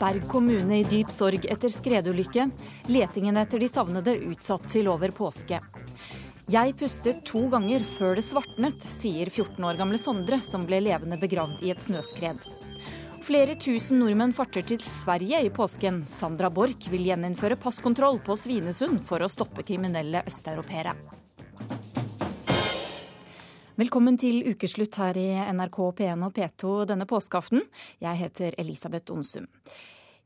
Berg 0.00 0.28
kommune 0.28 0.78
i 0.80 0.84
dyp 0.84 1.10
sorg 1.12 1.44
etter 1.52 1.68
skredulykke. 1.68 2.46
Letingen 2.88 3.36
etter 3.36 3.60
de 3.60 3.68
savnede 3.68 4.14
utsatt 4.30 4.64
til 4.72 4.88
over 4.88 5.12
påske. 5.12 5.58
Jeg 6.50 6.72
pustet 6.80 7.20
to 7.28 7.42
ganger 7.52 7.84
før 7.84 8.16
det 8.16 8.24
svartnet, 8.24 8.80
sier 8.80 9.28
14 9.28 9.60
år 9.68 9.76
gamle 9.76 10.00
Sondre, 10.00 10.40
som 10.40 10.64
ble 10.64 10.80
levende 10.80 11.20
begravd 11.20 11.60
i 11.60 11.74
et 11.74 11.84
snøskred. 11.84 12.48
Flere 13.28 13.58
tusen 13.60 14.00
nordmenn 14.00 14.32
farter 14.34 14.64
til 14.66 14.80
Sverige 14.80 15.44
i 15.44 15.52
påsken. 15.52 16.00
Sandra 16.08 16.48
Borch 16.48 16.88
vil 16.88 17.04
gjeninnføre 17.12 17.60
passkontroll 17.60 18.22
på 18.24 18.40
Svinesund 18.40 19.04
for 19.04 19.20
å 19.20 19.28
stoppe 19.28 19.68
kriminelle 19.68 20.24
østeuropeere. 20.26 20.96
Velkommen 23.80 24.18
til 24.20 24.42
ukeslutt 24.44 24.98
her 25.00 25.16
i 25.16 25.30
NRK 25.54 25.76
P1 25.96 26.24
og 26.26 26.34
P2 26.36 26.72
denne 26.90 27.06
påskeaften. 27.08 27.62
Jeg 28.02 28.18
heter 28.18 28.58
Elisabeth 28.60 29.14
Onsum. 29.14 29.46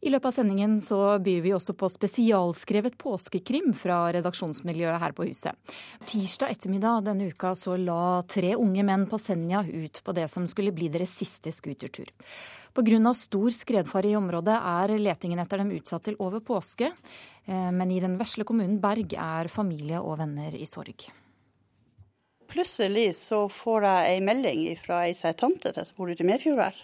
I 0.02 0.10
løpet 0.10 0.26
av 0.26 0.34
sendingen 0.34 0.72
så 0.82 0.98
byr 1.22 1.44
vi 1.44 1.52
også 1.54 1.76
på 1.78 1.86
spesialskrevet 1.92 2.96
påskekrim 2.98 3.70
fra 3.78 4.00
redaksjonsmiljøet 4.16 4.98
her 5.04 5.14
på 5.14 5.28
huset. 5.28 5.54
Tirsdag 6.02 6.56
ettermiddag 6.56 7.06
denne 7.06 7.30
uka 7.30 7.54
så 7.54 7.78
la 7.78 8.24
tre 8.26 8.56
unge 8.58 8.82
menn 8.90 9.06
på 9.06 9.22
Senja 9.22 9.62
ut 9.62 10.02
på 10.02 10.18
det 10.18 10.26
som 10.34 10.50
skulle 10.50 10.74
bli 10.74 10.90
deres 10.90 11.14
siste 11.14 11.54
scootertur. 11.54 12.10
Pga. 12.74 13.14
stor 13.14 13.50
skredfare 13.54 14.10
i 14.10 14.18
området 14.18 14.58
er 14.58 14.98
letingen 14.98 15.38
etter 15.38 15.62
dem 15.62 15.76
utsatt 15.78 16.10
til 16.10 16.18
over 16.18 16.42
påske. 16.42 16.90
Eh, 17.46 17.70
men 17.70 17.90
i 17.92 18.02
den 18.02 18.18
vesle 18.18 18.42
kommunen 18.42 18.80
Berg 18.82 19.14
er 19.14 19.46
familie 19.46 20.02
og 20.02 20.18
venner 20.18 20.58
i 20.58 20.66
sorg. 20.66 21.06
Plutselig 22.50 23.14
så 23.18 23.44
får 23.50 23.86
jeg 23.88 24.16
ei 24.16 24.24
melding 24.24 24.64
fra 24.80 25.04
ei 25.06 25.14
som 25.16 25.30
er 25.30 25.38
tante 25.38 25.72
til 25.74 25.86
som 25.86 25.96
bor 25.98 26.10
ute 26.10 26.24
i 26.24 26.28
Medfjordvær. 26.28 26.76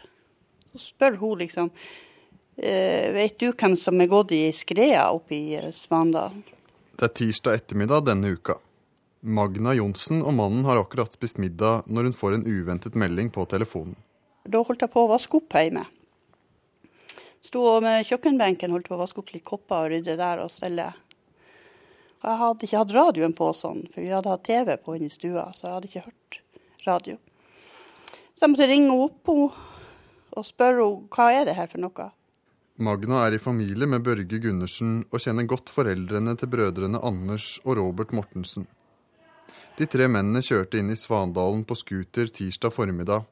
Så 0.74 0.82
spør 0.92 1.18
hun 1.20 1.42
liksom 1.42 1.70
«Eh, 2.60 3.12
Vet 3.14 3.38
du 3.40 3.50
hvem 3.52 3.76
som 3.78 4.00
er 4.00 4.10
gått 4.10 4.34
i 4.36 4.42
skreia 4.52 5.06
oppe 5.14 5.36
i 5.36 5.54
eh, 5.58 5.70
Svandal? 5.74 6.34
Det 6.96 7.06
er 7.06 7.14
tirsdag 7.16 7.62
ettermiddag 7.62 8.04
denne 8.10 8.34
uka. 8.36 8.58
Magna 9.20 9.72
Johnsen 9.76 10.22
og 10.24 10.34
mannen 10.36 10.64
har 10.68 10.80
akkurat 10.80 11.12
spist 11.12 11.40
middag 11.40 11.86
når 11.88 12.08
hun 12.08 12.16
får 12.16 12.36
en 12.36 12.46
uventet 12.48 12.96
melding 12.96 13.30
på 13.32 13.44
telefonen. 13.48 13.96
Da 14.48 14.62
holdt 14.64 14.84
jeg 14.84 14.92
på 14.92 15.04
å 15.04 15.10
vaske 15.10 15.40
opp 15.40 15.56
hjemme. 15.56 15.84
Sto 17.44 17.62
med 17.84 18.04
kjøkkenbenken, 18.08 18.72
holdt 18.72 18.88
på 18.88 18.96
å 18.96 19.00
vaske 19.00 19.20
opp 19.22 19.32
litt 19.32 19.44
kopper 19.46 19.86
og 19.86 19.92
rydde 19.94 20.16
der 20.20 20.42
og 20.44 20.52
stelle. 20.52 20.90
Jeg 22.20 22.36
hadde 22.36 22.66
ikke 22.66 22.80
hatt 22.82 22.92
radioen 22.92 23.34
på 23.36 23.48
sånn, 23.56 23.86
for 23.88 24.04
vi 24.04 24.12
hadde 24.12 24.28
hatt 24.28 24.44
TV 24.44 24.74
på 24.76 24.96
inne 24.96 25.08
i 25.08 25.12
stua, 25.12 25.46
så 25.56 25.66
jeg 25.66 25.74
hadde 25.74 25.88
ikke 25.88 26.04
hørt 26.04 26.40
radio. 26.84 27.16
Så 28.36 28.44
jeg 28.44 28.52
måtte 28.52 28.68
ringe 28.68 28.96
opp 29.06 29.30
henne 29.30 29.68
og 30.36 30.46
spørre 30.46 30.84
henne 30.84 31.14
hva 31.16 31.28
er 31.32 31.46
det 31.48 31.56
her 31.56 31.70
for 31.70 31.80
noe. 31.80 32.10
Magna 32.80 33.24
er 33.26 33.36
i 33.36 33.40
familie 33.40 33.88
med 33.88 34.04
Børge 34.04 34.38
Gundersen 34.40 35.02
og 35.10 35.20
kjenner 35.20 35.48
godt 35.48 35.72
foreldrene 35.72 36.32
til 36.40 36.48
brødrene 36.52 37.00
Anders 37.04 37.58
og 37.66 37.76
Robert 37.76 38.14
Mortensen. 38.16 38.64
De 39.76 39.88
tre 39.88 40.06
mennene 40.08 40.40
kjørte 40.44 40.80
inn 40.80 40.92
i 40.92 40.96
Svandalen 40.96 41.64
på 41.68 41.76
scooter 41.76 42.28
tirsdag 42.28 42.72
formiddag. 42.72 43.24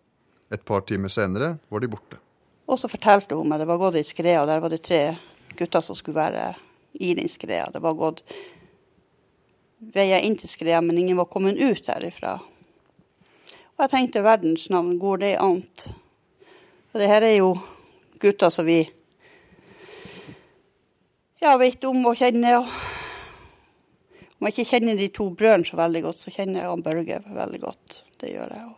Et 0.53 0.65
par 0.65 0.85
timer 0.89 1.13
senere 1.13 1.55
var 1.69 1.85
de 1.85 1.89
borte. 1.93 2.21
Og 2.69 2.81
så 2.81 2.89
fortalte 2.89 3.37
hun 3.37 3.49
meg 3.49 3.61
det 3.61 3.69
var 3.69 3.81
gått 3.81 3.97
i 4.01 4.05
skred, 4.05 4.37
og 4.43 4.49
der 4.49 4.61
var 4.65 4.73
det 4.73 4.81
tre 4.85 5.03
gutter 5.57 5.85
som 5.85 5.97
skulle 5.97 6.21
være 6.21 6.55
i 7.01 7.15
den 7.17 7.29
skreda. 7.29 7.73
Det 7.73 7.85
var 7.85 7.97
gått 7.97 8.25
veia 9.79 10.21
inn 10.21 10.37
til 10.39 10.51
skreia, 10.51 10.81
men 10.85 10.99
ingen 10.99 11.19
var 11.19 11.31
kommet 11.31 11.59
ut 11.59 11.85
derifra. 11.87 12.39
Og 13.79 13.85
jeg 13.85 13.93
tenkte 13.93 14.25
verdens 14.27 14.67
navn, 14.73 14.99
går 14.99 15.21
det 15.23 15.35
an? 15.39 15.63
Og 16.93 17.01
det 17.01 17.11
her 17.11 17.23
er 17.23 17.37
jo 17.37 17.53
gutter 18.19 18.51
som 18.51 18.67
vi 18.67 18.81
ja, 21.39 21.55
vet 21.61 21.85
om 21.87 22.03
og 22.11 22.19
kjenner. 22.19 22.67
Om 24.39 24.49
jeg 24.49 24.57
ikke 24.57 24.71
kjenner 24.73 24.99
de 24.99 25.09
to 25.15 25.29
brødrene 25.31 25.67
så 25.67 25.79
veldig 25.79 26.03
godt, 26.09 26.19
så 26.19 26.35
kjenner 26.35 26.63
jeg 26.63 26.73
han 26.73 26.83
Børge 26.83 27.21
veldig 27.27 27.61
godt. 27.63 28.03
Det 28.19 28.33
gjør 28.33 28.55
jeg. 28.57 28.69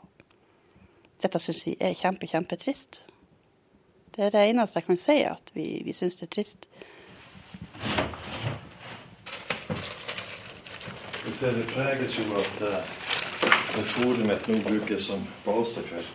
Dette 1.21 1.41
syns 1.41 1.65
vi 1.67 1.75
er 1.81 1.97
kjempe, 1.97 2.29
kjempetrist. 2.29 3.03
Det 4.17 4.27
er 4.27 4.35
det 4.35 4.47
eneste 4.51 4.81
jeg 4.81 4.89
kan 4.89 5.01
si, 5.01 5.19
at 5.25 5.53
vi, 5.57 5.67
vi 5.85 5.97
syns 5.97 6.21
det 6.21 6.29
er 6.29 6.35
trist. 6.37 6.69
Ser 11.39 11.53
det 11.57 11.67
preges 11.73 12.19
jo 12.19 12.25
at 12.41 12.63
kontoret 13.75 14.27
mitt 14.27 14.49
nå 14.51 14.59
brukes 14.67 15.07
som 15.11 15.23
base 15.45 15.85
for 15.87 16.11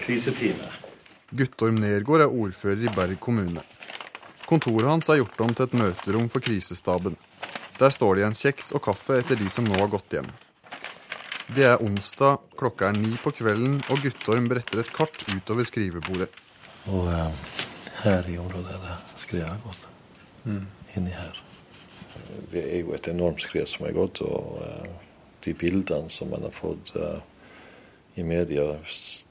kriseteamet. 0.00 0.80
Guttorm 1.34 1.80
Nergård 1.82 2.22
er 2.22 2.30
ordfører 2.30 2.84
i 2.86 2.92
Berg 2.94 3.18
kommune. 3.20 3.62
Kontoret 4.46 4.86
hans 4.86 5.08
er 5.10 5.18
gjort 5.22 5.40
om 5.40 5.54
til 5.54 5.66
et 5.66 5.78
møterom 5.80 6.28
for 6.30 6.44
krisestaben. 6.44 7.16
Der 7.78 7.90
står 7.90 8.14
det 8.14 8.22
igjen 8.22 8.36
kjeks 8.38 8.70
og 8.76 8.84
kaffe 8.86 9.18
etter 9.18 9.40
de 9.40 9.48
som 9.50 9.66
nå 9.66 9.74
har 9.80 9.90
gått 9.90 10.14
hjem. 10.14 10.28
Det 11.54 11.64
er 11.68 11.82
onsdag, 11.84 12.44
klokka 12.56 12.88
er 12.88 12.98
ni 13.00 13.16
på 13.20 13.32
kvelden, 13.34 13.80
og 13.92 14.04
Guttorm 14.04 14.46
bretter 14.48 14.80
et 14.80 14.92
kart 14.94 15.26
utover 15.34 15.66
skrivebordet. 15.68 16.30
Og 16.92 17.08
uh, 17.08 17.42
her 18.04 18.30
i 18.30 18.38
området 18.40 18.76
er 18.76 18.86
det 18.86 19.24
skrevet 19.24 19.66
godt. 19.66 19.90
Mm. 20.44 20.62
Inni 20.94 21.12
her 21.16 21.42
det 22.52 22.62
er 22.62 22.82
jo 22.82 22.94
et 22.94 23.08
enormt 23.08 23.42
skred 23.42 23.66
som 23.70 23.86
har 23.86 23.96
gått. 23.96 24.20
Og 24.24 24.58
uh, 24.60 24.86
de 25.44 25.54
bildene 25.54 26.10
som 26.10 26.30
man 26.32 26.46
har 26.46 26.54
fått 26.54 26.94
uh, 26.96 27.20
i 28.16 28.22
media, 28.22 28.76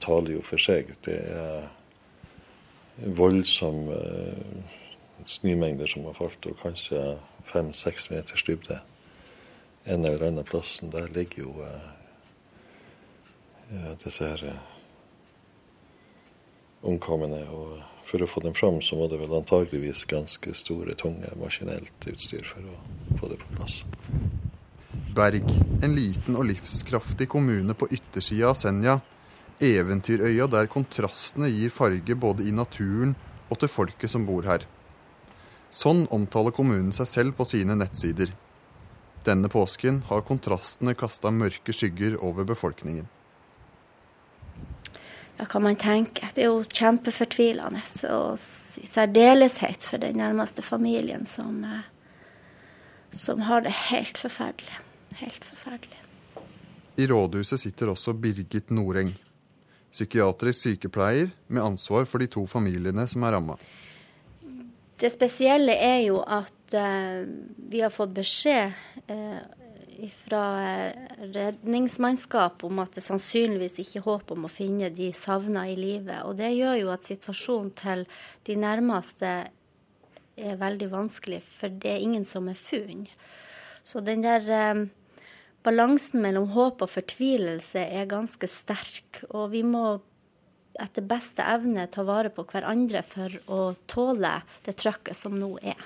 taler 0.04 0.36
jo 0.36 0.42
for 0.44 0.60
seg. 0.60 0.92
Det 1.06 1.16
er 1.16 1.68
voldsomme 3.16 3.96
uh, 3.96 4.76
snømengder 5.26 5.88
som 5.90 6.04
har 6.08 6.18
falt, 6.18 6.46
og 6.46 6.60
kanskje 6.60 7.00
fem-seks 7.48 8.10
meters 8.12 8.44
dybde. 8.46 8.80
En 9.84 10.04
eller 10.04 10.26
annen 10.26 10.46
plassen 10.48 10.92
der 10.92 11.10
ligger 11.12 11.44
jo 11.44 11.66
disse 14.00 14.24
her 14.24 14.58
omkomne. 16.84 17.40
og 17.48 17.93
for 18.04 18.22
å 18.22 18.28
få 18.28 18.42
dem 18.44 18.54
fram, 18.56 18.80
så 18.82 18.96
må 18.98 19.08
det 19.10 19.18
vel 19.20 19.32
antageligvis 19.38 20.04
ganske 20.10 20.54
store, 20.56 20.96
tunge 20.98 21.30
maskinelt 21.40 22.08
utstyr 22.10 22.44
for 22.46 22.66
å 22.68 23.18
få 23.20 23.30
det 23.32 23.40
på 23.40 23.56
plass. 23.56 23.80
Berg, 25.14 25.48
en 25.82 25.96
liten 25.96 26.38
og 26.38 26.48
livskraftig 26.50 27.28
kommune 27.30 27.76
på 27.78 27.88
yttersida 27.94 28.50
av 28.50 28.58
Senja. 28.58 28.98
Eventyrøya 29.62 30.48
der 30.50 30.70
kontrastene 30.70 31.48
gir 31.52 31.70
farge 31.70 32.16
både 32.18 32.46
i 32.48 32.54
naturen 32.54 33.14
og 33.48 33.60
til 33.62 33.70
folket 33.70 34.10
som 34.10 34.26
bor 34.26 34.46
her. 34.48 34.66
Sånn 35.74 36.04
omtaler 36.14 36.54
kommunen 36.54 36.92
seg 36.94 37.10
selv 37.10 37.38
på 37.38 37.46
sine 37.50 37.76
nettsider. 37.78 38.32
Denne 39.26 39.48
påsken 39.50 40.02
har 40.10 40.26
kontrastene 40.26 40.96
kasta 40.98 41.30
mørke 41.34 41.72
skygger 41.74 42.18
over 42.22 42.46
befolkningen 42.46 43.06
ja, 45.38 45.44
kan 45.44 45.62
man 45.62 45.76
tenke. 45.76 46.28
Det 46.34 46.44
er 46.44 46.52
jo 46.52 46.62
kjempefortvilende. 46.62 47.82
Og 48.10 48.38
i 48.82 48.86
særdeleshet 48.86 49.82
for 49.82 50.02
den 50.02 50.18
nærmeste 50.20 50.62
familien 50.62 51.26
som, 51.26 51.64
eh, 51.64 51.84
som 53.10 53.40
har 53.40 53.66
det 53.66 53.74
helt 53.90 54.18
forferdelig. 54.18 54.78
Helt 55.18 55.44
forferdelig. 55.44 56.00
I 56.96 57.06
rådhuset 57.06 57.60
sitter 57.60 57.90
også 57.90 58.12
Birgit 58.12 58.70
Noreng, 58.70 59.14
psykiatrisk 59.90 60.60
sykepleier 60.60 61.30
med 61.48 61.62
ansvar 61.62 62.04
for 62.04 62.22
de 62.22 62.26
to 62.30 62.46
familiene 62.46 63.06
som 63.10 63.22
er 63.22 63.34
ramma. 63.34 63.56
Det 65.00 65.10
spesielle 65.10 65.74
er 65.74 66.04
jo 66.06 66.20
at 66.22 66.74
uh, 66.78 67.26
vi 67.70 67.82
har 67.82 67.90
fått 67.90 68.14
beskjed 68.14 68.70
uh, 69.10 69.40
fra 70.12 70.44
eh, 70.64 71.12
redningsmannskap 71.34 72.64
om 72.66 72.80
at 72.82 72.96
det 72.96 73.04
sannsynligvis 73.06 73.80
ikke 73.82 74.00
er 74.00 74.06
håp 74.06 74.32
om 74.34 74.46
å 74.46 74.52
finne 74.52 74.90
de 74.94 75.10
savna 75.16 75.66
i 75.70 75.76
live. 75.78 76.20
Og 76.28 76.36
det 76.40 76.52
gjør 76.54 76.78
jo 76.80 76.90
at 76.94 77.06
situasjonen 77.06 77.70
til 77.78 78.04
de 78.48 78.58
nærmeste 78.60 79.32
er 80.34 80.58
veldig 80.58 80.90
vanskelig, 80.90 81.40
for 81.46 81.70
det 81.70 81.92
er 81.92 82.02
ingen 82.02 82.26
som 82.26 82.48
er 82.50 82.58
funnet. 82.58 83.12
Så 83.84 84.00
den 84.04 84.24
der 84.24 84.48
eh, 84.50 84.84
balansen 85.64 86.24
mellom 86.24 86.50
håp 86.54 86.84
og 86.84 86.92
fortvilelse 86.92 87.84
er 87.84 88.10
ganske 88.10 88.48
sterk. 88.50 89.24
Og 89.30 89.50
vi 89.54 89.64
må 89.66 89.86
etter 90.80 91.06
beste 91.06 91.44
evne 91.46 91.86
ta 91.92 92.02
vare 92.06 92.32
på 92.34 92.46
hverandre 92.50 93.04
for 93.06 93.34
å 93.52 93.60
tåle 93.90 94.40
det 94.66 94.76
trøkket 94.80 95.16
som 95.16 95.36
nå 95.38 95.54
er. 95.62 95.78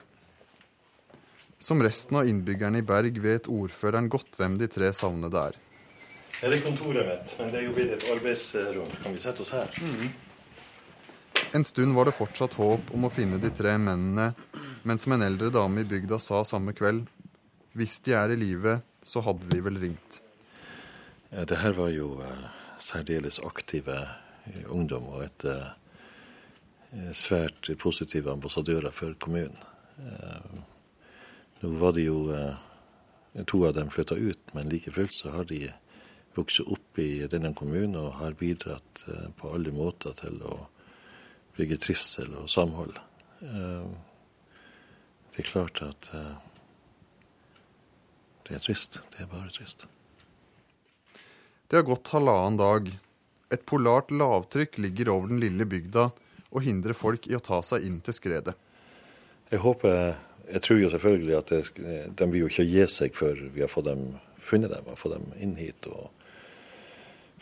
Som 1.59 1.83
resten 1.83 2.17
av 2.17 2.29
innbyggerne 2.29 2.79
i 2.79 2.87
Berg 2.87 3.19
vet 3.23 3.49
ordføreren 3.51 4.09
godt 4.13 4.39
hvem 4.39 4.59
de 4.61 4.69
tre 4.71 4.93
savnede 4.95 5.41
er. 5.51 5.59
Her 6.39 6.55
er 6.55 6.63
kontoret 6.63 7.07
mitt, 7.09 7.33
men 7.41 7.51
det 7.51 7.59
er 7.61 7.67
jo 7.67 7.75
blitt 7.75 7.95
et 7.97 8.09
arbeidsrom. 8.15 8.91
Kan 9.03 9.17
vi 9.17 9.23
sette 9.23 9.43
oss 9.43 9.51
her? 9.57 9.73
Mm. 9.83 10.13
En 11.59 11.65
stund 11.67 11.97
var 11.97 12.07
det 12.07 12.15
fortsatt 12.15 12.55
håp 12.61 12.93
om 12.95 13.09
å 13.09 13.11
finne 13.11 13.41
de 13.43 13.51
tre 13.51 13.75
mennene, 13.81 14.31
men 14.87 15.03
som 15.03 15.17
en 15.17 15.25
eldre 15.27 15.51
dame 15.51 15.83
i 15.83 15.89
bygda 15.89 16.21
sa 16.23 16.45
samme 16.47 16.75
kveld, 16.79 17.09
hvis 17.79 17.99
de 18.07 18.15
er 18.15 18.35
i 18.35 18.39
live, 18.39 18.79
så 19.03 19.23
hadde 19.27 19.51
de 19.51 19.61
vel 19.65 19.81
ringt. 19.83 20.21
Ja, 21.33 21.43
det 21.49 21.59
her 21.61 21.75
var 21.77 21.91
jo 21.91 22.15
uh, 22.23 22.47
særdeles 22.83 23.41
aktive 23.45 23.99
uh, 24.05 24.63
ungdom 24.71 25.11
og 25.11 25.27
et 25.27 25.49
uh, 25.49 25.75
svært 27.13 27.69
positive 27.83 28.31
ambassadører 28.33 28.95
for 28.95 29.19
kommunen. 29.21 29.59
Nå 31.61 31.67
var 31.81 31.93
det 31.97 32.05
jo 32.07 32.19
To 33.47 33.61
av 33.69 33.75
dem 33.77 33.91
flytta 33.93 34.17
ut, 34.17 34.41
men 34.57 34.71
like 34.73 34.91
fullt 34.91 35.15
så 35.15 35.31
har 35.31 35.45
de 35.47 35.69
vokst 36.35 36.65
opp 36.65 36.99
i 36.99 37.29
denne 37.31 37.53
kommunen 37.55 37.95
og 38.01 38.17
har 38.19 38.35
bidratt 38.39 39.05
på 39.39 39.53
alle 39.55 39.71
måter 39.75 40.17
til 40.19 40.41
å 40.43 40.67
bygge 41.55 41.79
trivsel 41.85 42.35
og 42.41 42.49
samhold. 42.51 42.99
Det 43.39 45.39
er 45.39 45.47
klart 45.47 45.83
at 45.87 46.11
det 48.49 48.57
er 48.57 48.65
trist. 48.65 48.99
Det 49.13 49.23
er 49.23 49.31
bare 49.31 49.53
trist. 49.53 49.85
Det 51.69 51.77
har 51.77 51.85
gått 51.85 52.09
halvannen 52.15 52.57
dag. 52.59 52.89
Et 53.53 53.65
polart 53.69 54.11
lavtrykk 54.11 54.79
ligger 54.81 55.11
over 55.13 55.29
den 55.29 55.41
lille 55.43 55.67
bygda 55.69 56.09
og 56.49 56.65
hindrer 56.65 56.97
folk 56.97 57.29
i 57.29 57.37
å 57.37 57.45
ta 57.45 57.61
seg 57.65 57.85
inn 57.85 58.01
til 58.05 58.15
skredet. 58.17 58.55
Jeg 59.53 59.61
håper, 59.61 60.17
jeg 60.49 60.63
tror 60.65 60.79
jo 60.81 60.91
selvfølgelig 60.91 61.37
at 61.37 61.53
det, 61.53 61.63
de 62.19 62.29
vil 62.31 62.45
jo 62.45 62.51
ikke 62.51 62.69
gi 62.69 62.87
seg 62.91 63.17
før 63.17 63.41
vi 63.55 63.65
har 63.65 63.73
fått 63.73 63.89
dem, 63.91 64.07
funnet 64.41 64.73
dem 64.73 64.89
og 64.89 64.99
fått 65.01 65.17
dem 65.17 65.33
inn 65.45 65.57
hit 65.61 65.89
og 65.91 66.09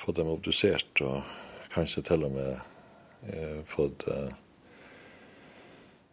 fått 0.00 0.18
dem 0.18 0.30
obdusert 0.32 1.02
og 1.06 1.22
kanskje 1.74 2.02
til 2.08 2.26
og 2.26 2.34
med 2.34 2.56
eh, 3.30 3.60
fått 3.70 4.06
eh, 4.10 4.32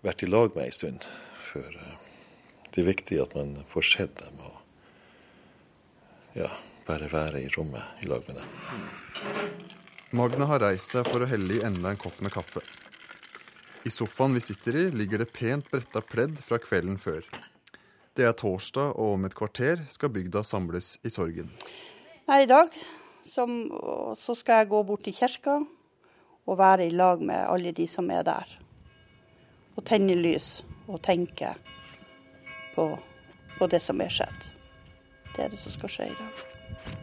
vært 0.03 0.25
i 0.25 0.29
lag 0.29 0.53
med 0.55 0.67
ei 0.67 0.75
stund. 0.75 1.07
For 1.49 1.65
eh, 1.65 1.95
det 2.69 2.83
er 2.83 2.89
viktig 2.91 3.21
at 3.23 3.35
man 3.37 3.55
får 3.71 3.89
sett 3.89 4.19
dem 4.21 4.43
og 4.43 4.59
ja, 6.37 6.49
bare 6.87 7.09
være 7.11 7.43
i 7.43 7.51
rommet 7.53 8.03
i 8.03 8.09
lag 8.09 8.25
med 8.27 8.41
dem. 8.41 8.47
Magne 10.13 10.45
har 10.49 10.61
reist 10.61 10.93
seg 10.93 11.07
for 11.09 11.25
å 11.25 11.29
helle 11.29 11.57
i 11.57 11.63
enda 11.65 11.93
en 11.93 12.01
kopp 12.01 12.19
med 12.21 12.33
kaffe. 12.33 12.61
I 13.83 13.91
sofaen 13.91 14.33
vi 14.33 14.41
sitter 14.41 14.75
i, 14.75 14.83
ligger 14.91 15.19
det 15.19 15.33
pent 15.35 15.67
bretta 15.71 16.01
pledd 16.01 16.37
fra 16.39 16.59
kvelden 16.61 16.95
før. 17.01 17.25
Det 18.15 18.23
er 18.23 18.35
torsdag, 18.37 18.93
og 18.95 19.17
om 19.17 19.25
et 19.27 19.35
kvarter 19.35 19.81
skal 19.91 20.13
bygda 20.13 20.43
samles 20.47 20.93
i 21.03 21.11
sorgen. 21.11 21.49
Nei, 22.29 22.43
I 22.45 22.47
dag 22.47 22.71
som, 23.27 23.65
så 24.15 24.35
skal 24.39 24.61
jeg 24.61 24.71
gå 24.71 24.83
bort 24.87 25.03
til 25.03 25.17
kirka 25.17 25.57
og 26.47 26.59
være 26.59 26.87
i 26.87 26.95
lag 26.95 27.19
med 27.19 27.43
alle 27.43 27.73
de 27.75 27.87
som 27.89 28.07
er 28.13 28.23
der. 28.23 28.55
Og 29.75 29.83
tenne 29.89 30.15
lys 30.15 30.61
og 30.87 31.01
tenke 31.03 31.51
på, 32.75 32.87
på 33.57 33.71
det 33.71 33.83
som 33.83 33.99
er 34.03 34.15
skjedd. 34.15 34.51
Det 35.33 35.43
er 35.43 35.51
det 35.51 35.59
som 35.59 35.75
skal 35.75 35.91
skje 35.91 36.11
i 36.13 36.19
dag. 36.19 37.02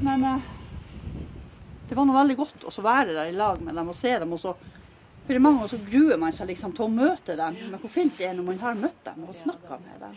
Men 0.00 0.24
eh, 0.24 0.50
det 1.88 1.96
var 1.98 2.06
noe 2.06 2.20
veldig 2.20 2.36
godt 2.38 2.66
å 2.70 2.84
være 2.84 3.14
der 3.16 3.30
i 3.32 3.36
lag 3.36 3.60
med 3.64 3.74
dem 3.76 3.88
og 3.92 3.96
se 3.98 4.12
dem. 4.18 4.32
og 4.32 4.40
så 4.40 4.54
for 5.26 5.38
mange 5.38 5.60
ganger 5.60 5.70
så 5.70 5.78
gruer 5.90 6.18
man 6.18 6.32
seg 6.34 6.48
liksom 6.50 6.72
til 6.74 6.86
å 6.88 6.90
møte 6.90 7.36
dem, 7.38 7.58
men 7.70 7.78
hvor 7.78 7.92
fint 7.92 8.16
det 8.18 8.26
er 8.26 8.32
når 8.34 8.46
man 8.48 8.56
har 8.64 8.78
møtt 8.80 9.04
dem 9.06 9.26
og 9.28 9.36
snakka 9.38 9.76
med 9.78 10.00
dem. 10.02 10.16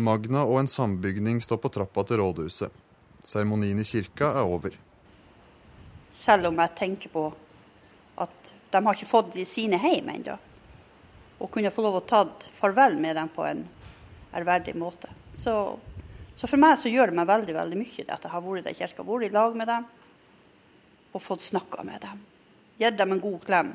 Magna 0.00 0.46
og 0.48 0.62
en 0.62 0.70
sambygning 0.72 1.42
står 1.44 1.60
på 1.60 1.70
trappa 1.74 2.04
til 2.08 2.22
rådhuset. 2.22 2.78
Seremonien 3.26 3.82
i 3.82 3.84
kirka 3.84 4.30
er 4.40 4.48
over. 4.48 4.78
Selv 6.16 6.48
om 6.48 6.62
jeg 6.62 6.76
tenker 6.78 7.12
på 7.12 7.26
at 8.24 8.54
de 8.70 8.80
har 8.86 8.96
ikke 8.96 9.10
fått 9.10 9.36
sine 9.48 9.76
hjem 9.82 10.08
ennå. 10.14 10.38
Og 11.40 11.50
kunne 11.52 11.72
få 11.72 11.84
lov 11.84 11.98
å 12.00 12.06
ta 12.08 12.22
farvel 12.56 12.96
med 13.00 13.16
dem 13.16 13.28
på 13.32 13.44
en 13.48 13.66
ærverdig 14.36 14.76
måte. 14.80 15.12
Så 15.36 15.54
så 16.40 16.48
for 16.48 16.56
meg 16.56 16.78
så 16.80 16.88
gjør 16.88 17.10
det 17.10 17.18
meg 17.18 17.28
veldig 17.28 17.52
veldig 17.52 17.76
mye 17.76 18.04
at 18.06 18.22
jeg 18.24 18.32
har 18.32 18.40
vært 18.40 18.64
der 18.64 18.76
kirka, 18.78 19.04
vært 19.04 19.26
i 19.26 19.34
lag 19.34 19.56
med 19.60 19.68
dem 19.68 19.84
og 21.12 21.20
fått 21.20 21.42
snakka 21.44 21.84
med 21.84 22.00
dem. 22.00 22.22
Gitt 22.80 22.96
dem 22.96 23.12
en 23.12 23.20
god 23.20 23.42
klem. 23.44 23.74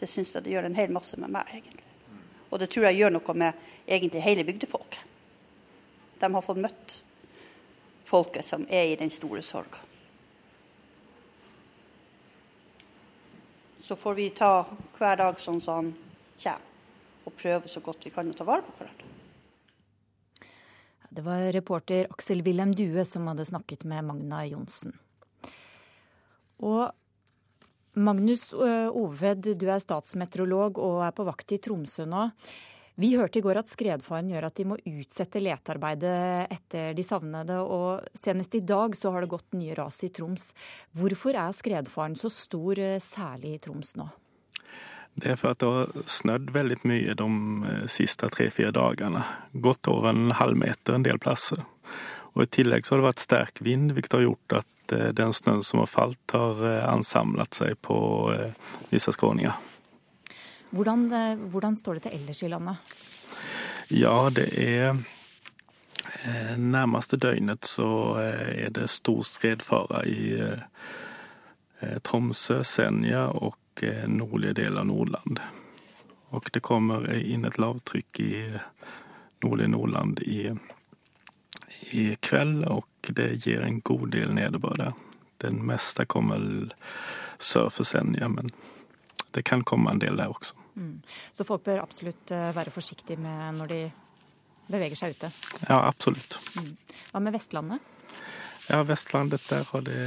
Det 0.00 0.08
syns 0.08 0.32
jeg 0.32 0.46
det 0.46 0.54
gjør 0.54 0.70
en 0.70 0.78
hel 0.78 0.94
masse 0.94 1.18
med 1.20 1.28
meg, 1.34 1.50
egentlig. 1.52 1.84
Og 2.48 2.62
det 2.62 2.70
tror 2.72 2.86
jeg 2.88 3.02
gjør 3.02 3.12
noe 3.18 3.36
med 3.36 3.68
egentlig 3.84 4.24
hele 4.24 4.46
bygdefolket. 4.48 5.04
De 6.22 6.32
har 6.32 6.46
fått 6.46 6.62
møtt 6.64 6.96
folket 8.08 8.46
som 8.48 8.64
er 8.72 8.88
i 8.88 8.96
den 8.96 9.12
store 9.12 9.44
sorga. 9.44 9.84
Så 13.84 13.96
får 13.98 14.16
vi 14.16 14.30
ta 14.40 14.54
hver 14.96 15.20
dag 15.20 15.40
sånn 15.42 15.60
som 15.60 15.82
han 15.82 15.94
kommer, 16.40 16.66
og 17.28 17.36
prøve 17.36 17.68
så 17.68 17.84
godt 17.84 18.08
vi 18.08 18.14
kan 18.14 18.32
å 18.32 18.32
ta 18.32 18.48
vare 18.48 18.64
på 18.64 18.78
hverandre. 18.78 19.19
Det 21.10 21.24
var 21.26 21.50
reporter 21.52 22.06
Aksel 22.10 22.42
Wilhelm 22.46 22.72
Due 22.78 23.04
som 23.04 23.26
hadde 23.26 23.44
snakket 23.48 23.84
med 23.84 24.06
Magna 24.06 24.44
Johnsen. 24.46 24.94
Og 26.62 26.90
Magnus 27.98 28.52
Oved, 28.54 29.48
du 29.58 29.66
er 29.66 29.82
statsmeteorolog 29.82 30.78
og 30.78 31.00
er 31.02 31.16
på 31.16 31.26
vakt 31.26 31.56
i 31.56 31.58
Tromsø 31.58 32.06
nå. 32.06 32.28
Vi 33.00 33.14
hørte 33.16 33.40
i 33.40 33.42
går 33.42 33.62
at 33.62 33.70
skredfaren 33.72 34.28
gjør 34.30 34.46
at 34.50 34.58
de 34.60 34.66
må 34.68 34.76
utsette 34.86 35.40
letearbeidet 35.40 36.52
etter 36.52 36.92
de 36.94 37.04
savnede, 37.06 37.56
og 37.64 38.04
senest 38.14 38.54
i 38.58 38.62
dag 38.66 38.94
så 38.98 39.10
har 39.14 39.24
det 39.24 39.32
gått 39.32 39.56
nye 39.56 39.74
ras 39.78 40.02
i 40.04 40.10
Troms. 40.14 40.50
Hvorfor 40.94 41.38
er 41.38 41.56
skredfaren 41.56 42.18
så 42.20 42.28
stor, 42.34 42.82
særlig 43.00 43.56
i 43.56 43.62
Troms 43.64 43.96
nå? 43.96 44.10
Det 45.20 45.34
er 45.34 45.36
for 45.36 45.52
at 45.52 45.60
det 45.60 45.68
har 45.68 46.08
snødd 46.08 46.52
veldig 46.54 46.78
mye 46.88 47.14
de 47.18 47.28
eh, 47.68 47.84
siste 47.92 48.30
tre-fire 48.32 48.72
dagene. 48.72 49.24
Gått 49.52 49.88
over 49.90 50.14
en 50.14 50.32
halv 50.38 50.56
meter 50.56 50.96
en 50.96 51.04
del 51.04 51.20
plasser. 51.20 51.60
Og 52.32 52.46
I 52.46 52.52
tillegg 52.56 52.86
så 52.86 52.94
har 52.94 53.02
det 53.02 53.08
vært 53.10 53.24
sterk 53.24 53.60
vind, 53.66 53.92
hvilket 53.92 54.16
har 54.16 54.24
gjort 54.24 54.56
at 54.62 54.94
eh, 54.96 55.10
den 55.16 55.34
snøen 55.36 55.60
som 55.66 55.82
har 55.82 55.90
falt, 55.92 56.32
har 56.32 56.64
eh, 56.64 56.86
ansamlet 56.88 57.58
seg 57.58 57.76
på 57.84 57.98
visse 58.92 59.12
skråninger. 59.16 59.68
Hvordan, 60.70 61.08
hvordan 61.50 61.74
står 61.74 61.98
det 61.98 62.06
til 62.06 62.20
ellers 62.20 62.44
i 62.46 62.48
landet? 62.52 62.98
Ja, 63.90 64.30
det 64.30 64.52
er 64.54 65.00
Nærmeste 66.60 67.16
døgnet 67.20 67.64
så 67.68 67.86
er 68.20 68.70
det 68.76 68.86
stor 68.92 69.22
skredfare 69.24 70.02
i 70.10 70.34
Tromsø, 72.04 72.60
Senja 72.66 73.24
og 73.32 73.56
Eh, 73.82 74.08
nordlige 74.08 74.52
del 74.52 74.78
av 74.78 74.86
Nordland. 74.86 75.40
Og 76.30 76.48
det 76.52 76.60
kommer 76.60 77.06
inn 77.16 77.46
et 77.48 77.56
lavtrykk 77.58 78.20
i 78.20 78.32
nordlige 79.42 79.72
Nordland 79.72 80.20
i, 80.22 80.50
i 81.96 82.04
kveld, 82.20 82.66
og 82.68 83.10
det 83.16 83.30
gir 83.44 83.64
en 83.64 83.80
god 83.80 84.10
del 84.12 84.34
nedbør 84.36 84.76
der. 84.76 84.98
Den 85.40 85.62
meste 85.66 86.04
kommer 86.04 86.44
sør 87.38 87.70
for 87.72 87.88
Senja, 87.88 88.28
men 88.28 88.52
det 89.32 89.46
kan 89.48 89.64
komme 89.64 89.94
en 89.94 90.02
del 90.02 90.20
der 90.20 90.28
også. 90.28 90.54
Mm. 90.76 91.00
Så 91.32 91.48
folk 91.48 91.64
bør 91.64 91.80
absolutt 91.82 92.30
eh, 92.36 92.50
være 92.56 92.74
forsiktige 92.74 93.16
med 93.16 93.56
når 93.62 93.72
de 93.72 93.80
beveger 94.70 94.98
seg 94.98 95.16
ute? 95.16 95.32
Ja, 95.64 95.80
absolutt. 95.88 96.36
Mm. 96.54 96.74
Hva 97.10 97.24
med 97.24 97.34
Vestlandet? 97.34 97.80
Ja, 98.68 98.84
Vestlandet 98.86 99.48
der 99.48 99.64
har 99.72 99.88
det 99.88 100.00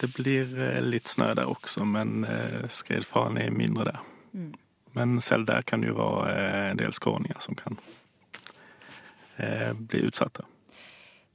det 0.00 0.12
blir 0.16 0.58
eh, 0.60 0.82
litt 0.84 1.08
snø 1.08 1.32
der 1.36 1.48
også, 1.50 1.84
men 1.88 2.24
eh, 2.28 2.66
skredfaren 2.72 3.38
er 3.40 3.54
mindre 3.54 3.88
der. 3.90 4.00
Mm. 4.32 4.52
Men 4.96 5.20
selv 5.20 5.48
der 5.48 5.64
kan 5.68 5.82
det 5.82 5.92
jo 5.92 5.98
være 5.98 6.32
eh, 6.32 6.60
en 6.72 6.80
del 6.80 6.94
skråninger 6.96 7.40
som 7.44 7.58
kan 7.58 7.80
bli 9.36 9.98
utsatte. 10.08 10.46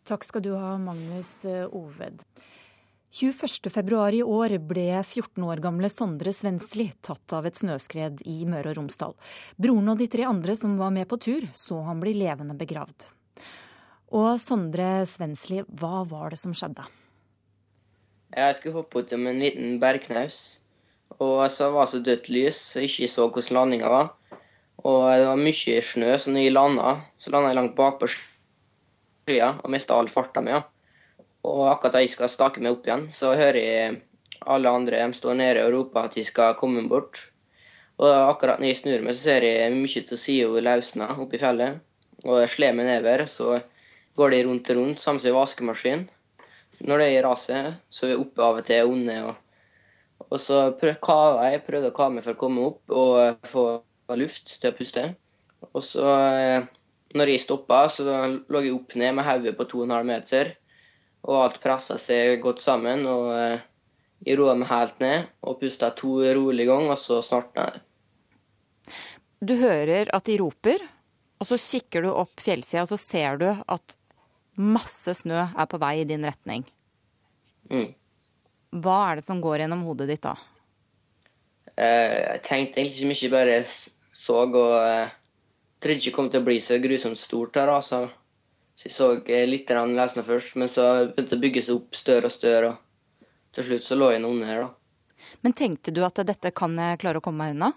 Takk 0.10 0.24
skal 0.26 0.42
du 0.42 0.56
ha, 0.58 0.72
Magnus 0.82 1.44
Oved. 1.46 2.24
21.2 3.14 4.00
i 4.18 4.24
år 4.24 4.56
ble 4.66 4.88
14 5.04 5.44
år 5.46 5.62
gamle 5.62 5.86
Sondre 5.94 6.34
Svensli 6.34 6.88
tatt 7.06 7.36
av 7.38 7.46
et 7.46 7.60
snøskred 7.60 8.24
i 8.26 8.40
Møre 8.50 8.72
og 8.72 8.80
Romsdal. 8.80 9.14
Broren 9.62 9.94
og 9.94 10.02
de 10.02 10.08
tre 10.10 10.26
andre 10.26 10.56
som 10.58 10.80
var 10.82 10.90
med 10.96 11.06
på 11.12 11.20
tur, 11.22 11.46
så 11.54 11.78
han 11.86 12.02
bli 12.02 12.16
levende 12.18 12.58
begravd. 12.58 13.06
Og 14.18 14.42
Sondre 14.42 15.04
Svensli, 15.06 15.62
hva 15.70 16.02
var 16.10 16.34
det 16.34 16.42
som 16.42 16.58
skjedde? 16.58 16.88
Jeg 18.32 18.56
skulle 18.56 18.78
hoppe 18.80 19.02
ut 19.02 19.14
om 19.14 19.26
en 19.28 19.40
liten 19.44 19.80
bergknaus. 19.82 20.42
Og 21.20 21.44
så 21.52 21.68
var 21.74 21.86
det 21.86 21.92
så 21.92 22.00
dødt 22.00 22.30
lys, 22.32 22.60
så 22.60 22.80
jeg 22.80 22.92
ikke 22.94 23.10
så 23.12 23.26
hvordan 23.28 23.58
landinga 23.58 23.90
var. 23.92 24.14
Og 24.88 25.02
det 25.12 25.26
var 25.28 25.42
mye 25.42 25.82
snø, 25.84 26.14
så 26.18 26.32
når 26.32 26.46
jeg 26.46 26.54
landa, 26.56 26.94
så 27.20 27.34
landa 27.34 27.52
jeg 27.52 27.58
langt 27.60 27.76
bakpå 27.76 28.08
skya 28.14 29.50
og 29.60 29.68
mista 29.74 29.98
all 29.98 30.10
farta 30.10 30.42
mi. 30.42 30.56
Og 31.44 31.66
akkurat 31.74 31.98
da 31.98 32.06
jeg 32.06 32.14
skal 32.14 32.32
stake 32.32 32.64
meg 32.64 32.78
opp 32.78 32.88
igjen, 32.88 33.04
så 33.14 33.34
hører 33.36 33.60
jeg 33.60 34.00
alle 34.48 34.72
andre 34.72 35.04
stå 35.14 35.36
nede 35.38 35.68
og 35.68 35.76
rope 35.76 36.06
at 36.08 36.16
de 36.16 36.24
skal 36.26 36.56
komme 36.58 36.88
bort. 36.90 37.20
Og 38.00 38.10
akkurat 38.10 38.64
når 38.64 38.72
jeg 38.72 38.80
snur 38.80 39.04
meg, 39.04 39.18
så 39.18 39.28
ser 39.28 39.46
jeg 39.46 39.76
mye 39.76 40.06
av 40.08 40.24
sida 40.24 40.66
løsna 40.70 41.12
oppe 41.20 41.38
i 41.38 41.44
fjellet. 41.44 41.84
Og 42.24 42.40
jeg 42.46 42.56
slår 42.56 42.80
meg 42.80 42.88
nedover, 42.88 43.28
så 43.28 43.60
går 44.18 44.34
de 44.34 44.42
rundt 44.48 44.72
og 44.72 44.80
rundt, 44.80 45.04
samme 45.04 45.20
som 45.20 45.34
en 45.34 45.40
vaskemaskin 45.42 46.08
når 46.80 47.02
det 47.02 47.08
er 47.12 47.26
raset, 47.28 47.80
så 47.92 48.08
er 48.08 48.14
jeg 48.14 48.24
og 48.24 48.62
til 48.66 48.90
onde. 48.90 49.18
Og, 49.28 50.28
og 50.30 50.40
så 50.42 50.62
kava 51.04 51.50
jeg. 51.52 51.64
Prøvde 51.68 51.92
å 51.92 51.96
kave 51.96 52.16
meg 52.16 52.26
for 52.26 52.38
å 52.38 52.42
komme 52.42 52.68
opp 52.72 52.96
og 52.96 53.50
få 53.50 53.66
luft 54.20 54.56
til 54.62 54.72
å 54.72 54.78
puste. 54.78 55.04
Og 55.72 55.84
så 55.86 56.08
eh, 56.32 56.70
når 57.18 57.34
jeg 57.34 57.44
stoppa, 57.44 57.84
så 57.92 58.06
lå 58.08 58.64
jeg 58.64 58.76
opp 58.76 58.96
ned 59.00 59.18
med 59.18 59.28
hodet 59.28 59.56
på 59.58 59.68
2,5 59.74 60.08
meter. 60.08 60.56
Og 61.28 61.38
alt 61.44 61.60
pressa 61.64 62.00
seg 62.02 62.40
godt 62.44 62.64
sammen. 62.64 63.06
og 63.10 63.30
eh, 63.36 63.68
Jeg 64.26 64.40
roa 64.40 64.56
meg 64.58 64.70
helt 64.72 65.00
ned 65.02 65.30
og 65.42 65.60
pusta 65.62 65.92
to 65.98 66.20
rolige 66.22 66.70
ganger, 66.70 66.96
og 66.96 67.02
så 67.02 67.22
starta 67.26 67.70
jeg. 67.70 67.86
Du 69.42 69.56
hører 69.58 70.12
at 70.14 70.28
de 70.28 70.38
roper, 70.38 70.84
og 71.42 71.48
så 71.50 71.58
kikker 71.58 72.06
du 72.06 72.12
opp 72.14 72.42
fjellsida, 72.42 72.84
og 72.86 72.92
så 72.92 73.00
ser 73.02 73.42
du 73.42 73.48
at 73.50 73.96
masse 74.60 75.14
snø 75.22 75.46
er 75.46 75.68
på 75.70 75.80
vei 75.82 76.02
i 76.02 76.08
din 76.08 76.26
retning. 76.28 76.66
Mm. 77.72 77.92
Hva 78.84 78.98
er 79.10 79.20
det 79.20 79.26
som 79.26 79.42
går 79.44 79.64
gjennom 79.64 79.84
hodet 79.88 80.10
ditt 80.12 80.24
da? 80.24 80.36
Eh, 81.76 82.18
jeg 82.36 82.44
tenkte 82.48 82.82
egentlig 82.82 82.96
ikke 82.98 83.12
mye, 83.12 83.34
bare 83.36 83.58
så 84.22 84.42
og 84.44 84.58
eh, 84.58 85.14
trodde 85.82 85.98
ikke 86.00 86.10
det 86.10 86.16
kom 86.16 86.32
til 86.32 86.44
å 86.44 86.48
bli 86.48 86.58
så 86.64 86.80
grusomt 86.84 87.20
stort 87.20 87.58
her, 87.60 87.72
altså. 87.72 88.06
Så 88.76 88.88
jeg 88.88 88.96
så 88.96 89.10
eh, 89.26 89.48
litt 89.50 89.72
lesende 89.72 90.26
først, 90.28 90.56
men 90.60 90.72
så 90.72 90.88
begynte 91.12 91.36
det 91.36 91.40
å 91.40 91.46
bygge 91.46 91.66
seg 91.68 91.80
opp 91.80 91.98
større 91.98 92.30
og 92.30 92.36
større. 92.36 92.74
Og 92.76 93.56
til 93.58 93.68
slutt 93.68 93.88
så 93.88 93.98
lå 93.98 94.12
jeg 94.14 94.26
under 94.26 94.48
her, 94.48 94.68
da. 94.68 94.76
Men 95.46 95.54
tenkte 95.54 95.94
du 95.94 96.04
at 96.06 96.20
dette 96.26 96.52
kan 96.56 96.76
jeg 96.80 97.00
klare 97.02 97.22
å 97.22 97.24
komme 97.24 97.46
meg 97.46 97.56
unna? 97.56 97.72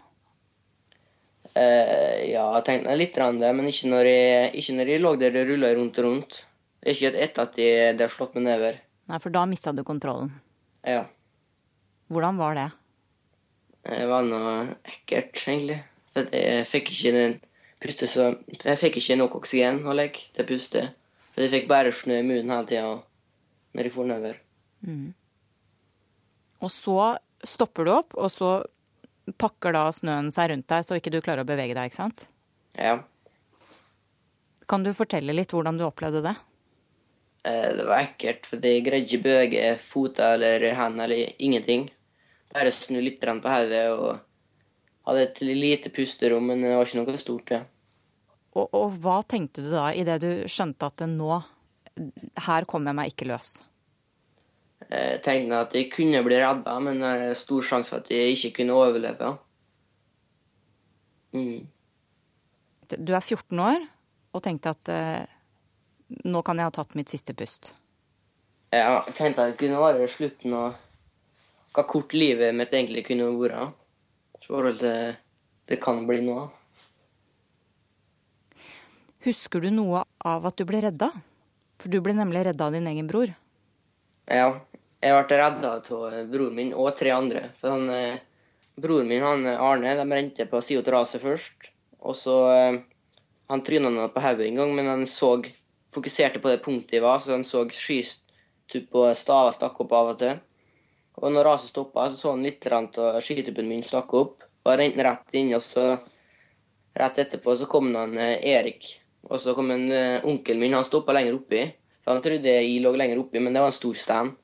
Uh, 1.54 2.18
ja, 2.26 2.48
jeg 2.56 2.64
tenkte 2.66 2.96
litt 2.98 3.14
det, 3.14 3.50
men 3.54 3.68
ikke 3.70 3.90
når 3.92 4.08
jeg, 4.08 4.46
ikke 4.58 4.76
når 4.78 4.90
jeg 4.90 5.02
lå 5.04 5.12
der 5.20 5.34
det 5.36 5.44
rulla 5.46 5.70
rundt 5.76 6.00
og 6.00 6.08
rundt. 6.08 6.40
Ikke 6.84 7.12
etter 7.16 7.46
at 7.46 7.56
de, 7.56 7.68
de 7.96 8.04
har 8.04 8.12
slått 8.12 8.34
meg 8.36 8.46
nedover. 8.48 8.80
Nei, 9.08 9.20
for 9.20 9.32
da 9.32 9.44
mista 9.48 9.72
du 9.72 9.82
kontrollen. 9.84 10.30
Ja. 10.84 11.06
Hvordan 12.12 12.40
var 12.40 12.58
det? 12.58 12.68
Det 13.84 14.04
var 14.08 14.24
noe 14.24 14.54
ekkelt, 14.88 15.40
egentlig. 15.40 15.80
For 16.14 16.28
jeg 16.32 16.68
fikk 16.70 16.92
ikke 16.92 17.12
den 17.16 17.34
puste 17.84 18.06
så 18.08 18.30
Jeg 18.46 18.78
fikk 18.80 19.00
ikke 19.00 19.16
nok 19.18 19.34
oksygen 19.40 19.82
å 19.84 19.96
legge 19.96 20.28
til 20.32 20.44
å 20.44 20.48
puste. 20.48 20.84
For 21.34 21.44
jeg 21.44 21.52
fikk 21.52 21.68
bare 21.72 21.92
snø 21.92 22.20
i 22.20 22.26
munnen 22.26 22.52
hele 22.52 22.68
tida 22.70 22.94
når 23.74 23.88
jeg 23.88 23.94
for 23.96 24.08
nedover. 24.08 24.38
Mm. 24.86 25.08
Og 26.64 26.70
så 26.72 26.98
stopper 27.44 27.84
du 27.84 27.92
opp, 27.92 28.14
og 28.16 28.30
så 28.32 28.52
pakker 29.40 29.74
da 29.74 29.88
snøen 29.92 30.30
seg 30.32 30.52
rundt 30.52 30.68
deg 30.70 30.86
så 30.86 30.96
ikke 30.96 31.12
du 31.12 31.20
klarer 31.24 31.44
å 31.44 31.48
bevege 31.48 31.74
deg, 31.76 31.90
ikke 31.90 31.98
sant? 31.98 32.26
Ja. 32.78 33.00
Kan 34.70 34.84
du 34.86 34.92
fortelle 34.96 35.34
litt 35.36 35.52
hvordan 35.52 35.80
du 35.80 35.84
opplevde 35.88 36.22
det? 36.24 36.34
Eh, 37.44 37.76
det 37.76 37.84
var 37.84 38.06
ekkelt, 38.06 38.46
for 38.48 38.64
jeg 38.64 38.84
greide 38.86 39.04
ikke 39.04 39.24
bøye 39.26 39.74
føtter 39.84 40.38
eller 40.38 40.64
hendene 40.78 41.04
eller 41.04 41.34
ingenting. 41.36 41.90
Bare 42.54 42.72
snu 42.72 43.02
litt 43.02 43.20
på 43.20 43.34
hodet 43.44 43.84
og 43.92 44.22
hadde 45.04 45.26
et 45.26 45.42
lite 45.44 45.92
pusterom, 45.92 46.48
men 46.48 46.64
det 46.64 46.72
var 46.72 46.88
ikke 46.88 47.02
noe 47.02 47.20
stort. 47.20 47.52
Ja. 47.52 47.60
Og, 48.54 48.70
og 48.70 48.96
hva 49.02 49.18
tenkte 49.28 49.64
du 49.64 49.68
da 49.74 49.90
idet 49.92 50.20
du 50.22 50.30
skjønte 50.48 50.86
at 50.86 51.02
nå 51.10 51.42
Her 52.46 52.66
kommer 52.70 52.90
jeg 52.90 52.98
meg 52.98 53.12
ikke 53.12 53.28
løs? 53.28 53.50
Jeg 54.88 55.20
tenkte 55.24 55.60
at 55.66 55.74
jeg 55.76 55.90
kunne 55.92 56.22
bli 56.26 56.38
redda, 56.40 56.78
men 56.82 57.02
det 57.02 57.12
er 57.28 57.38
stor 57.38 57.64
sjanse 57.66 57.92
for 57.92 58.02
at 58.02 58.10
jeg 58.10 58.34
ikke 58.34 58.50
kunne 58.60 58.78
overleve. 58.78 59.30
Mm. 61.34 61.68
Du 62.94 63.14
er 63.14 63.22
14 63.22 63.62
år 63.62 63.86
og 64.34 64.42
tenkte 64.42 64.74
at 64.74 64.90
eh, 64.92 65.33
nå 66.08 66.42
kan 66.44 66.58
jeg 66.58 66.68
ha 66.68 66.74
tatt 66.74 66.94
mitt 66.98 67.12
siste 67.12 67.34
pust? 67.36 67.72
Ja, 68.74 69.04
jeg 69.06 69.14
tenkte 69.14 69.44
at 69.44 69.54
det 69.54 69.60
kunne 69.60 69.80
være 69.80 70.08
slutten 70.10 70.54
av 70.56 70.74
hva 71.74 71.84
kort 71.90 72.14
livet 72.14 72.54
mitt 72.54 72.74
egentlig 72.74 73.06
kunne 73.08 73.30
vært. 73.38 73.72
I 74.40 74.46
forhold 74.46 74.80
til 74.82 75.14
det 75.70 75.80
kan 75.82 76.02
bli 76.08 76.20
nå. 76.24 76.42
Husker 79.24 79.64
du 79.64 79.70
noe 79.72 80.02
av 80.20 80.44
at 80.44 80.58
du 80.60 80.66
ble 80.68 80.82
redda? 80.84 81.08
For 81.80 81.88
du 81.90 82.00
ble 82.04 82.12
nemlig 82.16 82.44
redda 82.44 82.68
av 82.68 82.76
din 82.76 82.86
egen 82.90 83.08
bror. 83.08 83.32
Ja, 84.28 84.60
jeg 85.00 85.16
ble 85.16 85.38
redda 85.40 85.72
av 85.80 86.18
broren 86.32 86.58
min 86.58 86.74
og 86.76 86.92
tre 86.98 87.14
andre. 87.14 87.48
For 87.60 87.72
han, 87.72 87.88
eh, 87.90 88.20
Broren 88.74 89.06
min 89.06 89.22
han 89.22 89.46
Arne 89.46 89.94
de 89.94 90.04
rente 90.10 90.46
på 90.50 90.60
sida 90.60 90.82
av 90.90 90.94
raset 90.98 91.22
først. 91.22 91.70
Og 92.00 92.16
så 92.18 92.36
eh, 92.52 92.80
Han 93.48 93.60
tryna 93.60 94.08
på 94.08 94.20
hodet 94.24 94.46
en 94.46 94.56
gang, 94.56 94.70
men 94.74 94.86
han 94.88 95.06
så 95.06 95.36
fokuserte 95.94 96.42
på 96.42 96.50
det 96.52 96.62
punktet 96.64 96.98
jeg 96.98 97.04
var, 97.04 97.20
så 97.22 97.36
han 97.36 97.46
så 97.46 97.64
skystup 97.70 98.98
og 99.00 99.14
staver 99.18 99.54
stakk 99.56 99.80
opp 99.84 99.94
av 99.94 100.10
og 100.14 100.18
til. 100.22 100.42
Og 101.22 101.30
når 101.30 101.46
raset 101.46 101.70
stoppa, 101.70 102.08
så 102.10 102.18
så 102.18 102.34
han 102.34 102.42
litt 102.42 102.66
av 102.72 103.20
skytuppen 103.22 103.70
min 103.70 103.84
stakk 103.86 104.12
opp. 104.18 104.42
Og 104.64 104.78
rente 104.80 105.04
rett 105.04 105.36
inn, 105.36 105.52
og 105.54 105.62
så 105.62 105.94
rett 106.98 107.18
etterpå 107.20 107.54
så 107.60 107.68
kom 107.70 107.92
han 107.94 108.16
eh, 108.18 108.40
Erik. 108.54 108.88
Og 109.28 109.40
så 109.40 109.54
kom 109.56 109.70
en 109.72 109.86
onkelen 110.24 110.60
min, 110.60 110.74
han 110.76 110.84
stoppa 110.84 111.14
lenger 111.14 111.38
oppi. 111.38 111.62
For 112.04 112.12
han 112.12 112.24
trodde 112.24 112.52
jeg 112.52 112.80
lå 112.84 112.92
lenger 112.96 113.20
oppi, 113.22 113.40
men 113.40 113.54
det 113.54 113.62
var 113.62 113.72
en 113.72 113.76
stor 113.76 114.00
stand. 114.00 114.34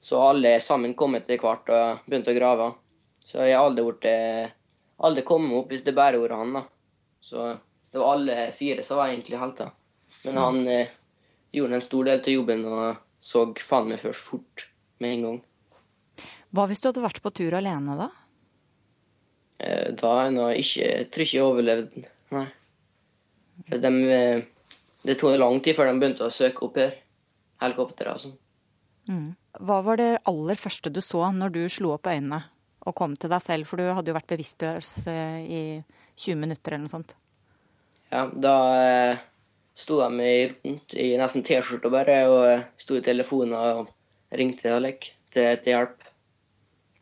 Så 0.00 0.20
alle 0.20 0.58
sammen 0.60 0.94
kom 0.96 1.16
etter 1.16 1.40
hvert 1.40 1.68
og 1.72 2.08
begynte 2.08 2.32
å 2.32 2.36
grave. 2.36 2.70
Så 3.24 3.44
jeg 3.44 3.56
har 3.56 3.64
aldri, 3.64 3.84
vært, 3.84 4.04
eh, 4.04 5.24
kommet 5.24 5.56
opp 5.56 5.70
hvis 5.72 5.84
det 5.84 5.94
bare 5.96 6.20
var 6.20 6.36
han. 6.36 6.52
da. 6.52 6.62
Så 7.20 7.58
det 7.92 8.00
var 8.00 8.16
alle 8.16 8.52
fire 8.52 8.82
som 8.82 8.98
var 8.98 9.08
egentlig 9.08 9.40
helter. 9.40 9.70
Men 10.24 10.40
han 10.40 10.60
eh, 10.70 10.92
gjorde 11.54 11.78
en 11.78 11.84
stor 11.84 12.08
del 12.08 12.22
til 12.24 12.40
jobben 12.40 12.64
og 12.68 13.00
så 13.24 13.46
faen 13.60 13.88
meg 13.90 14.02
først 14.02 14.26
fort 14.28 14.66
med 15.02 15.16
en 15.16 15.26
gang. 15.26 15.40
Hva 16.54 16.66
hvis 16.70 16.82
du 16.82 16.90
hadde 16.90 17.04
vært 17.04 17.22
på 17.24 17.32
tur 17.34 17.56
alene, 17.58 17.96
da? 17.98 18.10
Eh, 19.64 19.90
da 19.96 20.12
jeg 20.26 20.64
ikke, 20.64 20.84
jeg 20.84 21.08
tror 21.10 21.26
ikke 21.26 21.38
jeg 21.38 21.48
overlevde, 21.48 22.04
nei. 22.34 22.46
For 23.68 23.80
de, 23.80 23.92
eh, 24.12 24.44
det 25.06 25.18
tok 25.20 25.38
lang 25.38 25.60
tid 25.64 25.76
før 25.78 25.90
de 25.90 25.98
begynte 26.02 26.26
å 26.26 26.34
søke 26.34 26.66
opp 26.66 26.78
her. 26.80 26.96
Helikoptre 27.62 28.12
og 28.12 28.20
sånn. 28.20 28.38
Mm. 29.08 29.28
Hva 29.64 29.78
var 29.86 30.00
det 30.00 30.10
aller 30.26 30.58
første 30.58 30.90
du 30.90 31.00
så 31.04 31.28
når 31.32 31.52
du 31.54 31.60
slo 31.70 31.92
opp 31.94 32.08
øynene 32.10 32.40
og 32.84 32.96
kom 32.98 33.14
til 33.16 33.30
deg 33.30 33.42
selv? 33.44 33.68
For 33.70 33.80
du 33.80 33.86
hadde 33.86 34.10
jo 34.10 34.16
vært 34.16 34.32
bevisstløs 34.32 34.94
eh, 35.10 35.38
i 35.44 35.62
20 36.16 36.40
minutter 36.40 36.74
eller 36.74 36.86
noe 36.86 36.94
sånt. 36.94 37.14
Ja, 38.10 38.26
da 38.28 38.56
eh, 38.80 39.22
sto 39.74 39.98
meg 40.10 40.54
rundt 40.64 40.94
i 40.94 41.12
nesten 41.18 41.44
T-skjorte 41.46 41.90
bare 41.92 42.18
og 42.30 42.40
eh, 42.48 42.66
sto 42.80 42.98
i 42.98 43.04
telefonen 43.04 43.54
og 43.58 43.90
ringte 44.34 44.72
Alek 44.74 45.10
til, 45.34 45.58
til 45.62 45.72
hjelp. 45.72 46.04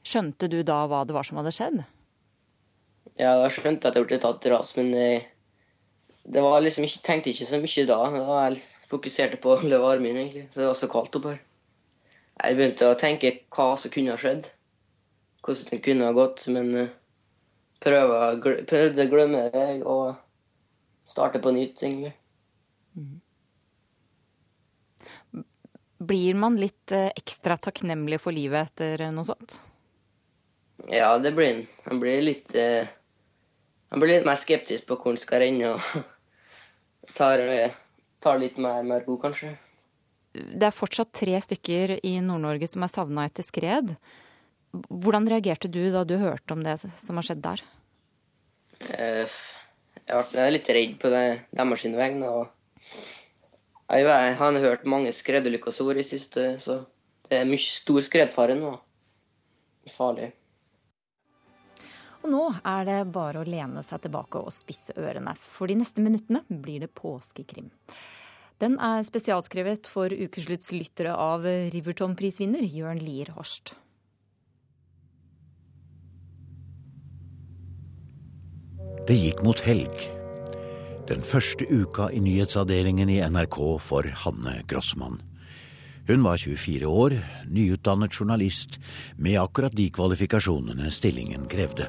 Skjønte 0.03 0.49
du 0.51 0.63
da 0.67 0.83
hva 0.91 1.05
det 1.07 1.15
var 1.15 1.27
som 1.29 1.39
hadde 1.39 1.53
skjedd? 1.55 1.83
Ja, 3.21 3.37
jeg 3.45 3.53
skjønte 3.59 3.91
at 3.91 3.99
jeg 3.99 4.09
ble 4.09 4.19
tatt 4.23 4.49
ras, 4.51 4.73
men 4.79 4.91
jeg, 4.97 5.21
det 6.25 6.43
var 6.43 6.63
liksom 6.65 6.87
jeg 6.89 7.03
tenkte 7.05 7.31
ikke 7.31 7.49
så 7.49 7.61
mye 7.61 7.85
da. 7.91 7.99
Da 8.17 8.39
jeg 8.49 8.63
fokuserte 8.91 9.41
på 9.43 9.53
å 9.53 9.61
løpe 9.63 9.93
armen, 9.93 10.17
egentlig. 10.17 10.49
For 10.53 10.65
det 10.65 10.71
var 10.71 10.81
så 10.81 10.89
kaldt 10.93 11.19
oppe 11.21 11.35
her. 11.35 11.45
Jeg 12.43 12.59
begynte 12.59 12.89
å 12.89 12.99
tenke 12.99 13.35
hva 13.55 13.69
som 13.79 13.93
kunne 13.93 14.15
ha 14.15 14.21
skjedd. 14.21 14.49
Hvordan 15.45 15.71
det 15.71 15.83
kunne 15.85 16.09
ha 16.09 16.17
gått. 16.17 16.47
Men 16.55 16.73
uh, 16.75 16.91
prøvde 17.85 19.07
å 19.07 19.13
glemme 19.13 19.45
det 19.53 19.69
og 19.85 20.17
starte 21.09 21.43
på 21.43 21.53
nytt, 21.55 21.85
egentlig. 21.85 22.15
Mm. 22.97 23.21
Blir 26.03 26.39
man 26.39 26.59
litt 26.59 26.95
uh, 26.95 27.11
ekstra 27.17 27.57
takknemlig 27.63 28.21
for 28.23 28.35
livet 28.35 28.73
etter 28.73 29.07
noe 29.15 29.27
sånt? 29.29 29.61
Ja, 30.91 31.15
det 31.23 31.35
blir 31.37 31.49
en. 31.53 31.67
Man 31.87 32.01
blir 32.03 32.23
litt 32.25 32.55
Man 33.93 34.01
blir 34.01 34.17
litt 34.17 34.27
mer 34.27 34.41
skeptisk 34.41 34.89
på 34.89 34.97
hvor 34.99 35.13
en 35.13 35.21
skal 35.21 35.45
renne, 35.45 35.75
og 35.77 35.81
tar, 37.19 37.43
tar 38.25 38.41
litt 38.41 38.57
mer 38.59 38.83
mer 38.89 39.05
ro, 39.07 39.19
kanskje 39.21 39.53
det 40.33 40.69
er 40.69 40.75
fortsatt 40.75 41.13
tre 41.15 41.37
stykker 41.45 41.99
i 42.07 42.17
Nord-Norge 42.25 42.69
som 42.71 42.85
er 42.85 42.93
savna 42.93 43.27
etter 43.29 43.45
skred. 43.45 43.93
Hvordan 44.73 45.29
reagerte 45.29 45.69
du 45.69 45.83
da 45.93 46.05
du 46.09 46.17
hørte 46.21 46.57
om 46.57 46.63
det 46.65 46.79
som 46.81 47.19
har 47.19 47.27
skjedd 47.27 47.43
der? 47.45 47.63
Eh, 48.97 49.41
jeg 50.09 50.29
ble 50.33 50.47
litt 50.55 50.71
redd 50.73 50.95
på 51.03 51.13
det, 51.13 51.25
deres 51.53 51.85
vegne. 51.99 52.33
Jeg 53.93 54.37
har 54.39 54.61
hørt 54.63 54.87
mange 54.89 55.13
vært 55.13 56.01
i 56.01 56.07
siste, 56.07 56.55
så 56.65 56.79
det 57.29 57.41
er 57.41 57.49
mye 57.49 57.61
stor 57.61 58.01
skredfare 58.05 58.57
nå. 58.57 58.73
Farlig. 59.93 60.31
Og 62.23 62.31
nå 62.31 62.43
er 62.63 62.85
det 62.87 62.99
bare 63.13 63.43
å 63.43 63.47
lene 63.47 63.83
seg 63.83 64.05
tilbake 64.05 64.41
og 64.41 64.55
spisse 64.55 64.95
ørene, 64.95 65.35
for 65.35 65.69
de 65.69 65.77
neste 65.81 66.05
minuttene 66.05 66.45
blir 66.47 66.85
det 66.85 66.93
påskekrim. 66.95 67.73
Den 68.63 68.79
er 68.79 69.03
spesialskrevet 69.03 69.91
for 69.91 70.13
ukeslutts 70.15 70.71
lyttere 70.77 71.17
av 71.19 71.43
Riverton-prisvinner 71.75 72.63
Jørn 72.63 73.03
Lier 73.03 73.33
Horst. 73.35 73.75
Det 79.03 79.19
gikk 79.19 79.43
mot 79.43 79.59
helg. 79.67 80.22
Den 81.09 81.25
første 81.27 81.67
uka 81.67 82.07
i 82.15 82.21
nyhetsavdelingen 82.23 83.11
i 83.11 83.19
NRK 83.27 83.57
for 83.83 84.07
Hanne 84.23 84.61
Grossmann. 84.71 85.19
Hun 86.07 86.23
var 86.23 86.39
24 86.39 86.87
år, 86.87 87.17
nyutdannet 87.51 88.15
journalist 88.15 88.79
med 89.19 89.41
akkurat 89.41 89.75
de 89.75 89.89
kvalifikasjonene 89.91 90.91
stillingen 90.95 91.49
krevde. 91.51 91.89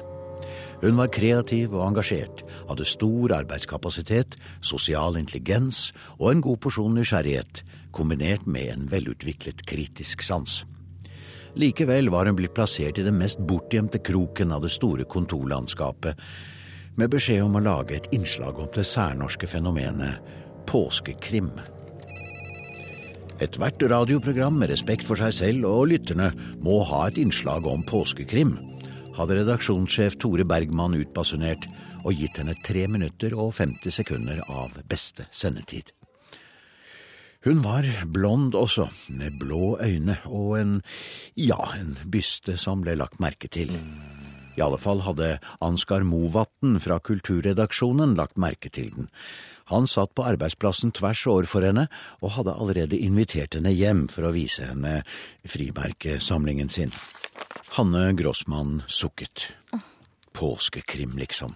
Hun 0.82 0.98
var 0.98 1.12
kreativ 1.14 1.76
og 1.76 1.84
engasjert, 1.86 2.42
hadde 2.66 2.86
stor 2.90 3.36
arbeidskapasitet, 3.36 4.34
sosial 4.62 5.14
intelligens 5.20 5.92
og 6.18 6.32
en 6.32 6.42
god 6.42 6.58
porsjon 6.66 6.98
nysgjerrighet, 6.98 7.62
kombinert 7.94 8.48
med 8.50 8.72
en 8.72 8.88
velutviklet 8.90 9.62
kritisk 9.70 10.26
sans. 10.26 10.64
Likevel 11.54 12.10
var 12.10 12.26
hun 12.26 12.34
blitt 12.34 12.56
plassert 12.58 12.98
i 12.98 13.06
den 13.06 13.20
mest 13.22 13.38
bortgjemte 13.38 14.02
kroken 14.02 14.50
av 14.50 14.66
det 14.66 14.74
store 14.74 15.06
kontorlandskapet, 15.06 16.18
med 17.00 17.10
beskjed 17.12 17.42
om 17.44 17.58
å 17.58 17.64
lage 17.64 17.96
et 17.96 18.10
innslag 18.14 18.58
om 18.60 18.68
det 18.74 18.86
særnorske 18.86 19.48
fenomenet 19.50 20.34
påskekrim. 20.70 21.50
Ethvert 23.42 23.82
radioprogram 23.90 24.60
med 24.60 24.70
respekt 24.70 25.08
for 25.08 25.18
seg 25.18 25.34
selv 25.34 25.66
og 25.68 25.88
lytterne 25.90 26.30
må 26.62 26.80
ha 26.86 27.06
et 27.08 27.18
innslag 27.18 27.66
om 27.66 27.82
påskekrim, 27.88 28.54
hadde 29.14 29.40
redaksjonssjef 29.40 30.16
Tore 30.22 30.46
Bergman 30.46 30.96
utbasunert 30.98 31.66
og 32.04 32.14
gitt 32.14 32.38
henne 32.40 32.54
tre 32.66 32.86
minutter 32.90 33.34
og 33.34 33.54
50 33.58 33.94
sekunder 34.02 34.42
av 34.46 34.78
beste 34.90 35.26
sendetid. 35.34 35.90
Hun 37.44 37.60
var 37.60 37.84
blond 38.08 38.54
også, 38.56 38.86
med 39.12 39.36
blå 39.40 39.74
øyne 39.76 40.16
og 40.30 40.54
en, 40.56 40.78
ja, 41.36 41.60
en 41.76 41.92
byste 42.08 42.56
som 42.56 42.80
ble 42.86 42.96
lagt 42.96 43.20
merke 43.20 43.50
til. 43.52 43.74
I 44.54 44.62
alle 44.62 44.78
fall 44.78 45.02
hadde 45.02 45.38
Ansgar 45.64 46.04
Movatn 46.06 46.78
fra 46.82 47.00
Kulturredaksjonen 47.02 48.14
lagt 48.18 48.38
merke 48.38 48.70
til 48.70 48.92
den. 48.94 49.08
Han 49.72 49.88
satt 49.90 50.14
på 50.14 50.26
arbeidsplassen 50.28 50.92
tvers 50.94 51.24
overfor 51.30 51.64
henne 51.66 51.88
og 52.20 52.36
hadde 52.36 52.54
allerede 52.54 53.00
invitert 53.00 53.56
henne 53.58 53.72
hjem 53.74 54.06
for 54.12 54.28
å 54.28 54.34
vise 54.36 54.68
henne 54.68 55.00
frimerkesamlingen 55.48 56.70
sin. 56.70 56.94
Hanne 57.74 58.12
Grossmann 58.14 58.82
sukket. 58.86 59.50
Påskekrim, 60.34 61.16
liksom. 61.18 61.54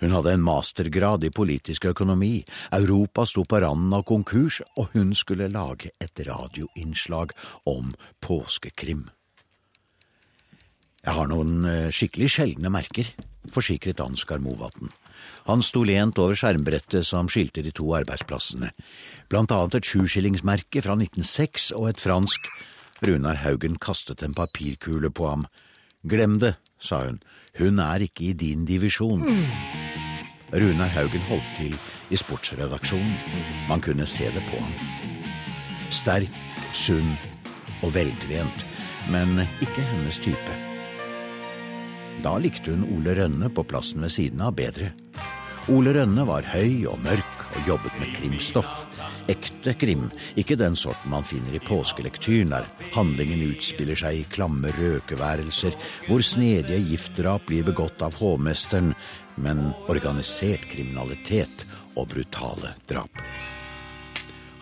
Hun 0.00 0.12
hadde 0.12 0.34
en 0.34 0.44
mastergrad 0.44 1.24
i 1.24 1.30
politisk 1.32 1.86
økonomi, 1.88 2.42
Europa 2.74 3.24
sto 3.28 3.44
på 3.48 3.60
randen 3.62 3.94
av 3.96 4.02
konkurs, 4.08 4.60
og 4.76 4.92
hun 4.92 5.14
skulle 5.16 5.48
lage 5.52 5.94
et 6.02 6.24
radioinnslag 6.26 7.32
om 7.70 7.94
påskekrim. 8.24 9.06
Jeg 11.04 11.12
har 11.18 11.28
noen 11.28 11.66
eh, 11.68 11.90
skikkelig 11.92 12.30
sjeldne 12.32 12.70
merker, 12.72 13.10
forsikret 13.52 14.00
Ansgar 14.00 14.40
Movatn. 14.40 14.88
Han 15.44 15.60
sto 15.64 15.82
lent 15.84 16.16
over 16.20 16.36
skjermbrettet 16.38 17.04
som 17.04 17.28
skilte 17.28 17.60
de 17.64 17.72
to 17.76 17.90
arbeidsplassene, 17.98 18.70
blant 19.28 19.52
annet 19.52 19.76
et 19.76 19.90
sjuskillingsmerke 19.90 20.80
fra 20.84 20.96
1906 20.96 21.74
og 21.76 21.90
et 21.92 22.00
fransk. 22.00 22.48
Runar 23.04 23.42
Haugen 23.42 23.76
kastet 23.76 24.24
en 24.24 24.36
papirkule 24.36 25.12
på 25.12 25.28
ham. 25.28 25.46
Glem 26.08 26.38
det, 26.40 26.54
sa 26.80 27.02
hun, 27.04 27.20
hun 27.60 27.84
er 27.84 28.08
ikke 28.08 28.30
i 28.30 28.34
din 28.40 28.64
divisjon. 28.64 29.24
Runar 30.54 30.92
Haugen 30.96 31.24
holdt 31.28 31.56
til 31.58 31.76
i 32.08 32.16
sportsredaksjonen. 32.16 33.16
Man 33.68 33.84
kunne 33.84 34.08
se 34.08 34.32
det 34.32 34.44
på 34.48 34.60
ham. 34.60 34.76
Sterk, 35.92 36.32
sunn 36.72 37.12
og 37.84 37.92
veltrent, 37.92 38.64
men 39.12 39.44
ikke 39.60 39.84
hennes 39.92 40.20
type. 40.24 40.73
Da 42.22 42.36
likte 42.38 42.74
hun 42.74 42.86
Ole 42.96 43.14
Rønne 43.18 43.50
på 43.50 43.64
plassen 43.66 44.04
ved 44.04 44.12
siden 44.14 44.42
av 44.44 44.54
bedre. 44.58 44.92
Ole 45.72 45.94
Rønne 45.96 46.26
var 46.28 46.46
høy 46.52 46.84
og 46.90 47.00
mørk 47.04 47.44
og 47.54 47.68
jobbet 47.68 47.96
med 48.00 48.12
krimstoff. 48.16 48.84
Ekte 49.32 49.72
krim, 49.80 50.10
ikke 50.36 50.58
den 50.60 50.76
sorten 50.76 51.12
man 51.14 51.24
finner 51.24 51.56
i 51.56 51.62
påskelektyren, 51.64 52.52
der 52.52 52.68
handlingen 52.92 53.46
utspiller 53.48 53.96
seg 53.96 54.20
i 54.20 54.26
klamme 54.28 54.72
røkeværelser, 54.76 55.72
hvor 56.10 56.24
snedige 56.24 56.82
giftdrap 56.90 57.48
blir 57.48 57.64
begått 57.64 58.04
av 58.04 58.18
hovmesteren, 58.20 58.92
men 59.40 59.70
organisert 59.88 60.68
kriminalitet 60.68 61.64
og 61.96 62.10
brutale 62.12 62.76
drap. 62.90 63.24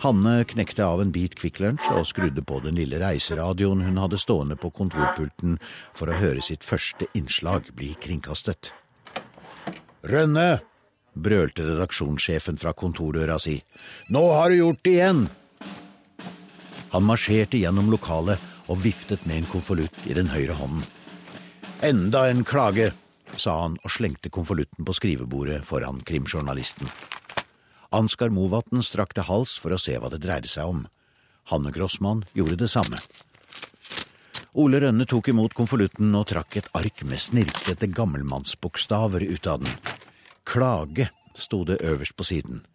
Hanne 0.03 0.43
knekte 0.43 0.83
av 0.83 0.99
en 0.99 1.13
bit 1.15 1.37
Kvikk 1.39 1.61
Lunsj 1.63 1.85
og 1.95 2.07
skrudde 2.09 2.41
på 2.43 2.57
den 2.65 2.75
lille 2.75 2.97
reiseradioen 2.99 3.85
hun 3.85 4.01
hadde 4.01 4.19
stående 4.19 4.57
på 4.59 4.73
kontorpulten 4.75 5.55
for 5.95 6.11
å 6.11 6.17
høre 6.19 6.43
sitt 6.43 6.67
første 6.67 7.07
innslag 7.15 7.69
bli 7.77 7.93
kringkastet. 8.03 8.73
Rønne! 10.03 10.59
brølte 11.13 11.63
redaksjonssjefen 11.63 12.57
fra 12.59 12.73
kontordøra 12.75 13.37
si. 13.39 13.59
Nå 14.11 14.25
har 14.33 14.49
du 14.49 14.57
gjort 14.57 14.83
det 14.83 14.97
igjen! 14.97 15.23
Han 16.91 17.07
marsjerte 17.07 17.61
gjennom 17.61 17.87
lokalet 17.93 18.43
og 18.67 18.83
viftet 18.83 19.23
med 19.29 19.39
en 19.39 19.49
konvolutt 19.53 20.03
i 20.09 20.17
den 20.17 20.33
høyre 20.33 20.57
hånden. 20.59 20.83
Enda 21.85 22.27
en 22.27 22.43
klage, 22.43 22.91
sa 23.39 23.55
han 23.63 23.79
og 23.79 23.95
slengte 23.95 24.33
konvolutten 24.33 24.83
på 24.83 24.99
skrivebordet 24.99 25.63
foran 25.63 26.03
krimjournalisten. 26.03 26.91
Ansgar 27.93 28.29
Movatn 28.33 28.81
strakte 28.81 29.21
hals 29.27 29.59
for 29.61 29.75
å 29.75 29.77
se 29.77 29.93
hva 30.01 30.09
det 30.09 30.23
dreide 30.23 30.49
seg 30.49 30.65
om. 30.65 30.79
Hanne 31.51 31.69
Grossmann 31.75 32.23
gjorde 32.33 32.57
det 32.63 32.71
samme. 32.71 32.97
Ole 34.57 34.79
Rønne 34.81 35.05
tok 35.09 35.29
imot 35.29 35.53
konvolutten 35.57 36.09
og 36.17 36.25
trakk 36.31 36.57
et 36.57 36.71
ark 36.77 37.03
med 37.05 37.21
snirklete 37.21 37.91
gammelmannsbokstaver 37.93 39.25
ut 39.29 39.49
av 39.49 39.61
den. 39.61 39.77
Klage 40.41 41.11
sto 41.37 41.61
det 41.69 41.81
øverst 41.85 42.17
på 42.17 42.25
siden. 42.25 42.65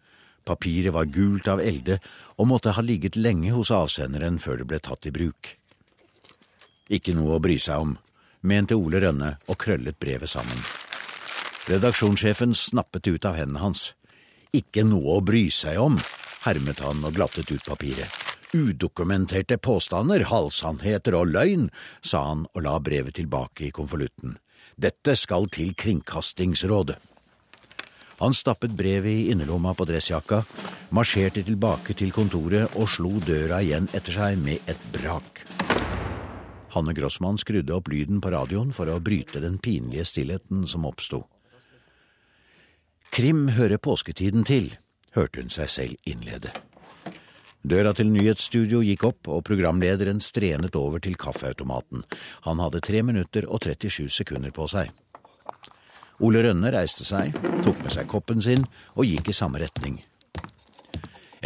Papiret 0.46 0.94
var 0.94 1.10
gult 1.10 1.50
av 1.50 1.60
elde 1.66 1.98
og 2.38 2.48
måtte 2.54 2.72
ha 2.78 2.82
ligget 2.82 3.18
lenge 3.18 3.50
hos 3.58 3.74
avsenderen 3.74 4.38
før 4.38 4.62
det 4.62 4.70
ble 4.70 4.82
tatt 4.82 5.10
i 5.10 5.14
bruk. 5.14 5.54
Ikke 6.88 7.12
noe 7.18 7.36
å 7.36 7.42
bry 7.42 7.58
seg 7.58 7.82
om, 7.84 7.98
mente 8.46 8.78
Ole 8.78 9.02
Rønne 9.02 9.34
og 9.50 9.58
krøllet 9.60 9.98
brevet 9.98 10.30
sammen. 10.30 10.62
Redaksjonssjefen 11.68 12.54
snappet 12.54 13.10
ut 13.10 13.26
av 13.28 13.36
hendene 13.36 13.66
hans. 13.66 13.92
Ikke 14.58 14.82
noe 14.86 15.18
å 15.18 15.24
bry 15.24 15.46
seg 15.54 15.78
om, 15.78 15.98
hermet 16.42 16.80
han 16.82 17.04
og 17.06 17.14
glattet 17.14 17.50
ut 17.52 17.64
papiret. 17.66 18.10
Udokumenterte 18.56 19.58
påstander, 19.60 20.24
halvsannheter 20.30 21.14
og 21.18 21.34
løgn, 21.34 21.68
sa 22.00 22.24
han 22.30 22.46
og 22.54 22.64
la 22.64 22.78
brevet 22.80 23.18
tilbake 23.20 23.68
i 23.68 23.74
konvolutten. 23.76 24.38
Dette 24.78 25.14
skal 25.20 25.46
til 25.52 25.74
Kringkastingsrådet. 25.78 26.96
Han 28.18 28.34
stappet 28.34 28.74
brevet 28.74 29.12
i 29.12 29.30
innerlomma 29.30 29.76
på 29.78 29.86
dressjakka, 29.86 30.40
marsjerte 30.96 31.44
tilbake 31.46 31.94
til 31.94 32.10
kontoret 32.14 32.74
og 32.80 32.88
slo 32.90 33.12
døra 33.22 33.60
igjen 33.62 33.86
etter 33.94 34.16
seg 34.16 34.40
med 34.42 34.70
et 34.70 34.88
brak. 34.96 35.44
Hanne 36.74 36.94
Grossmann 36.96 37.38
skrudde 37.38 37.76
opp 37.76 37.92
lyden 37.92 38.18
på 38.24 38.32
radioen 38.34 38.74
for 38.74 38.90
å 38.90 38.98
bryte 38.98 39.44
den 39.44 39.60
pinlige 39.62 40.08
stillheten 40.08 40.66
som 40.66 40.88
oppsto. 40.88 41.22
Krim 43.14 43.48
hører 43.56 43.80
påsketiden 43.82 44.44
til, 44.44 44.72
hørte 45.16 45.42
hun 45.42 45.50
seg 45.50 45.70
selv 45.72 46.08
innlede. 46.08 46.52
Døra 47.68 47.90
til 47.96 48.12
nyhetsstudio 48.12 48.80
gikk 48.86 49.04
opp, 49.08 49.28
og 49.28 49.42
programlederen 49.48 50.20
strenet 50.22 50.76
over 50.78 51.02
til 51.02 51.18
kaffeautomaten. 51.18 52.04
Han 52.46 52.62
hadde 52.62 52.84
tre 52.84 53.02
minutter 53.02 53.48
og 53.48 53.64
37 53.66 54.06
sekunder 54.20 54.54
på 54.54 54.68
seg. 54.70 54.92
Ole 56.24 56.42
Rønne 56.46 56.70
reiste 56.74 57.04
seg, 57.06 57.34
tok 57.62 57.82
med 57.82 57.94
seg 57.94 58.08
koppen 58.10 58.40
sin 58.42 58.64
og 58.94 59.06
gikk 59.06 59.30
i 59.30 59.36
samme 59.36 59.60
retning. 59.62 59.98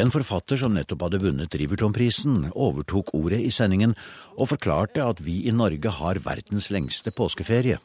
En 0.01 0.13
forfatter 0.13 0.57
som 0.57 0.73
nettopp 0.73 1.03
hadde 1.05 1.21
vunnet 1.21 1.55
Rivertonprisen, 1.61 2.47
overtok 2.53 3.13
ordet 3.17 3.43
i 3.45 3.51
sendingen 3.53 3.93
og 4.39 4.49
forklarte 4.55 5.05
at 5.05 5.21
vi 5.21 5.43
i 5.49 5.53
Norge 5.53 5.93
har 5.99 6.21
verdens 6.25 6.71
lengste 6.73 7.13
påskeferie. 7.13 7.77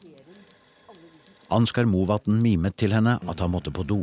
Ansgar 1.48 1.86
Movatn 1.88 2.42
mimet 2.44 2.76
til 2.76 2.92
henne 2.92 3.16
at 3.24 3.40
han 3.40 3.52
måtte 3.54 3.72
på 3.72 3.86
do. 3.88 4.02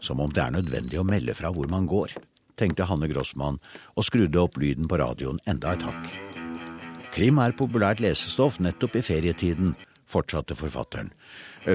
Som 0.00 0.22
om 0.24 0.30
det 0.32 0.40
er 0.40 0.54
nødvendig 0.54 0.98
å 0.98 1.06
melde 1.06 1.34
fra 1.36 1.52
hvor 1.52 1.68
man 1.70 1.84
går, 1.86 2.14
tenkte 2.56 2.86
Hanne 2.88 3.10
Grossmann 3.10 3.60
og 3.92 4.06
skrudde 4.08 4.40
opp 4.40 4.56
lyden 4.60 4.88
på 4.88 4.98
radioen 5.02 5.40
enda 5.46 5.76
et 5.76 5.84
hakk. 5.84 6.08
Krim 7.12 7.38
er 7.44 7.52
populært 7.52 8.00
lesestoff 8.00 8.56
nettopp 8.64 8.96
i 8.96 9.04
ferietiden, 9.04 9.74
fortsatte 10.08 10.56
forfatteren. 10.56 11.12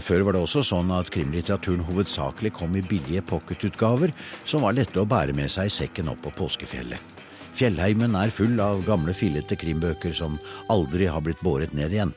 Før 0.01 0.25
var 0.25 0.35
det 0.35 0.43
også 0.47 0.65
sånn 0.65 0.89
at 0.93 1.11
krimlitteraturen 1.13 1.85
hovedsakelig 1.85 2.55
kom 2.57 2.73
i 2.77 2.85
billige 2.85 3.21
pocketutgaver 3.25 4.13
som 4.45 4.65
var 4.65 4.77
lette 4.77 5.01
å 5.01 5.09
bære 5.09 5.37
med 5.37 5.53
seg 5.53 5.69
i 5.69 5.77
sekken 5.77 6.09
opp 6.13 6.25
på 6.25 6.33
påskefjellet. 6.41 7.15
Fjellheimen 7.57 8.17
er 8.17 8.33
full 8.33 8.57
av 8.61 8.83
gamle, 8.85 9.13
fillete 9.17 9.57
krimbøker 9.57 10.13
som 10.13 10.41
aldri 10.73 11.07
har 11.09 11.23
blitt 11.25 11.41
båret 11.45 11.73
ned 11.77 11.93
igjen. 11.93 12.13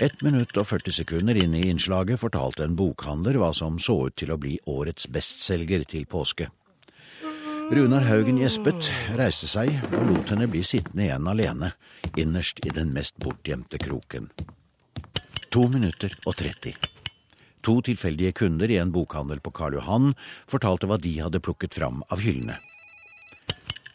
Ett 0.00 0.22
minutt 0.24 0.56
og 0.56 0.64
40 0.64 0.94
sekunder 0.96 1.36
inne 1.36 1.58
i 1.60 1.68
innslaget 1.68 2.22
fortalte 2.22 2.64
en 2.64 2.72
bokhandler 2.72 3.36
hva 3.36 3.50
som 3.52 3.74
så 3.76 3.98
ut 4.08 4.14
til 4.16 4.30
å 4.32 4.38
bli 4.40 4.54
årets 4.64 5.04
bestselger 5.12 5.84
til 5.84 6.06
påske. 6.08 6.46
Runar 7.70 8.06
Haugen 8.08 8.40
gjespet, 8.40 8.88
reiste 9.20 9.50
seg 9.50 9.68
og 9.90 10.06
lot 10.08 10.32
henne 10.32 10.48
bli 10.48 10.62
sittende 10.64 11.04
igjen 11.04 11.28
alene, 11.28 11.74
innerst 12.16 12.64
i 12.64 12.72
den 12.72 12.94
mest 12.96 13.18
bortgjemte 13.20 13.76
kroken. 13.82 14.30
To 15.52 15.66
minutter 15.68 16.16
og 16.24 16.38
30. 16.40 16.72
To 17.60 17.76
tilfeldige 17.84 18.32
kunder 18.40 18.72
i 18.72 18.80
en 18.80 18.96
bokhandel 18.96 19.44
på 19.44 19.52
Karl 19.52 19.76
Johan 19.82 20.14
fortalte 20.48 20.88
hva 20.88 20.96
de 20.96 21.18
hadde 21.20 21.44
plukket 21.44 21.76
fram 21.76 22.00
av 22.08 22.24
hyllene. 22.24 22.56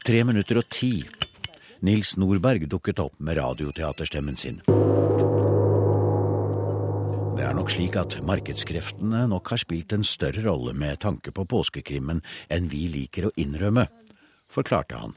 Tre 0.05 0.21
minutter 0.21 0.61
og 0.61 0.69
ti. 0.69 0.99
Nils 1.81 2.13
Nordberg 2.21 2.69
dukket 2.69 3.01
opp 3.01 3.17
med 3.17 3.41
radioteaterstemmen 3.41 4.37
sin. 4.37 4.61
Det 7.35 7.43
er 7.43 7.51
nok 7.51 7.67
slik 7.67 7.97
at 7.99 8.13
markedskreftene 8.23 9.25
nok 9.27 9.49
har 9.51 9.59
spilt 9.59 9.91
en 9.91 10.05
større 10.07 10.45
rolle 10.45 10.71
med 10.71 11.01
tanke 11.03 11.33
på 11.35 11.43
påskekrimmen 11.51 12.21
enn 12.47 12.69
vi 12.71 12.85
liker 12.93 13.27
å 13.27 13.31
innrømme, 13.35 13.83
forklarte 14.47 14.95
han. 15.01 15.15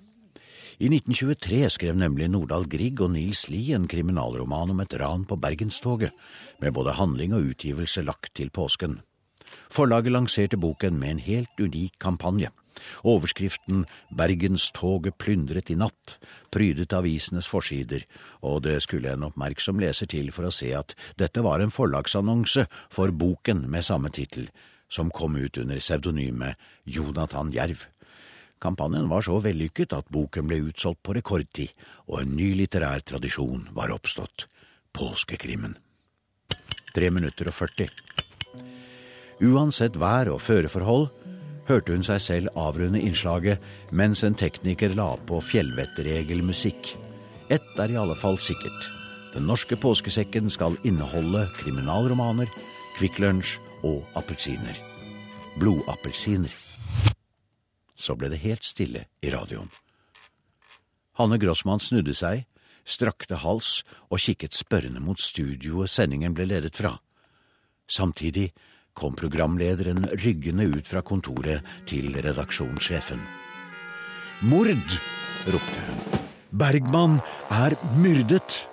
I 0.83 0.91
1923 0.91 1.61
skrev 1.77 2.01
nemlig 2.01 2.27
Nordahl 2.33 2.67
Grieg 2.71 2.99
og 3.07 3.13
Nils 3.15 3.45
Lie 3.53 3.77
en 3.79 3.87
kriminalroman 3.87 4.75
om 4.75 4.83
et 4.83 4.99
ran 4.99 5.29
på 5.31 5.39
Bergenstoget, 5.39 6.11
med 6.59 6.75
både 6.75 6.97
handling 6.99 7.39
og 7.39 7.53
utgivelse 7.53 8.03
lagt 8.03 8.33
til 8.35 8.51
påsken. 8.51 8.99
Forlaget 9.71 10.17
lanserte 10.17 10.59
boken 10.59 10.99
med 10.99 11.15
en 11.15 11.23
helt 11.23 11.63
unik 11.63 12.01
kampanje. 12.03 12.51
Overskriften 13.03 13.85
Bergenstoget 14.15 15.19
plyndret 15.19 15.71
i 15.71 15.77
natt 15.79 16.19
prydet 16.55 16.95
avisenes 16.97 17.49
forsider, 17.51 18.05
og 18.43 18.63
det 18.67 18.79
skulle 18.85 19.13
en 19.13 19.27
oppmerksom 19.29 19.81
leser 19.83 20.11
til 20.11 20.33
for 20.35 20.49
å 20.49 20.55
se 20.55 20.73
at 20.77 20.97
dette 21.21 21.45
var 21.45 21.63
en 21.63 21.73
forlagsannonse 21.75 22.67
for 22.95 23.13
boken 23.13 23.67
med 23.71 23.87
samme 23.87 24.13
tittel, 24.15 24.49
som 24.89 25.13
kom 25.13 25.37
ut 25.37 25.61
under 25.61 25.81
pseudonymet 25.81 26.57
Jonathan 26.89 27.53
Jerv. 27.53 27.87
Kampanjen 28.59 29.07
var 29.09 29.23
så 29.23 29.39
vellykket 29.43 29.95
at 29.95 30.09
boken 30.11 30.49
ble 30.51 30.63
utsolgt 30.71 31.05
på 31.07 31.15
rekordtid, 31.15 31.75
og 32.11 32.23
en 32.23 32.35
ny 32.35 32.51
litterær 32.59 33.05
tradisjon 33.07 33.69
var 33.77 33.95
oppstått– 33.95 34.49
påskekrimmen. 34.99 35.77
Tre 36.95 37.11
minutter 37.15 37.51
og 37.51 37.55
40. 37.55 37.87
Uansett 39.47 39.95
vær 40.01 40.33
og 40.33 40.41
føreforhold 40.43 41.07
hørte 41.69 41.93
hun 41.93 42.05
seg 42.07 42.21
selv 42.25 42.53
avrunde 42.57 43.01
innslaget 43.05 43.63
mens 43.93 44.25
en 44.25 44.37
tekniker 44.39 44.95
la 44.97 45.13
på 45.29 45.41
fjellvettregelmusikk. 45.45 46.95
Ett 47.53 47.81
er 47.81 47.93
i 47.93 47.99
alle 48.01 48.17
fall 48.17 48.39
sikkert. 48.41 48.89
Den 49.35 49.47
norske 49.49 49.77
påskesekken 49.77 50.49
skal 50.51 50.79
inneholde 50.89 51.47
kriminalromaner, 51.61 52.49
Kvikk 52.97 53.21
Lunsj 53.23 53.59
og 53.87 54.05
appelsiner. 54.19 54.79
Blodappelsiner. 55.61 56.53
Så 57.99 58.17
ble 58.17 58.31
det 58.33 58.41
helt 58.43 58.65
stille 58.65 59.05
i 59.23 59.33
radioen. 59.35 59.71
Hanne 61.19 61.39
Grossmann 61.43 61.83
snudde 61.83 62.15
seg, 62.15 62.47
strakte 62.89 63.41
hals 63.43 63.83
og 64.09 64.23
kikket 64.23 64.57
spørrende 64.57 65.03
mot 65.03 65.21
studioet 65.21 65.91
sendingen 65.91 66.35
ble 66.35 66.47
ledet 66.49 66.79
fra. 66.79 66.95
Samtidig 67.89 68.53
kom 68.99 69.15
programlederen 69.19 70.09
ryggende 70.19 70.67
ut 70.75 70.89
fra 70.91 71.03
kontoret 71.07 71.63
til 71.89 72.11
redaksjonssjefen. 72.19 73.23
Mord! 74.51 74.99
ropte 75.47 75.85
hun. 75.87 76.25
Bergman 76.59 77.21
er 77.51 77.79
myrdet! 78.03 78.68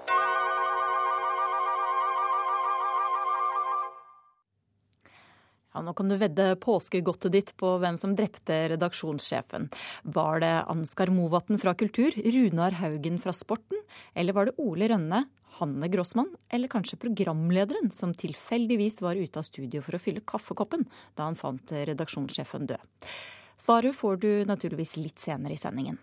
Ja, 5.76 5.82
nå 5.84 5.92
kan 5.92 6.08
du 6.08 6.16
vedde 6.16 6.54
påskegodtet 6.64 7.34
ditt 7.34 7.50
på 7.60 7.74
hvem 7.84 7.98
som 8.00 8.14
drepte 8.16 8.62
redaksjonssjefen. 8.72 9.68
Var 10.08 10.40
det 10.40 10.52
Ansgar 10.72 11.10
Movatn 11.12 11.60
fra 11.60 11.74
Kultur, 11.76 12.16
Runar 12.16 12.78
Haugen 12.80 13.20
fra 13.20 13.34
Sporten, 13.36 13.82
eller 14.16 14.38
var 14.38 14.48
det 14.48 14.56
Ole 14.64 14.88
Rønne, 14.88 15.26
Hanne 15.58 15.90
Grossmann 15.92 16.32
eller 16.48 16.72
kanskje 16.72 17.00
programlederen 17.00 17.92
som 17.92 18.14
tilfeldigvis 18.16 19.02
var 19.04 19.20
ute 19.20 19.40
av 19.40 19.48
studio 19.48 19.84
for 19.84 20.00
å 20.00 20.02
fylle 20.04 20.24
kaffekoppen 20.24 20.88
da 21.20 21.28
han 21.28 21.36
fant 21.40 21.76
redaksjonssjefen 21.76 22.72
død? 22.72 23.12
Svaret 23.60 24.00
får 24.00 24.24
du 24.24 24.32
naturligvis 24.48 24.96
litt 25.02 25.20
senere 25.20 25.60
i 25.60 25.60
sendingen. 25.60 26.00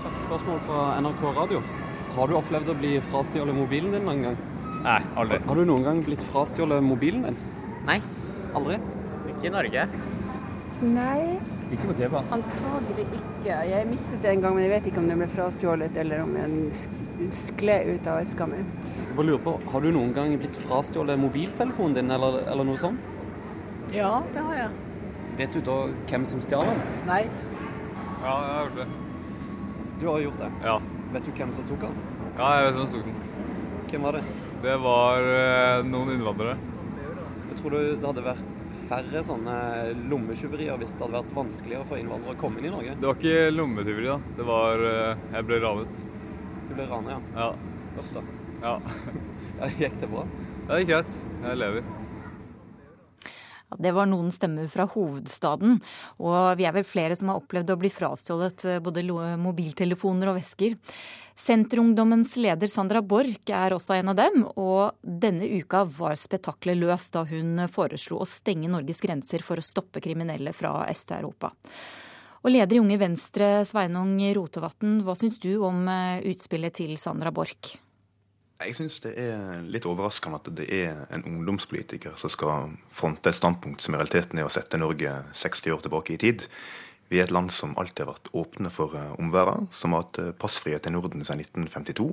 Kjapt 0.00 0.24
spørsmål 0.24 0.64
fra 0.64 0.88
NRK 1.04 1.28
Radio. 1.42 1.60
Har 2.16 2.28
du 2.28 2.40
opplevd 2.40 2.72
å 2.72 2.80
bli 2.80 2.96
frastjålet 3.12 3.60
mobilen 3.60 3.92
din 3.92 4.08
noen 4.08 4.28
gang? 4.30 4.42
Nei, 4.84 5.00
aldri. 5.16 5.38
Har 5.48 5.56
du 5.56 5.64
noen 5.64 5.84
gang 5.86 6.02
blitt 6.04 6.22
frastjålet 6.28 6.84
mobilen 6.84 7.22
din? 7.24 7.36
Nei. 7.88 7.96
Aldri? 8.58 8.76
Ikke 9.32 9.48
i 9.48 9.52
Norge. 9.54 9.86
Nei. 10.84 11.38
Ikke 11.72 11.88
på 11.88 11.96
TV? 11.96 12.18
Antagelig 12.36 13.06
ikke. 13.16 13.56
Jeg 13.70 13.88
mistet 13.88 14.20
det 14.20 14.34
en 14.34 14.44
gang, 14.44 14.54
men 14.58 14.66
jeg 14.66 14.74
vet 14.74 14.90
ikke 14.90 15.00
om 15.00 15.08
den 15.08 15.22
ble 15.22 15.28
frastjålet 15.32 15.96
eller 16.04 16.26
om 16.26 16.36
den 16.36 17.32
skled 17.32 17.94
ut 17.94 18.12
av 18.12 18.20
eska 18.20 18.46
mi. 18.50 18.60
Jeg 18.60 19.16
bare 19.16 19.28
lurer 19.30 19.42
på, 19.46 19.56
Har 19.72 19.80
du 19.80 19.90
noen 19.94 20.12
gang 20.12 20.36
blitt 20.38 20.60
frastjålet 20.66 21.20
mobiltelefonen 21.22 21.96
din 21.96 22.12
eller, 22.12 22.42
eller 22.44 22.68
noe 22.68 22.80
sånt? 22.84 23.00
Ja, 23.94 24.18
det 24.34 24.44
har 24.44 24.60
jeg. 24.66 24.70
Vet 25.40 25.56
du 25.56 25.64
da 25.64 25.80
hvem 26.10 26.28
som 26.28 26.44
stjal 26.44 26.68
den? 26.68 26.84
Nei. 27.08 27.22
Ja, 28.20 28.36
jeg 28.36 28.56
har 28.56 28.64
gjort 28.68 28.82
det. 28.82 28.88
Du 30.00 30.08
har 30.10 30.24
gjort 30.28 30.42
det? 30.44 30.52
Ja. 30.68 30.80
Vet 31.14 31.24
du 31.24 31.36
hvem 31.40 31.56
som 31.56 31.72
tok 31.72 31.86
den? 31.88 32.02
Ja, 32.36 32.56
jeg 32.58 32.68
vet 32.68 32.82
hvem 32.82 32.90
som 32.92 33.00
tok 33.00 33.14
den. 33.14 33.22
Hvem 33.88 34.10
var 34.10 34.18
det? 34.18 34.26
Det 34.64 34.76
var 34.80 35.26
eh, 35.28 35.82
noen 35.84 36.14
innvandrere. 36.14 36.54
Jeg 37.50 37.58
tror 37.58 37.74
det 37.74 38.06
hadde 38.06 38.22
vært 38.24 38.62
færre 38.88 39.20
sånne 39.26 39.56
lommetyverier 40.08 40.78
hvis 40.80 40.94
det 40.94 41.04
hadde 41.04 41.18
vært 41.18 41.34
vanskeligere 41.36 41.84
for 41.90 42.00
innvandrere 42.00 42.32
å 42.32 42.40
komme 42.40 42.62
inn 42.62 42.70
i 42.70 42.72
Norge? 42.72 42.94
Det 42.96 43.10
var 43.10 43.18
ikke 43.18 43.50
lommetyveri, 43.52 44.08
da. 44.08 44.16
Det 44.38 44.46
var 44.48 44.84
eh, 44.88 45.26
Jeg 45.34 45.48
ble 45.50 45.58
ranet. 45.66 46.00
Du 46.64 46.72
ble 46.78 46.86
ranet, 46.88 47.12
ja? 47.12 47.42
Ja. 47.42 47.98
Da. 48.14 48.22
Ja. 48.62 48.72
ja. 49.60 49.68
Gikk 49.82 50.00
det 50.00 50.08
bra? 50.14 50.24
Det 50.64 50.80
gikk 50.80 50.94
greit. 50.94 51.18
Jeg 51.44 51.60
lever. 51.60 51.92
Det 53.84 53.92
var 53.92 54.08
noen 54.08 54.30
stemmer 54.32 54.70
fra 54.72 54.86
hovedstaden. 54.88 55.76
Og 56.22 56.38
vi 56.56 56.64
er 56.64 56.72
vel 56.76 56.88
flere 56.88 57.16
som 57.18 57.28
har 57.32 57.42
opplevd 57.42 57.74
å 57.74 57.78
bli 57.84 57.92
frastjålet 57.92 58.64
eh, 58.70 58.80
både 58.84 59.04
mobiltelefoner 59.44 60.32
og 60.32 60.40
vesker. 60.40 60.78
Senterungdommens 61.34 62.36
leder 62.38 62.70
Sandra 62.70 63.02
Borch 63.02 63.50
er 63.50 63.74
også 63.74 63.96
en 63.96 64.12
av 64.12 64.18
dem, 64.20 64.44
og 64.54 64.94
denne 65.02 65.48
uka 65.50 65.82
var 65.96 66.14
spetakkelet 66.18 66.78
løs 66.78 67.08
da 67.14 67.24
hun 67.26 67.58
foreslo 67.74 68.20
å 68.22 68.28
stenge 68.28 68.70
Norges 68.70 69.02
grenser 69.02 69.42
for 69.42 69.58
å 69.58 69.64
stoppe 69.66 70.02
kriminelle 70.04 70.54
fra 70.54 70.84
Øst-Europa. 70.86 71.50
Og 72.44 72.52
leder 72.52 72.76
i 72.76 72.82
Unge 72.84 73.00
Venstre, 73.00 73.48
Sveinung 73.66 74.14
Rotevatn, 74.36 75.00
hva 75.02 75.16
syns 75.18 75.40
du 75.42 75.56
om 75.64 75.88
eh, 75.88 76.22
utspillet 76.30 76.76
til 76.76 76.94
Sandra 77.00 77.32
Borch? 77.34 77.74
Jeg 78.60 78.76
syns 78.78 79.00
det 79.02 79.16
er 79.18 79.64
litt 79.66 79.86
overraskende 79.90 80.38
at 80.38 80.50
det 80.60 80.68
er 80.70 81.00
en 81.16 81.24
ungdomspolitiker 81.26 82.14
som 82.20 82.30
skal 82.30 82.76
fronte 82.94 83.32
et 83.32 83.40
standpunkt 83.40 83.82
som 83.82 83.96
i 83.96 83.98
realiteten 83.98 84.38
er 84.38 84.46
å 84.46 84.52
sette 84.52 84.78
Norge 84.78 85.16
60 85.34 85.74
år 85.74 85.82
tilbake 85.82 86.14
i 86.14 86.20
tid. 86.20 86.44
Vi 87.08 87.20
er 87.20 87.26
et 87.26 87.34
land 87.34 87.52
som 87.52 87.74
alltid 87.78 88.04
har 88.04 88.14
vært 88.14 88.30
åpne 88.36 88.70
for 88.72 88.96
uh, 88.96 89.12
omverdenen, 89.20 89.68
som 89.74 89.94
har 89.94 90.06
hatt 90.06 90.20
uh, 90.22 90.30
passfrihet 90.38 90.86
i 90.88 90.92
Norden 90.94 91.24
siden 91.24 91.44
1952. 91.44 92.08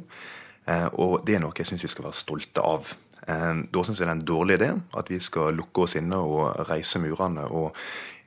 Uh, 0.68 0.88
og 1.00 1.14
det 1.26 1.38
er 1.38 1.44
noe 1.44 1.56
jeg 1.58 1.70
syns 1.72 1.86
vi 1.86 1.92
skal 1.92 2.10
være 2.10 2.20
stolte 2.20 2.66
av. 2.66 2.94
da 3.22 3.82
syns 3.86 4.00
jeg 4.00 4.08
det 4.08 4.10
er 4.10 4.18
en 4.18 4.26
dårlig 4.26 4.56
idé 4.58 4.68
at 4.98 5.10
vi 5.12 5.20
skal 5.22 5.54
lukke 5.54 5.84
oss 5.84 5.94
inne 5.96 6.18
og 6.18 6.64
reise 6.66 6.98
murene 6.98 7.44
og 7.54 7.78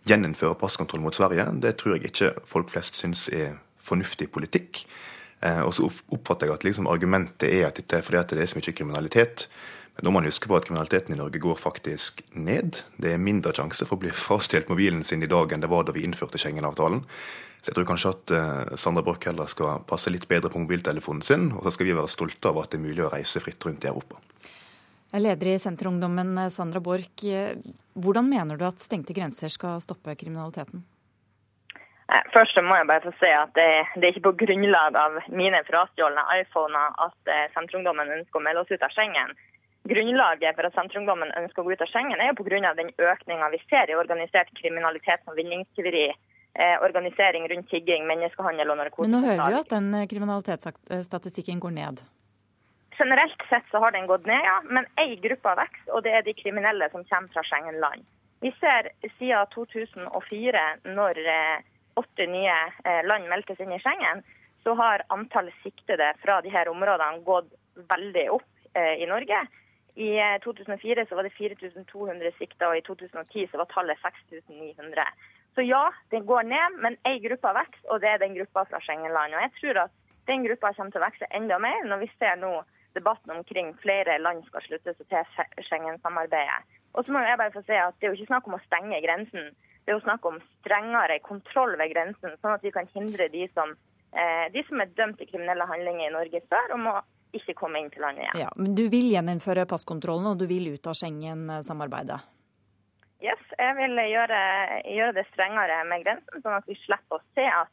gjeninnføre 0.06 0.54
passkontroll 0.54 1.02
mot 1.02 1.14
Sverige. 1.14 1.48
Det 1.58 1.72
tror 1.80 1.96
jeg 1.96 2.12
ikke 2.12 2.28
folk 2.46 2.70
flest 2.70 2.94
syns 2.94 3.26
er 3.28 3.56
fornuftig 3.82 4.28
politikk. 4.30 4.84
Og 5.42 5.74
så 5.74 5.88
oppfatter 6.14 6.46
jeg 6.46 6.54
at 6.54 6.66
liksom 6.68 6.86
argumentet 6.86 7.50
er 7.50 7.66
at 7.66 7.80
dette 7.80 7.98
er 7.98 8.06
fordi 8.06 8.22
det 8.36 8.44
er 8.44 8.52
så 8.52 8.60
mye 8.60 8.76
kriminalitet. 8.78 9.48
Men 9.94 10.06
nå 10.06 10.10
må 10.10 10.18
man 10.18 10.26
huske 10.26 10.50
på 10.50 10.56
at 10.58 10.66
kriminaliteten 10.66 11.14
i 11.14 11.18
Norge 11.18 11.38
går 11.38 11.58
faktisk 11.60 12.24
ned. 12.34 12.80
Det 12.98 13.12
er 13.14 13.22
mindre 13.22 13.54
sjanse 13.54 13.86
for 13.86 13.94
å 13.94 14.02
bli 14.02 14.10
frastjålet 14.10 14.70
mobilen 14.72 15.04
sin 15.06 15.22
i 15.22 15.30
dag 15.30 15.52
enn 15.54 15.62
det 15.62 15.70
var 15.70 15.86
da 15.86 15.94
vi 15.94 16.02
innførte 16.06 16.40
Schengen-avtalen. 16.42 17.04
Så 17.62 17.70
jeg 17.70 17.78
tror 17.78 17.86
kanskje 17.88 18.10
at 18.12 18.32
uh, 18.34 18.74
Sandra 18.76 19.04
Borch 19.06 19.24
heller 19.24 19.48
skal 19.48 19.84
passe 19.88 20.10
litt 20.12 20.26
bedre 20.28 20.50
på 20.52 20.60
mobiltelefonen 20.60 21.22
sin, 21.24 21.46
og 21.54 21.62
så 21.64 21.72
skal 21.76 21.88
vi 21.88 21.94
være 21.96 22.10
stolte 22.12 22.50
av 22.50 22.58
at 22.60 22.74
det 22.74 22.80
er 22.80 22.84
mulig 22.88 23.06
å 23.06 23.12
reise 23.14 23.40
fritt 23.40 23.64
rundt 23.64 23.86
i 23.86 23.92
Europa. 23.92 24.18
Leder 25.14 25.52
i 25.52 25.58
Senterungdommen, 25.62 26.34
Sandra 26.50 26.82
Borch. 26.82 27.22
Hvordan 27.94 28.26
mener 28.28 28.58
du 28.58 28.66
at 28.66 28.82
stengte 28.82 29.14
grenser 29.14 29.52
skal 29.52 29.78
stoppe 29.80 30.16
kriminaliteten? 30.18 30.82
Først 32.34 32.58
må 32.66 32.76
jeg 32.76 32.88
bare 32.90 33.06
få 33.06 33.14
si 33.16 33.30
at 33.32 33.54
det, 33.56 33.68
det 33.96 34.08
er 34.08 34.12
ikke 34.12 34.26
på 34.26 34.36
grunnlag 34.44 34.98
av 34.98 35.16
mine 35.32 35.62
frastjålne 35.64 36.26
iPhoner 36.42 36.98
at 37.06 37.32
eh, 37.32 37.46
Senterungdommen 37.54 38.12
ønsker 38.18 38.42
å 38.42 38.44
melde 38.44 38.64
oss 38.64 38.74
ut 38.74 38.84
av 38.84 38.92
Schengen. 38.92 39.32
Grunnlaget 39.88 40.56
for 40.56 40.64
at 40.64 40.76
Senterungdommen 40.78 41.32
ønsker 41.36 41.60
å 41.60 41.66
gå 41.66 41.74
ut 41.76 41.82
av 41.84 41.90
Schengen, 41.92 42.16
er 42.16 42.30
jo 42.30 42.38
pga. 42.38 42.72
den 42.74 42.90
økninga 42.96 43.50
vi 43.52 43.60
ser 43.68 43.90
i 43.90 43.94
organisert 43.94 44.48
kriminalitet 44.56 45.20
som 45.24 45.36
vinningstyveri, 45.36 46.08
eh, 46.08 46.76
organisering 46.80 47.44
rundt 47.52 47.68
tigging, 47.68 48.06
menneskehandel 48.06 48.70
og 48.70 48.78
narkotika. 48.78 49.10
Men 49.10 49.20
nå 49.20 49.26
hører 49.28 49.44
vi 49.44 49.52
jo 49.52 49.60
at 49.60 49.74
den 49.74 49.94
eh, 49.94 50.06
kriminalitetsstatistikken 50.08 51.60
går 51.60 51.74
ned. 51.76 52.00
Generelt 52.96 53.42
sett 53.50 53.66
så 53.70 53.82
har 53.82 53.92
den 53.92 54.06
gått 54.06 54.24
ned, 54.24 54.40
ja. 54.40 54.62
Men 54.64 54.86
ei 54.96 55.16
gruppe 55.20 55.52
vokser, 55.58 55.92
og 55.92 56.02
det 56.06 56.14
er 56.16 56.22
de 56.22 56.32
kriminelle 56.32 56.88
som 56.90 57.04
kommer 57.04 57.28
fra 57.34 57.42
Schengen-land. 57.44 58.06
Vi 58.40 58.54
ser 58.60 58.88
siden 59.18 59.52
2004, 59.52 60.62
når 60.96 61.20
eh, 61.34 61.58
åtte 62.00 62.24
nye 62.26 62.56
eh, 62.88 63.02
land 63.04 63.28
meldtes 63.28 63.60
inn 63.60 63.76
i 63.76 63.82
Schengen, 63.84 64.24
så 64.64 64.72
har 64.80 65.04
antallet 65.12 65.52
siktede 65.60 66.14
fra 66.24 66.40
de 66.40 66.48
her 66.48 66.72
områdene 66.72 67.20
gått 67.26 67.52
veldig 67.92 68.30
opp 68.32 68.48
i 68.74 69.06
Norge. 69.06 69.38
I 69.94 70.10
2004 70.42 71.00
eh, 71.00 71.08
så 71.08 71.14
var 71.14 71.22
det 71.22 71.34
4200 71.36 72.32
sikta, 72.38 72.68
og 72.68 72.78
i 72.78 72.82
2010 72.86 73.46
så 73.50 73.60
var 73.60 73.70
tallet 73.70 73.98
6900. 74.02 75.04
Så 75.54 75.62
ja, 75.62 75.84
det 76.10 76.26
går 76.26 76.42
ned, 76.50 76.78
men 76.82 76.96
ei 77.06 77.20
gruppe 77.22 77.52
vokser, 77.54 77.90
og 77.90 78.00
det 78.02 78.10
er 78.10 78.22
den 78.22 78.34
gruppa 78.34 78.64
fra 78.70 78.80
Schengen-land. 78.82 79.36
Og 79.36 79.44
jeg 79.44 79.52
tror 79.60 79.84
at 79.84 79.92
den 80.26 80.46
gruppa 80.46 80.72
kommer 80.74 80.90
til 80.90 81.02
å 81.02 81.06
vokse 81.06 81.30
enda 81.38 81.60
mer 81.62 81.86
når 81.86 82.02
vi 82.02 82.10
ser 82.18 82.40
nå 82.40 82.56
debatten 82.94 83.30
omkring 83.34 83.70
flere 83.82 84.18
land 84.18 84.42
skal 84.48 84.66
slutte 84.66 84.96
seg 84.98 85.06
til 85.10 85.68
Schengen-samarbeidet. 85.68 86.74
Og 86.94 87.06
så 87.06 87.14
må 87.14 87.22
jeg 87.22 87.38
bare 87.38 87.54
få 87.54 87.62
si 87.66 87.78
at 87.78 87.94
Det 87.98 88.06
er 88.06 88.12
jo 88.12 88.18
ikke 88.18 88.32
snakk 88.32 88.50
om 88.50 88.58
å 88.58 88.64
stenge 88.66 89.00
grensen, 89.02 89.54
det 89.84 89.92
er 89.92 89.98
jo 89.98 90.06
snakk 90.06 90.26
om 90.26 90.38
strengere 90.60 91.18
kontroll 91.22 91.74
ved 91.78 91.92
grensen, 91.92 92.38
sånn 92.40 92.54
at 92.56 92.62
vi 92.64 92.72
kan 92.74 92.86
hindre 92.94 93.28
de 93.28 93.46
som, 93.52 93.74
eh, 94.16 94.46
de 94.54 94.62
som 94.68 94.80
er 94.80 94.94
dømt 94.96 95.18
til 95.18 95.28
kriminelle 95.28 95.66
handlinger 95.68 96.08
i 96.08 96.14
Norge 96.14 96.40
før, 96.48 96.72
om 96.74 96.86
å 96.86 97.02
ikke 97.38 97.56
komme 97.58 97.80
inn 97.82 97.90
til 97.92 98.04
landet 98.04 98.26
igjen. 98.26 98.44
Ja, 98.44 98.50
men 98.56 98.74
Du 98.78 98.84
vil 98.92 99.10
gjeninnføre 99.12 99.66
passkontrollen, 99.70 100.32
og 100.32 100.40
du 100.40 100.46
vil 100.50 100.72
ut 100.74 100.86
av 100.90 100.96
Schengen-samarbeidet? 100.98 102.20
Yes, 103.24 103.40
jeg 103.56 103.76
vil 103.78 103.96
gjøre, 104.10 104.40
gjøre, 104.90 105.14
det 105.16 105.24
strengere 105.30 105.78
med 105.88 106.04
grensen, 106.04 106.42
sånn 106.44 106.58
at 106.58 106.66
vi 106.68 106.76
slipper 106.82 107.16
å 107.16 107.24
se 107.36 107.46
at 107.48 107.70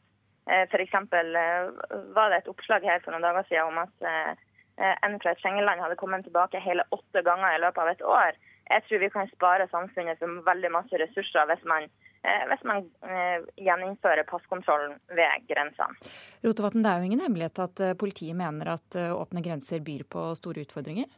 eh, 0.48 0.64
f.eks. 0.68 0.94
Eh, 0.96 2.06
var 2.16 2.32
det 2.32 2.40
et 2.40 2.48
oppslag 2.52 2.86
her 2.88 3.02
for 3.04 3.12
noen 3.12 3.26
dager 3.26 3.44
siden 3.50 3.74
om 3.74 3.82
at 3.82 4.06
eh, 4.08 4.48
en 5.04 5.18
fra 5.20 5.34
et 5.34 5.42
Schengen-land 5.42 5.82
hadde 5.84 5.98
kommet 6.00 6.24
tilbake 6.24 6.62
hele 6.62 6.86
åtte 6.96 7.24
ganger 7.26 7.58
i 7.58 7.60
løpet 7.60 7.82
av 7.84 7.90
et 7.92 8.06
år. 8.14 8.38
Jeg 8.70 8.86
tror 8.86 9.02
vi 9.02 9.12
kan 9.12 9.28
spare 9.34 9.68
samfunnet 9.68 10.22
for 10.22 10.46
veldig 10.46 10.70
masse 10.72 11.02
ressurser 11.04 11.50
hvis 11.50 11.66
man, 11.68 11.90
hvis 12.22 12.62
man 12.68 12.84
eh, 13.02 13.42
gjeninnfører 13.58 14.26
passkontrollen 14.28 14.94
ved 15.10 15.48
grensene. 15.48 15.98
Rotevatn, 16.44 16.84
det 16.84 16.92
er 16.92 17.00
jo 17.00 17.10
ingen 17.10 17.24
hemmelighet 17.24 17.62
at 17.64 17.82
eh, 17.82 17.96
politiet 17.98 18.38
mener 18.38 18.74
at 18.76 18.98
åpne 19.10 19.42
grenser 19.44 19.82
byr 19.84 20.06
på 20.08 20.28
store 20.38 20.66
utfordringer? 20.66 21.10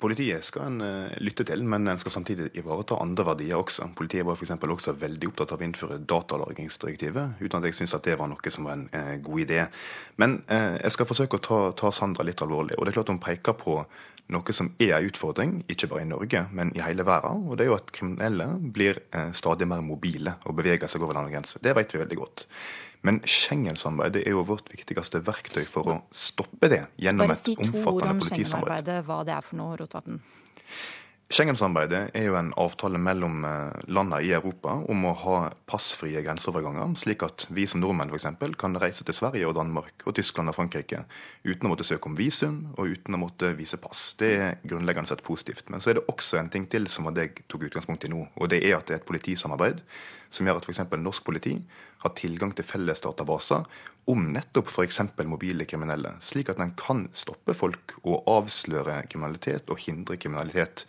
Politiet 0.00 0.44
skal 0.44 0.66
en 0.68 1.10
lytte 1.22 1.46
til, 1.46 1.62
men 1.64 1.86
en 1.88 2.00
skal 2.00 2.12
samtidig 2.12 2.50
ivareta 2.58 2.96
andre 3.00 3.24
verdier 3.28 3.60
også. 3.60 3.86
Politiet 3.96 4.26
var 4.26 4.36
f.eks. 4.36 4.50
også 4.50 4.94
veldig 5.00 5.28
opptatt 5.30 5.54
av 5.54 5.62
å 5.62 5.66
innføre 5.66 6.00
datalagringsdirektivet, 6.10 7.38
uten 7.40 7.60
at 7.60 7.68
jeg 7.68 7.78
syns 7.78 7.94
det 8.04 8.16
var 8.18 8.28
noe 8.28 8.52
som 8.52 8.66
var 8.66 8.76
en 8.76 8.88
uh, 8.90 9.14
god 9.22 9.44
idé. 9.44 9.60
Men 10.20 10.40
uh, 10.50 10.74
jeg 10.80 10.96
skal 10.96 11.08
forsøke 11.08 11.38
å 11.38 11.44
ta, 11.46 11.60
ta, 11.78 11.92
Sandra 11.94 12.26
litt 12.26 12.42
alvorlig. 12.44 12.76
og 12.76 12.84
det 12.84 12.92
er 12.92 12.98
klart 12.98 13.14
Hun 13.14 13.22
peker 13.22 13.56
på 13.60 13.78
noe 14.34 14.56
som 14.56 14.72
er 14.80 14.96
en 14.98 15.06
utfordring, 15.08 15.58
ikke 15.68 15.88
bare 15.92 16.02
i 16.02 16.08
Norge, 16.10 16.46
men 16.50 16.72
i 16.74 16.82
hele 16.82 17.06
verden. 17.06 17.44
Og 17.48 17.56
det 17.56 17.66
er 17.66 17.72
jo 17.72 17.78
at 17.78 17.92
kriminelle 17.94 18.48
blir 18.58 18.98
stadig 19.36 19.68
mer 19.68 19.84
mobile 19.84 20.38
og 20.48 20.56
beveger 20.56 20.88
seg 20.88 21.04
over 21.04 21.18
landegrenser. 21.18 21.60
Det 21.60 21.74
vet 21.76 21.92
vi 21.92 22.00
veldig 22.00 22.18
godt. 22.22 22.46
Men 23.04 23.20
Schengen-samarbeidet 23.28 24.24
er 24.24 24.32
jo 24.32 24.46
vårt 24.48 24.70
viktigste 24.72 25.20
verktøy 25.26 25.64
for 25.68 25.92
å 25.92 25.96
stoppe 26.14 26.70
det 26.72 26.84
gjennom 26.96 27.28
et 27.34 27.50
omfattende 27.52 27.74
politisamarbeid. 27.76 27.84
Bare 27.84 27.84
si 27.84 27.84
to 27.84 27.92
ord 27.92 28.10
om 28.10 28.22
Schengen-arbeidet, 28.24 29.00
hva 29.08 29.18
det 29.28 29.34
er 29.36 29.44
for 29.44 29.60
noe, 29.60 29.78
Rotevatn. 29.80 30.22
Schengen-samarbeidet 31.34 32.10
er 32.14 32.26
jo 32.28 32.34
en 32.36 32.50
avtale 32.60 32.98
mellom 33.00 33.46
eh, 33.48 33.84
landene 33.88 34.20
i 34.22 34.32
Europa 34.36 34.74
om 34.92 35.06
å 35.08 35.14
ha 35.22 35.36
passfrie 35.66 36.20
grenseoverganger, 36.22 36.92
slik 37.00 37.24
at 37.24 37.46
vi 37.56 37.64
som 37.66 37.80
nordmenn 37.80 38.12
f.eks. 38.12 38.28
kan 38.60 38.76
reise 38.78 39.06
til 39.08 39.16
Sverige 39.16 39.48
og 39.48 39.56
Danmark 39.56 40.04
og 40.04 40.14
Tyskland 40.18 40.52
og 40.52 40.58
Frankrike 40.58 41.06
uten 41.42 41.66
å 41.66 41.72
måtte 41.72 41.86
søke 41.88 42.10
om 42.10 42.18
visum 42.18 42.60
og 42.76 42.92
uten 42.92 43.16
å 43.16 43.22
måtte 43.24 43.54
vise 43.56 43.80
pass. 43.80 44.12
Det 44.20 44.30
er 44.36 44.60
grunnleggende 44.68 45.10
sett 45.10 45.24
positivt. 45.24 45.72
Men 45.72 45.80
så 45.80 45.90
er 45.90 45.98
det 45.98 46.06
også 46.12 46.38
en 46.38 46.52
ting 46.52 46.68
til 46.70 46.86
som 46.92 47.08
jeg 47.10 47.32
tok 47.48 47.70
utgangspunkt 47.70 48.04
i 48.04 48.12
nå, 48.12 48.28
og 48.36 48.52
det 48.52 48.60
er 48.60 48.76
at 48.76 48.86
det 48.86 48.98
er 48.98 49.02
et 49.02 49.08
politisamarbeid 49.08 49.80
som 50.34 50.48
gjør 50.48 50.60
at 50.60 50.68
f.eks. 50.68 50.82
norsk 50.98 51.24
politi 51.26 51.54
har 52.04 52.14
tilgang 52.18 52.52
til 52.56 52.66
felles 52.66 53.02
databaser 53.04 53.64
om 54.10 54.26
nettopp 54.34 54.68
f.eks. 54.72 55.00
mobile 55.24 55.66
kriminelle, 55.68 56.16
slik 56.20 56.50
at 56.52 56.60
en 56.60 56.74
kan 56.78 57.06
stoppe 57.16 57.54
folk 57.56 57.96
og 58.02 58.26
avsløre 58.28 59.02
kriminalitet 59.08 59.70
og 59.72 59.80
hindre 59.86 60.18
kriminalitet. 60.20 60.84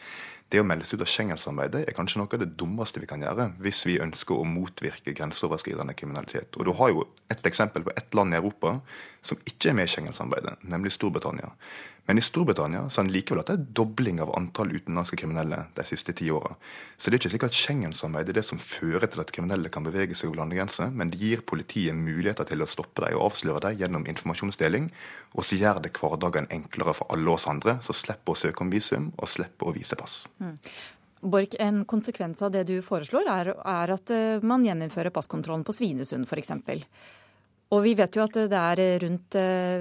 Det 0.51 0.61
å 0.61 0.65
melde 0.67 0.85
seg 0.85 0.99
ut 0.99 1.05
av 1.07 1.09
Schengen-samarbeidet 1.09 1.87
er 1.89 1.95
kanskje 1.97 2.19
noe 2.21 2.29
av 2.29 2.41
det 2.43 2.51
dummeste 2.59 3.01
vi 3.01 3.07
kan 3.09 3.23
gjøre 3.23 3.47
hvis 3.65 3.81
vi 3.87 3.97
ønsker 4.03 4.37
å 4.37 4.45
motvirke 4.45 5.15
grenseoverskridende 5.17 5.95
kriminalitet. 5.97 6.53
Og 6.59 6.67
Du 6.67 6.73
har 6.77 6.91
jo 6.93 7.07
et 7.33 7.49
eksempel 7.49 7.85
på 7.85 7.95
ett 7.97 8.13
land 8.13 8.35
i 8.35 8.37
Europa 8.37 8.75
som 9.25 9.41
ikke 9.41 9.71
er 9.71 9.79
med 9.79 9.89
i 9.89 9.93
Schengen-samarbeidet, 9.95 10.59
nemlig 10.69 10.93
Storbritannia. 10.93 11.49
Men 12.05 12.17
i 12.17 12.21
Storbritannia 12.21 12.89
så 12.89 13.01
har 13.01 13.07
en 13.07 13.13
likevel 13.13 13.41
hatt 13.41 13.49
en 13.49 13.65
dobling 13.73 14.19
av 14.21 14.33
antall 14.37 14.75
utenlandske 14.75 15.17
kriminelle 15.17 15.63
de 15.73 15.85
siste 15.87 16.13
ti 16.13 16.27
åra. 16.31 16.53
Så 16.97 17.09
det 17.09 17.17
er 17.17 17.23
ikke 17.23 17.31
slik 17.33 17.45
at 17.47 17.57
Schengen-samarbeidet 17.57 18.35
er 18.35 18.39
det 18.39 18.45
som 18.45 18.61
fører 18.61 19.07
til 19.09 19.23
at 19.23 19.33
kriminelle 19.33 19.71
kan 19.73 19.87
bevege 19.87 20.17
seg 20.17 20.29
over 20.29 20.43
landegrenser, 20.43 20.93
men 20.93 21.09
det 21.09 21.21
gir 21.23 21.41
politiet 21.41 21.97
muligheter 21.97 22.45
til 22.45 22.61
å 22.61 22.69
stoppe 22.69 23.07
dem 23.07 23.17
og 23.17 23.31
avsløre 23.31 23.63
dem 23.65 23.79
gjennom 23.81 24.05
informasjonsdeling, 24.11 24.91
og 25.33 25.47
så 25.49 25.57
gjør 25.57 25.81
det 25.81 25.95
hverdagen 25.97 26.49
enklere 26.53 26.93
for 26.99 27.09
alle 27.15 27.33
oss 27.33 27.49
andre, 27.49 27.79
som 27.85 27.97
slipper 27.97 28.35
å 28.35 28.41
søke 28.45 28.65
om 28.65 28.73
visum 28.73 29.09
og 29.17 29.31
slipper 29.31 29.71
å 29.71 29.75
vise 29.75 29.97
pass. 29.97 30.25
Mm. 30.37 30.59
Borch, 31.25 31.57
en 31.59 31.85
konsekvens 31.89 32.41
av 32.45 32.51
det 32.53 32.67
du 32.69 32.75
foreslår, 32.85 33.25
er, 33.31 33.53
er 33.57 33.93
at 33.95 34.11
eh, 34.13 34.43
man 34.45 34.65
gjeninnfører 34.65 35.13
passkontrollen 35.15 35.65
på 35.65 35.73
Svinesund 35.73 36.29
f.eks. 36.29 36.53
Og 37.73 37.81
vi 37.81 37.95
vet 37.97 38.13
jo 38.13 38.21
at 38.25 38.35
det 38.51 38.57
er 38.59 38.81
rundt 39.01 39.35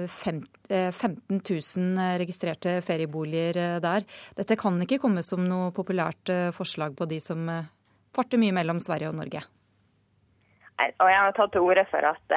15 0.09 1.41
000 1.41 1.99
eh, 2.01 2.15
registrerte 2.21 2.79
ferieboliger 2.85 3.59
eh, 3.61 3.81
der. 3.83 4.05
Dette 4.37 4.57
kan 4.57 4.79
ikke 4.81 4.97
komme 5.03 5.21
som 5.25 5.43
noe 5.45 5.73
populært 5.75 6.31
eh, 6.33 6.49
forslag 6.55 6.95
på 6.97 7.05
de 7.09 7.19
som 7.21 7.45
farter 8.15 8.41
mye 8.41 8.55
mellom 8.57 8.81
Sverige 8.81 9.11
og 9.11 9.19
Norge. 9.19 9.43
Og 10.75 11.07
jeg 11.07 11.19
har 11.21 11.35
tatt 11.37 11.53
til 11.55 11.63
orde 11.63 11.85
for 11.87 12.03
at 12.03 12.33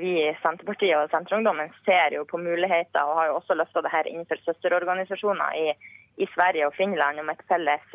vi 0.00 0.16
i 0.18 0.32
Senterpartiet 0.42 0.96
og 0.98 1.12
Senterungdommen 1.12 1.68
ser 1.86 2.16
jo 2.16 2.24
på 2.26 2.40
muligheter, 2.42 2.98
og 2.98 3.14
har 3.20 3.28
jo 3.28 3.36
også 3.36 3.54
løfta 3.54 3.82
det 3.84 3.92
her 3.92 4.08
innenfor 4.10 4.40
søsterorganisasjoner 4.42 5.54
i, 5.60 5.68
i, 6.18 6.26
Sverige 6.32 6.66
og 6.66 6.74
Finland 6.74 7.22
om 7.22 7.30
et 7.30 7.44
felles, 7.46 7.86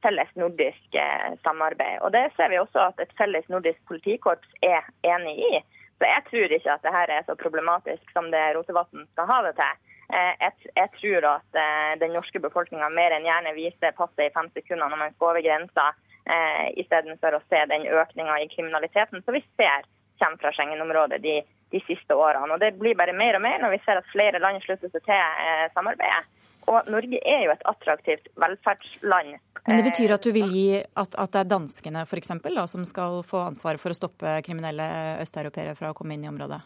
felles 0.00 0.32
nordisk 0.40 0.96
samarbeid. 1.44 2.00
Og 2.00 2.16
Det 2.16 2.30
ser 2.38 2.48
vi 2.48 2.62
også 2.62 2.86
at 2.86 3.04
et 3.04 3.12
felles 3.20 3.44
nordisk 3.52 3.76
politikorps 3.92 4.56
er 4.64 4.88
enig 5.04 5.36
i. 5.50 5.60
Så 5.96 6.08
jeg 6.08 6.24
tror 6.28 6.52
ikke 6.52 6.72
at 6.74 6.84
dette 6.84 7.18
er 7.18 7.26
så 7.26 7.36
problematisk 7.40 8.10
som 8.12 8.28
det 8.32 8.42
Rotevatn 8.56 9.06
skal 9.14 9.30
ha 9.30 9.38
det 9.46 9.54
til. 9.60 9.84
Eh, 10.06 10.34
jeg, 10.40 10.70
jeg 10.76 10.90
tror 11.00 11.24
at 11.32 11.58
eh, 11.58 11.92
den 11.98 12.12
norske 12.14 12.38
befolkninga 12.42 12.88
mer 12.94 13.16
enn 13.16 13.26
gjerne 13.26 13.56
viser 13.56 13.96
passet 13.96 14.28
i 14.28 14.34
fem 14.34 14.50
sekunder 14.54 14.92
når 14.92 15.00
man 15.00 15.16
skal 15.16 15.32
over 15.32 15.42
grensa, 15.42 15.88
eh, 16.30 16.66
istedenfor 16.82 17.34
å 17.34 17.42
se 17.48 17.64
den 17.72 17.88
økninga 17.90 18.38
i 18.42 18.48
kriminaliteten 18.52 19.24
som 19.24 19.34
vi 19.34 19.42
ser 19.58 19.88
kommer 20.20 20.40
fra 20.40 20.52
Schengen-området 20.54 21.18
de, 21.24 21.40
de, 21.74 21.80
siste 21.88 22.14
årene. 22.14 22.54
Og 22.54 22.62
Det 22.62 22.76
blir 22.78 22.96
bare 22.96 23.16
mer 23.16 23.36
og 23.36 23.42
mer 23.44 23.58
når 23.60 23.74
vi 23.74 23.82
ser 23.84 23.98
at 24.00 24.12
flere 24.12 24.40
land 24.40 24.62
slutter 24.64 24.92
seg 24.92 25.02
til 25.04 25.74
samarbeidet. 25.74 26.22
Og 26.66 26.88
Norge 26.90 27.20
er 27.22 27.44
jo 27.46 27.52
et 27.54 27.66
attraktivt 27.70 28.30
velferdsland. 28.42 29.36
Men 29.66 29.80
det 29.80 29.88
betyr 29.88 30.14
at 30.14 30.22
du 30.22 30.32
vil 30.34 30.48
gi 30.50 30.68
at, 30.82 31.14
at 31.18 31.34
det 31.34 31.42
er 31.42 31.50
danskene 31.50 32.06
for 32.06 32.18
eksempel, 32.20 32.54
da, 32.58 32.66
som 32.70 32.86
skal 32.86 33.20
få 33.26 33.44
ansvaret 33.48 33.82
for 33.82 33.94
å 33.94 33.98
stoppe 33.98 34.38
kriminelle 34.46 34.86
østeuropeere 35.22 35.76
fra 35.78 35.92
å 35.92 35.98
komme 35.98 36.14
inn 36.14 36.26
i 36.26 36.30
området? 36.30 36.62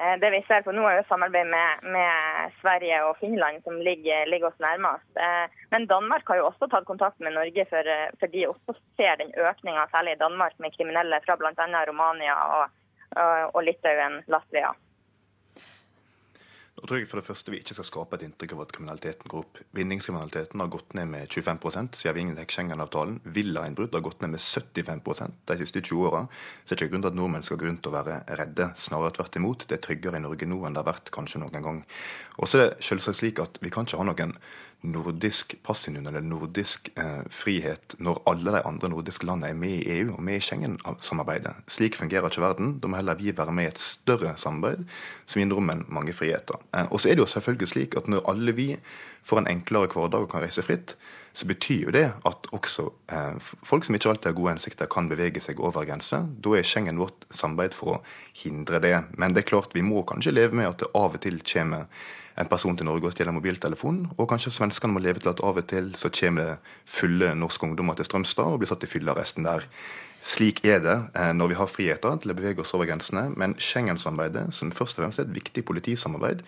Eh, 0.00 0.18
det 0.18 0.30
vi 0.30 0.42
ser 0.48 0.64
på 0.66 0.72
nå, 0.74 0.82
er 0.90 0.96
jo 0.98 1.06
samarbeid 1.06 1.46
med, 1.46 1.84
med 1.94 2.54
Sverige 2.58 2.96
og 3.06 3.18
Finland, 3.20 3.62
som 3.62 3.76
ligger, 3.78 4.26
ligger, 4.26 4.50
oss 4.50 4.64
nærmest. 4.64 5.06
Eh, 5.14 5.60
men 5.70 5.86
Danmark 5.90 6.26
har 6.26 6.40
jo 6.40 6.48
også 6.48 6.66
tatt 6.70 6.88
kontakt 6.88 7.22
med 7.22 7.36
Norge, 7.36 7.66
for, 7.70 7.90
eh, 7.96 8.10
for 8.18 8.32
de 8.32 8.48
også 8.50 8.74
ser 8.98 9.20
den 9.22 9.30
økninga, 9.38 9.86
særlig 9.92 10.16
i 10.16 10.22
Danmark, 10.24 10.58
med 10.58 10.74
kriminelle 10.74 11.20
fra 11.26 11.38
bl.a. 11.38 11.84
Romania 11.86 12.34
og, 12.56 12.74
og, 13.14 13.54
og 13.54 13.62
Litauen, 13.68 14.18
Latvia. 14.26 14.74
Da 16.74 16.88
tror 16.88 16.98
jeg 16.98 17.06
for 17.06 17.20
det 17.20 17.26
første 17.28 17.52
vi 17.54 17.60
ikke 17.62 17.76
skal 17.76 17.86
skape 17.86 18.16
et 18.18 18.24
inntrykk 18.26 18.56
av 18.56 18.62
at 18.64 18.72
kriminaliteten 18.74 19.30
går 19.30 19.44
opp. 19.44 19.60
Vinningskriminaliteten 19.78 20.60
har 20.60 20.72
gått 20.74 20.96
ned 20.98 21.06
med 21.12 21.30
25% 21.30 22.00
siden 22.00 22.16
vi 22.16 22.24
inngikk 22.24 22.50
Schengen-avtalen. 22.50 23.20
Villainnbrudd 23.36 23.94
har 23.94 24.02
gått 24.02 24.24
ned 24.24 24.34
med 24.34 24.42
75% 24.42 25.38
de 25.46 25.56
siste 25.60 25.84
20 25.84 26.08
åra. 26.10 26.24
Så 26.64 26.74
det 26.74 26.76
er 26.76 26.82
ikke 26.82 26.96
grunn 26.96 27.06
til 27.06 27.12
at 27.12 27.20
nordmenn 27.20 27.46
skal 27.46 27.60
gå 27.62 27.68
rundt 27.68 27.86
og 27.86 27.94
være 27.94 28.18
redde. 28.42 28.68
Snarere 28.74 29.14
tvert 29.14 29.38
imot. 29.38 29.68
Det 29.70 29.78
er 29.78 29.86
tryggere 29.86 30.18
i 30.18 30.26
Norge 30.26 30.50
nå 30.50 30.58
enn 30.66 30.74
det 30.74 30.82
har 30.82 30.90
vært 30.90 31.14
kanskje 31.14 31.44
noen 31.44 31.68
gang. 31.70 31.80
Og 32.42 32.50
så 32.50 32.58
er 32.58 32.66
det 32.66 32.88
selvsagt 32.90 33.22
slik 33.22 33.42
at 33.44 33.62
vi 33.62 33.70
kan 33.70 33.86
ikke 33.86 34.02
ha 34.02 34.08
noen 34.10 34.34
nordisk 34.84 35.54
passunion 35.64 36.06
eller 36.06 36.24
nordisk 36.24 36.90
eh, 37.00 37.22
frihet 37.32 37.96
når 38.02 38.20
alle 38.30 38.54
de 38.56 38.62
andre 38.68 38.90
nordiske 38.92 39.26
landene 39.26 39.52
er 39.52 39.58
med 39.58 39.78
i 39.78 39.98
EU 39.98 40.14
og 40.16 40.22
med 40.24 40.38
i 40.38 40.44
Schengen-samarbeidet. 40.44 41.54
Slik 41.70 41.96
fungerer 41.98 42.28
ikke 42.28 42.44
verden. 42.44 42.76
Da 42.82 42.90
må 42.90 43.00
heller 43.00 43.18
vi 43.18 43.34
være 43.36 43.54
med 43.54 43.68
i 43.68 43.72
et 43.72 43.82
større 43.82 44.34
samarbeid 44.40 44.84
som 45.26 45.40
gir 45.40 45.50
nordmenn 45.50 45.86
mange 45.88 46.14
friheter. 46.16 46.60
Eh, 46.74 46.88
og 46.90 47.00
så 47.00 47.10
er 47.10 47.18
det 47.18 47.24
jo 47.24 47.32
selvfølgelig 47.34 47.72
slik 47.72 47.98
at 48.00 48.10
når 48.10 48.24
alle 48.30 48.56
vi 48.56 48.70
får 49.24 49.40
en 49.40 49.52
enklere 49.54 49.88
hverdag 49.92 50.26
og 50.26 50.32
kan 50.32 50.44
reise 50.44 50.62
fritt, 50.64 50.98
så 51.34 51.48
betyr 51.50 51.88
jo 51.88 51.92
det 51.94 52.04
at 52.28 52.48
også 52.54 52.84
eh, 53.10 53.38
folk 53.66 53.86
som 53.86 53.96
ikke 53.96 54.12
alltid 54.12 54.30
har 54.30 54.36
gode 54.38 54.52
hensikter, 54.54 54.90
kan 54.90 55.08
bevege 55.10 55.42
seg 55.42 55.58
over 55.58 55.86
grenser. 55.88 56.28
Da 56.44 56.52
er 56.54 56.66
Schengen 56.66 57.00
vårt 57.00 57.26
samarbeid 57.34 57.74
for 57.74 57.96
å 57.96 58.02
hindre 58.38 58.78
det. 58.84 58.94
Men 59.18 59.34
det 59.34 59.42
er 59.42 59.50
klart 59.50 59.74
vi 59.74 59.82
må 59.82 60.04
kanskje 60.06 60.36
leve 60.36 60.54
med 60.60 60.70
at 60.70 60.84
det 60.84 60.92
av 60.94 61.16
og 61.16 61.24
til 61.24 61.40
kommer 61.42 61.88
en 62.40 62.50
person 62.50 62.76
til 62.76 62.88
Norge 62.88 63.06
og 63.08 63.14
stjeler 63.14 63.34
mobiltelefonen, 63.36 64.08
og 64.18 64.28
kanskje 64.30 64.52
svenskene 64.56 64.94
må 64.94 65.02
leve 65.02 65.22
til 65.22 65.30
at 65.30 65.42
av 65.44 65.60
og 65.60 65.68
til 65.70 65.92
så 65.98 66.10
kommer 66.14 66.48
det 66.48 66.72
fulle 66.90 67.30
norske 67.38 67.66
ungdommer 67.66 67.94
til 67.94 68.08
Strømstad 68.08 68.50
og 68.50 68.60
blir 68.62 68.70
satt 68.70 68.86
i 68.86 68.90
fyllearresten 68.90 69.46
der. 69.46 69.68
Slik 70.24 70.64
er 70.64 70.80
det 70.80 70.96
eh, 71.14 71.32
når 71.36 71.52
vi 71.52 71.58
har 71.58 71.70
friheter 71.70 72.16
til 72.20 72.32
å 72.32 72.36
bevege 72.38 72.64
oss 72.64 72.74
over 72.74 72.88
grensene, 72.88 73.28
men 73.36 73.54
Schengen-samarbeidet, 73.60 74.48
som 74.56 74.72
først 74.74 74.96
og 74.98 75.04
fremst 75.04 75.20
er 75.20 75.28
et 75.28 75.36
viktig 75.36 75.66
politisamarbeid, 75.68 76.40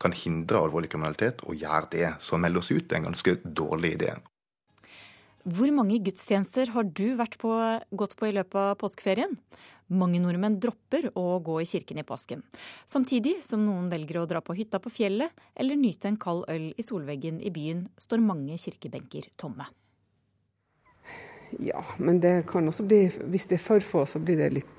kan 0.00 0.14
hindre 0.16 0.62
alvorlig 0.62 0.92
kriminalitet, 0.92 1.42
og 1.44 1.58
gjør 1.58 1.90
det. 1.92 2.06
Så 2.22 2.38
å 2.38 2.40
melde 2.40 2.62
oss 2.62 2.70
ut 2.70 2.86
er 2.86 3.02
en 3.02 3.10
ganske 3.10 3.40
dårlig 3.44 3.96
idé. 3.98 4.14
Hvor 5.44 5.68
mange 5.76 5.98
gudstjenester 6.00 6.70
har 6.72 6.86
du 6.88 7.18
på, 7.36 7.54
gått 7.92 8.16
på 8.16 8.26
i 8.26 8.32
løpet 8.32 8.56
av 8.56 8.76
påskeferien? 8.80 9.36
Mange 9.92 10.16
nordmenn 10.16 10.56
dropper 10.56 11.10
å 11.12 11.38
gå 11.44 11.58
i 11.60 11.66
kirken 11.68 12.00
i 12.00 12.04
påsken. 12.08 12.40
Samtidig 12.88 13.42
som 13.44 13.60
noen 13.66 13.90
velger 13.92 14.22
å 14.22 14.26
dra 14.26 14.40
på 14.40 14.56
hytta 14.56 14.80
på 14.80 14.88
fjellet 14.88 15.28
eller 15.54 15.76
nyte 15.76 16.08
en 16.08 16.16
kald 16.16 16.46
øl 16.48 16.70
i 16.72 16.84
solveggen 16.86 17.42
i 17.44 17.52
byen, 17.52 17.84
står 18.00 18.24
mange 18.24 18.56
kirkebenker 18.56 19.28
tomme. 19.36 19.68
Ja, 21.60 21.84
men 21.98 22.22
det 22.24 22.46
kan 22.48 22.64
også 22.68 22.88
bli, 22.88 23.02
hvis 23.28 23.46
det 23.50 23.58
er 23.58 23.66
for 23.66 23.84
få, 23.84 24.06
så 24.08 24.18
det 24.24 24.48
litt, 24.48 24.72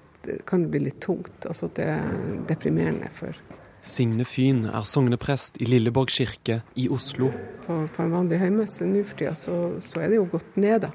kan 0.49 0.65
det 0.65 0.73
bli 0.73 0.88
litt 0.88 0.97
tungt. 1.06 1.45
Altså 1.45 1.69
det 1.78 1.86
er 1.93 2.41
deprimerende 2.49 3.13
for 3.13 3.38
Signe 3.86 4.26
Fyn 4.26 4.63
er 4.65 4.86
sogneprest 4.89 5.60
i 5.62 5.67
Lilleborg 5.69 6.10
kirke 6.10 6.62
i 6.74 6.88
Oslo. 6.89 7.30
På, 7.67 7.84
på 7.93 8.02
en 8.02 8.15
vanlig 8.15 8.39
høymesse 8.41 8.88
nå 8.89 9.04
for 9.06 9.19
tida, 9.19 9.36
så, 9.38 9.58
så, 9.86 10.02
er 10.02 10.10
det 10.10 10.17
jo 10.17 10.26
gått 10.32 10.58
ned, 10.58 10.88
da. 10.88 10.89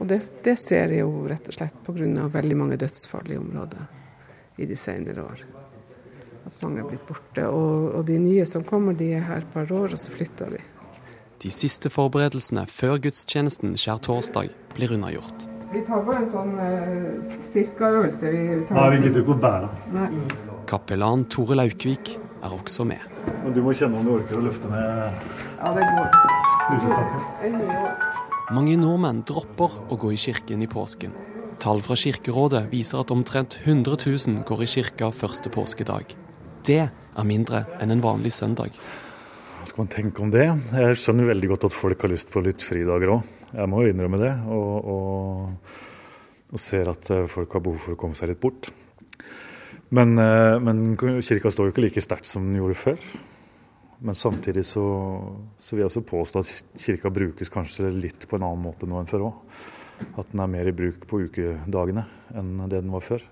Og 0.00 0.08
det, 0.08 0.20
det 0.44 0.56
ser 0.60 0.92
jeg 0.92 1.00
jo 1.00 1.24
rett 1.28 1.48
og 1.48 1.56
slett 1.56 1.78
pga. 1.86 2.26
veldig 2.36 2.58
mange 2.60 2.76
dødsfall 2.80 3.32
i 3.32 3.38
området 3.40 3.86
i 4.60 4.68
de 4.68 4.76
senere 4.76 5.24
år. 5.24 5.46
At 6.44 6.60
mange 6.62 6.84
er 6.84 6.90
blitt 6.90 7.06
borte. 7.08 7.46
Og, 7.48 7.88
og 7.96 8.04
de 8.08 8.18
nye 8.20 8.44
som 8.48 8.64
kommer, 8.68 8.96
de 8.96 9.14
er 9.16 9.24
her 9.24 9.40
et 9.40 9.52
par 9.54 9.72
år, 9.72 9.96
og 9.96 10.00
så 10.00 10.12
flytter 10.12 10.56
de. 10.56 10.62
De 11.40 11.52
siste 11.52 11.88
forberedelsene 11.88 12.66
før 12.68 13.00
gudstjenesten 13.00 13.72
skjærtorsdag 13.80 14.52
blir 14.76 14.92
unnagjort. 14.96 15.48
Vi 15.72 15.80
tar 15.88 16.04
bare 16.04 16.24
en 16.24 16.30
sånn 16.32 16.56
eh, 16.60 17.34
cirkaøvelse. 17.48 18.32
Vi 18.34 18.46
tar 18.68 18.76
Nei, 18.76 18.88
vi 18.92 19.04
gidder 19.06 19.22
ikke 19.24 19.36
å 19.38 19.42
bære. 19.48 19.74
Nei. 19.96 20.08
Kapellan 20.70 21.24
Tore 21.26 21.56
Laukvik 21.58 22.12
er 22.14 22.52
også 22.54 22.84
med. 22.86 23.02
Du 23.50 23.58
må 23.64 23.72
kjenne 23.74 23.98
om 23.98 24.06
du 24.06 24.12
orker 24.14 24.38
å 24.38 24.42
løfte 24.44 24.68
ned 24.70 25.00
ja, 25.58 25.70
det 25.74 25.82
går. 25.82 26.18
lusestakken. 26.70 27.56
Mange 28.54 28.76
nordmenn 28.78 29.24
dropper 29.26 29.74
å 29.90 29.98
gå 29.98 30.12
i 30.14 30.18
kirken 30.20 30.62
i 30.62 30.68
påsken. 30.70 31.16
Tall 31.60 31.82
fra 31.82 31.96
Kirkerådet 31.98 32.68
viser 32.70 33.02
at 33.02 33.10
omtrent 33.10 33.58
100 33.64 33.98
000 34.06 34.44
går 34.46 34.62
i 34.62 34.68
kirka 34.70 35.10
første 35.10 35.50
påskedag. 35.52 36.14
Det 36.66 36.84
er 36.86 37.26
mindre 37.26 37.64
enn 37.82 37.90
en 37.96 38.04
vanlig 38.04 38.32
søndag. 38.36 38.76
Hva 39.58 39.66
skal 39.68 39.82
man 39.82 39.90
tenke 39.92 40.22
om 40.22 40.30
det? 40.32 40.46
Jeg 40.70 41.00
skjønner 41.02 41.32
veldig 41.32 41.50
godt 41.50 41.66
at 41.66 41.76
folk 41.76 42.06
har 42.06 42.14
lyst 42.14 42.30
på 42.30 42.44
litt 42.46 42.62
fridager 42.62 43.16
òg. 43.16 43.34
Jeg 43.58 43.68
må 43.68 43.82
jo 43.82 43.90
innrømme 43.90 44.22
det. 44.22 44.30
Og, 44.54 44.70
og, 44.94 45.82
og, 46.54 46.62
ser 46.62 46.94
at 46.94 47.10
folk 47.28 47.58
har 47.58 47.66
behov 47.66 47.82
for 47.88 47.98
å 47.98 48.00
komme 48.00 48.16
seg 48.16 48.30
litt 48.30 48.40
bort. 48.40 48.70
Men, 49.90 50.18
eh, 50.18 50.56
men 50.62 50.96
kirka 50.96 51.50
står 51.50 51.68
jo 51.68 51.74
ikke 51.74 51.84
like 51.88 52.02
sterkt 52.04 52.28
som 52.28 52.46
den 52.46 52.60
gjorde 52.60 52.78
før. 52.78 53.10
Men 54.00 54.16
samtidig 54.16 54.64
så, 54.64 54.84
så, 55.58 55.74
vil 55.74 55.82
jeg 55.82 55.90
også 55.90 56.04
påstå 56.08 56.40
at 56.40 56.78
kirka 56.78 57.10
brukes 57.12 57.52
kanskje 57.52 57.90
litt 57.92 58.24
på 58.28 58.38
en 58.38 58.46
annen 58.46 58.62
måte 58.64 58.88
nå 58.88 59.00
enn 59.00 59.10
før 59.10 59.26
òg. 59.28 59.58
At 60.16 60.30
den 60.30 60.40
er 60.40 60.52
mer 60.54 60.70
i 60.70 60.72
bruk 60.72 61.04
på 61.10 61.24
ukedagene 61.26 62.06
enn 62.32 62.54
det 62.70 62.78
den 62.78 62.94
var 62.94 63.04
før. 63.04 63.26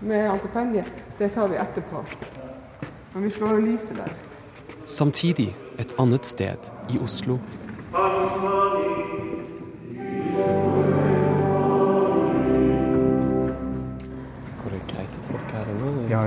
Med 0.00 0.28
altipendiet, 0.30 1.00
det 1.18 1.32
tar 1.34 1.50
vi 1.50 1.58
etterpå. 1.60 2.04
Men 3.14 3.26
vi 3.26 3.32
slår 3.34 3.58
lyset 3.64 3.98
der. 3.98 4.14
Samtidig 4.86 5.50
et 5.80 5.96
annet 5.98 6.28
sted 6.28 6.70
i 6.92 7.00
Oslo. 7.02 7.40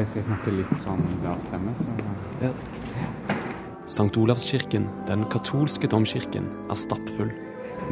Hvis 0.04 0.18
vi 0.18 0.26
snakker 0.26 0.52
litt 0.52 0.72
sånn 0.82 1.04
lavstemme, 1.24 1.72
så 1.78 1.92
ja. 2.42 2.52
St. 3.88 4.10
Olavskirken, 4.20 4.90
den 5.08 5.24
katolske 5.32 5.88
domkirken, 5.88 6.50
er 6.72 6.80
stappfull. 6.80 7.32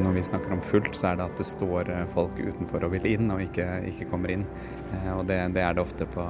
Når 0.02 0.15
vi 0.17 0.24
snakker 0.28 0.56
om 0.56 0.63
fullt, 0.63 0.91
så 0.97 1.12
er 1.12 1.19
det 1.19 1.28
at 1.30 1.39
det 1.39 1.45
står 1.47 1.91
eh, 1.91 2.04
folk 2.12 2.36
utenfor 2.36 2.84
og 2.88 2.93
vil 2.95 3.08
inn, 3.13 3.32
og 3.32 3.43
ikke, 3.43 3.67
ikke 3.91 4.08
kommer 4.12 4.34
inn. 4.34 4.43
Eh, 4.91 5.12
og 5.13 5.24
det, 5.30 5.38
det, 5.56 5.63
er 5.63 5.78
det 5.78 5.84
ofte 5.84 6.08
på, 6.12 6.26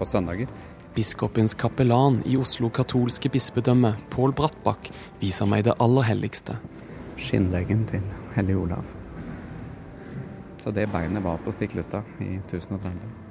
på 0.00 0.08
søndager. 0.08 0.52
Biskopens 0.96 1.56
kapellan 1.60 2.20
i 2.28 2.38
Oslo 2.40 2.70
katolske 2.72 3.32
bispedømme, 3.32 3.94
Pål 4.12 4.36
Brattbakk, 4.36 4.88
viser 5.20 5.48
meg 5.48 5.66
det 5.68 5.76
aller 5.80 6.08
helligste. 6.08 6.56
Skinnleggen 7.20 7.84
til 7.90 8.06
Hellig 8.36 8.56
Olav. 8.60 8.96
Så 10.62 10.72
det 10.72 10.88
beinet 10.92 11.24
var 11.24 11.40
på 11.42 11.52
Stiklestad 11.52 12.16
i 12.22 12.36
1030. 12.44 13.21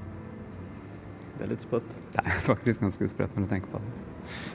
Det 1.42 1.48
er 1.48 1.56
litt 1.56 1.64
sprøtt. 1.66 1.94
Det 2.14 2.22
er 2.22 2.42
faktisk 2.46 2.84
ganske 2.84 3.08
sprøtt 3.10 3.34
når 3.34 3.48
du 3.48 3.50
tenker 3.50 3.72
på 3.72 3.80
det. 3.82 3.92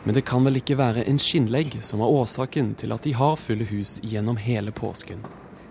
Men 0.05 0.15
det 0.15 0.21
kan 0.29 0.45
vel 0.47 0.61
ikke 0.61 0.77
være 0.79 1.03
en 1.11 1.17
skinnlegg 1.19 1.73
som 1.83 1.99
er 1.99 2.13
årsaken 2.15 2.69
til 2.79 2.95
at 2.95 3.03
de 3.03 3.15
har 3.19 3.33
fulle 3.43 3.65
hus 3.67 3.97
gjennom 4.07 4.37
hele 4.39 4.71
påsken? 4.71 5.25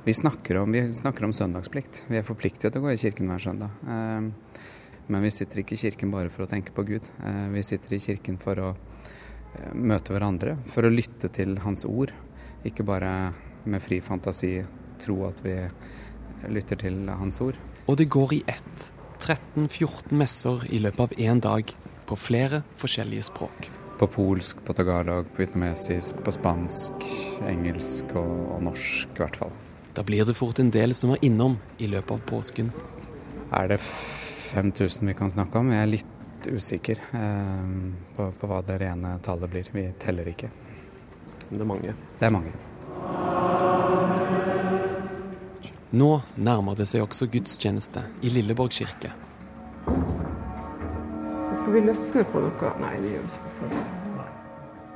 Vi 0.03 0.11
snakker, 0.13 0.59
om, 0.59 0.73
vi 0.75 0.81
snakker 0.91 1.23
om 1.23 1.31
søndagsplikt. 1.31 2.01
Vi 2.11 2.19
er 2.19 2.25
forpliktet 2.27 2.67
til 2.67 2.81
å 2.81 2.83
gå 2.83 2.91
i 2.91 2.99
kirken 2.99 3.31
hver 3.31 3.39
søndag. 3.45 3.77
Ehm, 3.87 4.27
men 5.07 5.23
vi 5.23 5.31
sitter 5.31 5.61
ikke 5.61 5.77
i 5.77 5.79
kirken 5.85 6.11
bare 6.11 6.33
for 6.33 6.43
å 6.43 6.49
tenke 6.51 6.75
på 6.75 6.83
Gud. 6.89 7.07
Ehm, 7.23 7.55
vi 7.55 7.63
sitter 7.63 7.95
i 7.95 8.01
kirken 8.03 8.35
for 8.41 8.59
å 8.59 8.73
eh, 8.75 9.71
møte 9.71 10.11
hverandre, 10.17 10.57
for 10.67 10.83
å 10.83 10.91
lytte 10.91 11.31
til 11.31 11.55
Hans 11.63 11.85
ord. 11.87 12.11
Ikke 12.67 12.83
bare 12.83 13.13
med 13.63 13.87
fri 13.87 14.01
fantasi 14.03 14.57
tro 14.99 15.21
at 15.29 15.39
vi 15.47 15.55
lytter 16.51 16.83
til 16.83 17.07
Hans 17.07 17.39
ord. 17.47 17.55
Og 17.87 18.03
det 18.03 18.11
går 18.11 18.35
i 18.35 18.43
ett. 18.51 18.89
13-14 19.25 20.13
messer 20.13 20.65
i 20.69 20.79
løpet 20.83 20.99
av 20.99 21.13
én 21.17 21.39
dag 21.41 21.71
på 22.05 22.17
flere 22.19 22.61
forskjellige 22.77 23.25
språk. 23.31 23.69
På 23.97 24.07
polsk, 24.11 24.59
på 24.65 24.73
tagalog, 24.77 25.25
på 25.33 25.41
vietnamesisk, 25.41 26.19
på 26.25 26.33
spansk, 26.35 27.07
engelsk 27.47 28.11
og, 28.19 28.33
og, 28.51 28.59
norsk 28.67 29.15
i 29.15 29.23
hvert 29.23 29.39
fall. 29.39 29.55
Da 29.95 30.03
blir 30.05 30.27
det 30.27 30.35
fort 30.37 30.59
en 30.61 30.69
del 30.69 30.93
som 30.93 31.15
er 31.15 31.23
innom 31.25 31.57
i 31.79 31.89
løpet 31.89 32.17
av 32.17 32.21
påsken. 32.29 32.69
Er 33.55 33.71
det 33.71 33.79
5000 33.81 35.09
vi 35.09 35.17
kan 35.17 35.31
snakke 35.33 35.63
om? 35.63 35.71
Jeg 35.73 35.81
er 35.81 35.93
litt 35.95 36.51
usikker 36.51 37.01
eh, 37.17 37.65
på, 38.15 38.29
på, 38.29 38.51
hva 38.51 38.61
det 38.67 38.77
rene 38.83 39.15
tallet 39.25 39.49
blir. 39.49 39.73
Vi 39.73 39.87
teller 40.01 40.29
ikke. 40.29 40.51
Men 41.49 41.57
det 41.57 41.63
er 41.63 41.71
mange? 41.73 41.97
Det 42.19 42.27
er 42.29 42.35
mange. 42.35 42.53
Nå 45.95 46.09
nærmer 46.35 46.75
det 46.75 46.89
seg 46.91 47.05
også 47.05 47.29
gudstjeneste 47.31 48.01
i 48.25 48.31
Lilleborg 48.33 48.73
kirke. 48.75 49.13
Skal 51.55 51.71
vi 51.71 51.83
løsne 51.85 52.25
på 52.33 52.41
noe? 52.43 52.71
Nei, 52.81 52.97
det 52.99 53.13
gjør 53.13 53.21
vi 53.23 53.37
ikke. 53.37 53.83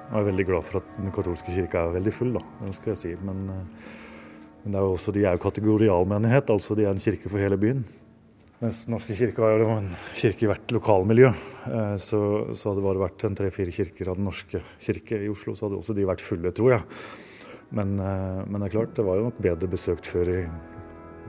Jeg 0.10 0.18
er 0.18 0.26
veldig 0.26 0.46
glad 0.50 0.66
for 0.68 0.82
at 0.82 0.90
den 0.98 1.14
katolske 1.16 1.54
kirka 1.56 1.86
er 1.86 1.94
veldig 1.94 2.12
full, 2.12 2.34
da, 2.36 2.42
det 2.66 2.74
skal 2.76 2.92
jeg 2.92 3.00
si. 3.00 3.12
Men, 3.24 3.46
eh, 3.54 3.94
men 4.66 4.76
er 4.76 4.88
også, 4.90 5.14
de 5.16 5.24
er 5.24 5.38
jo 5.38 5.44
kategorialmenighet, 5.46 6.52
altså 6.52 6.76
de 6.76 6.84
er 6.84 6.92
en 6.92 7.00
kirke 7.00 7.32
for 7.32 7.40
hele 7.40 7.60
byen. 7.62 7.86
Mens 8.60 8.82
Den 8.84 8.98
norske 8.98 9.16
kirke 9.16 9.46
er 9.48 9.64
jo 9.64 9.70
en 9.78 9.88
kirke 10.20 10.44
i 10.44 10.50
hvert 10.52 10.74
lokalmiljø. 10.76 11.30
Eh, 11.30 11.96
så, 11.96 12.20
så 12.52 12.74
hadde 12.74 12.82
det 12.82 12.88
bare 12.90 13.06
vært 13.06 13.24
en 13.24 13.40
tre-fire 13.40 13.72
kirker 13.72 14.12
av 14.12 14.20
Den 14.20 14.28
norske 14.28 14.60
kirke 14.84 15.22
i 15.22 15.32
Oslo, 15.32 15.56
så 15.56 15.70
hadde 15.70 15.80
også 15.80 15.96
de 15.96 16.10
vært 16.10 16.26
fulle, 16.26 16.52
tror 16.52 16.76
jeg. 16.76 16.84
Men, 17.72 17.96
eh, 18.04 18.44
men 18.50 18.60
det 18.60 18.68
er 18.68 18.76
klart, 18.82 18.98
det 19.00 19.08
var 19.08 19.22
jo 19.22 19.30
nok 19.30 19.40
bedre 19.48 19.72
besøkt 19.72 20.10
før 20.10 20.34
i 20.34 20.44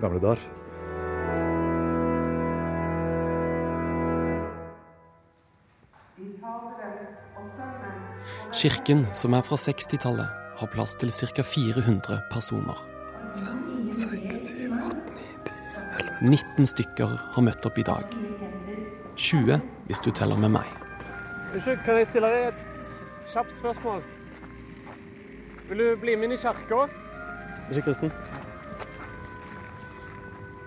gamle 0.00 0.20
dager. 0.22 0.48
Kirken, 8.60 9.06
som 9.14 9.34
er 9.34 9.44
fra 9.46 9.56
60-tallet, 9.56 10.26
har 10.60 10.68
plass 10.72 10.96
til 11.00 11.12
ca. 11.14 11.42
400 11.42 12.18
personer. 12.32 12.76
5, 13.36 13.92
6, 13.92 14.40
7, 14.48 14.72
8, 14.86 14.98
9, 15.14 15.22
10, 15.46 15.54
11 16.00 16.34
19 16.34 16.66
stykker 16.74 17.14
har 17.34 17.46
møtt 17.46 17.66
opp 17.66 17.78
i 17.78 17.86
dag. 17.86 18.16
20 19.16 19.60
hvis 19.86 20.02
du 20.04 20.10
teller 20.10 20.36
med 20.36 20.52
meg. 20.58 20.66
Unnskyld, 21.54 21.80
kan 21.86 21.98
jeg 21.98 22.10
stille 22.10 22.28
deg 22.30 22.50
et 22.50 22.92
kjapt 23.32 23.56
spørsmål? 23.58 24.04
Vil 25.70 25.82
du 25.82 25.88
bli 26.02 26.16
med 26.18 26.28
inn 26.28 26.36
i 26.36 26.40
kirka? 26.40 26.84
Ikke 27.70 27.86
kristen? 27.88 28.12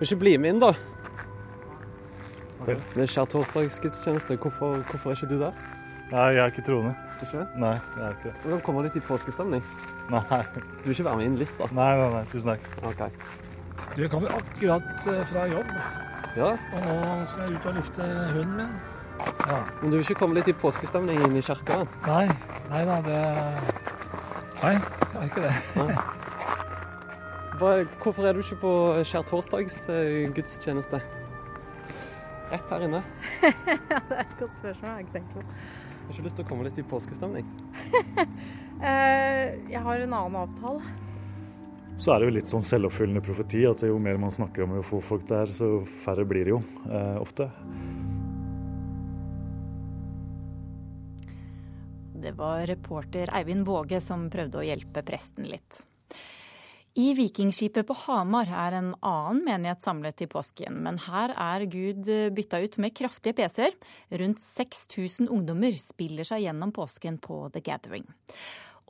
Ikke 0.04 0.20
bli 0.20 0.34
med 0.38 0.56
inn, 0.56 0.60
da? 0.60 0.74
Det 2.68 2.76
er 3.04 3.08
skjærtorsdagsgudstjeneste. 3.12 4.36
Hvorfor, 4.40 4.82
hvorfor 4.90 5.12
er 5.12 5.18
ikke 5.18 5.30
du 5.32 5.40
der? 5.40 5.56
Nei, 6.12 6.28
jeg 6.36 6.42
er 6.44 6.52
ikke 6.52 6.64
troende. 6.68 6.94
Ikke? 7.24 7.46
Nei, 7.60 7.74
jeg 7.98 8.04
er 8.06 8.18
ikke 8.18 8.30
det. 8.30 8.34
Du 8.44 8.50
kan 8.52 8.62
komme 8.68 8.84
litt 8.86 8.98
i 9.00 9.04
påskestemning. 9.04 9.64
Nei. 10.12 10.40
Du 10.84 10.90
vil 10.90 10.96
ikke 10.96 11.06
være 11.08 11.20
med 11.22 11.30
inn 11.30 11.38
litt, 11.40 11.54
da? 11.60 11.70
Nei, 11.76 11.92
nei, 12.00 12.10
nei. 12.18 12.24
Tusen 12.32 12.52
takk. 12.54 12.68
Ok. 12.90 13.04
Du 13.94 14.04
kommer 14.12 14.36
akkurat 14.36 15.08
eh, 15.12 15.22
fra 15.30 15.46
jobb, 15.52 15.72
Ja, 16.34 16.50
og 16.50 16.86
nå 16.90 17.18
skal 17.30 17.46
jeg 17.46 17.60
ut 17.60 17.68
og 17.70 17.76
lufte 17.78 18.08
hunden 18.34 18.56
min. 18.58 18.72
Ja. 19.48 19.60
Men 19.82 19.92
du 19.92 19.98
vil 19.98 20.04
ikke 20.06 20.18
komme 20.24 20.40
litt 20.40 20.50
i 20.50 20.56
påskestemning 20.58 21.22
inn 21.28 21.38
i 21.38 21.44
kirka? 21.46 21.84
Nei, 22.08 22.26
nei 22.72 22.84
da, 22.90 22.98
det 23.06 23.20
Nei, 24.64 24.74
jeg 24.74 25.22
er 25.22 25.28
ikke 25.30 25.44
det. 25.46 25.54
Hva, 25.76 25.88
hvorfor 27.60 28.26
er 28.26 28.34
du 28.34 28.42
ikke 28.42 28.60
på 28.64 28.74
skjærtorsdagsgudstjeneste? 29.10 31.02
Rett 32.54 32.70
her 32.70 32.86
inne. 32.86 33.02
ja, 33.42 34.00
det 34.10 34.18
er 34.18 34.26
et 34.26 34.36
godt 34.40 34.56
spørsmål. 34.58 34.90
Jeg 34.90 34.94
har 34.94 35.04
ikke 35.06 35.16
tenkt 35.18 35.34
på. 35.34 35.46
Har 36.04 36.12
ikke 36.12 36.26
lyst 36.28 36.38
til 36.38 36.46
å 36.46 36.50
komme 36.50 36.68
litt 36.68 36.82
i 36.82 36.90
påskestemning? 36.96 37.48
Eh, 38.84 39.54
jeg 39.72 39.80
har 39.80 40.02
en 40.04 40.14
annen 40.18 40.34
avtale. 40.36 40.82
Så 41.96 42.12
er 42.12 42.20
det 42.20 42.26
jo 42.28 42.34
litt 42.36 42.50
sånn 42.52 42.66
selvoppfyllende 42.68 43.22
profeti 43.24 43.62
at 43.70 43.80
jo 43.88 43.96
mer 44.02 44.18
man 44.20 44.34
snakker 44.34 44.66
om 44.66 44.74
å 44.76 44.84
få 44.84 45.00
folk 45.00 45.24
der, 45.30 45.48
så 45.56 45.86
færre 45.88 46.26
blir 46.28 46.44
det 46.44 46.52
jo 46.52 46.60
eh, 46.90 47.16
ofte. 47.22 47.48
Det 52.26 52.36
var 52.36 52.66
reporter 52.68 53.32
Eivind 53.40 53.64
Våge 53.70 54.04
som 54.04 54.28
prøvde 54.34 54.60
å 54.60 54.68
hjelpe 54.68 55.06
presten 55.08 55.48
litt. 55.48 55.86
I 56.94 57.16
Vikingskipet 57.18 57.88
på 57.90 57.96
Hamar 58.04 58.52
er 58.54 58.76
en 58.78 58.92
annen 59.02 59.40
menighet 59.48 59.82
samlet 59.82 60.14
til 60.20 60.28
påsken, 60.30 60.76
men 60.86 61.00
her 61.08 61.32
er 61.34 61.64
Gud 61.66 62.06
bytta 62.38 62.60
ut 62.62 62.78
med 62.84 62.94
kraftige 62.94 63.34
PC-er. 63.40 63.74
Rundt 64.22 64.44
6000 64.44 65.32
ungdommer 65.34 65.74
spiller 65.82 66.28
seg 66.30 66.44
gjennom 66.46 66.70
påsken 66.76 67.18
på 67.18 67.48
The 67.56 67.64
Gathering. 67.66 68.06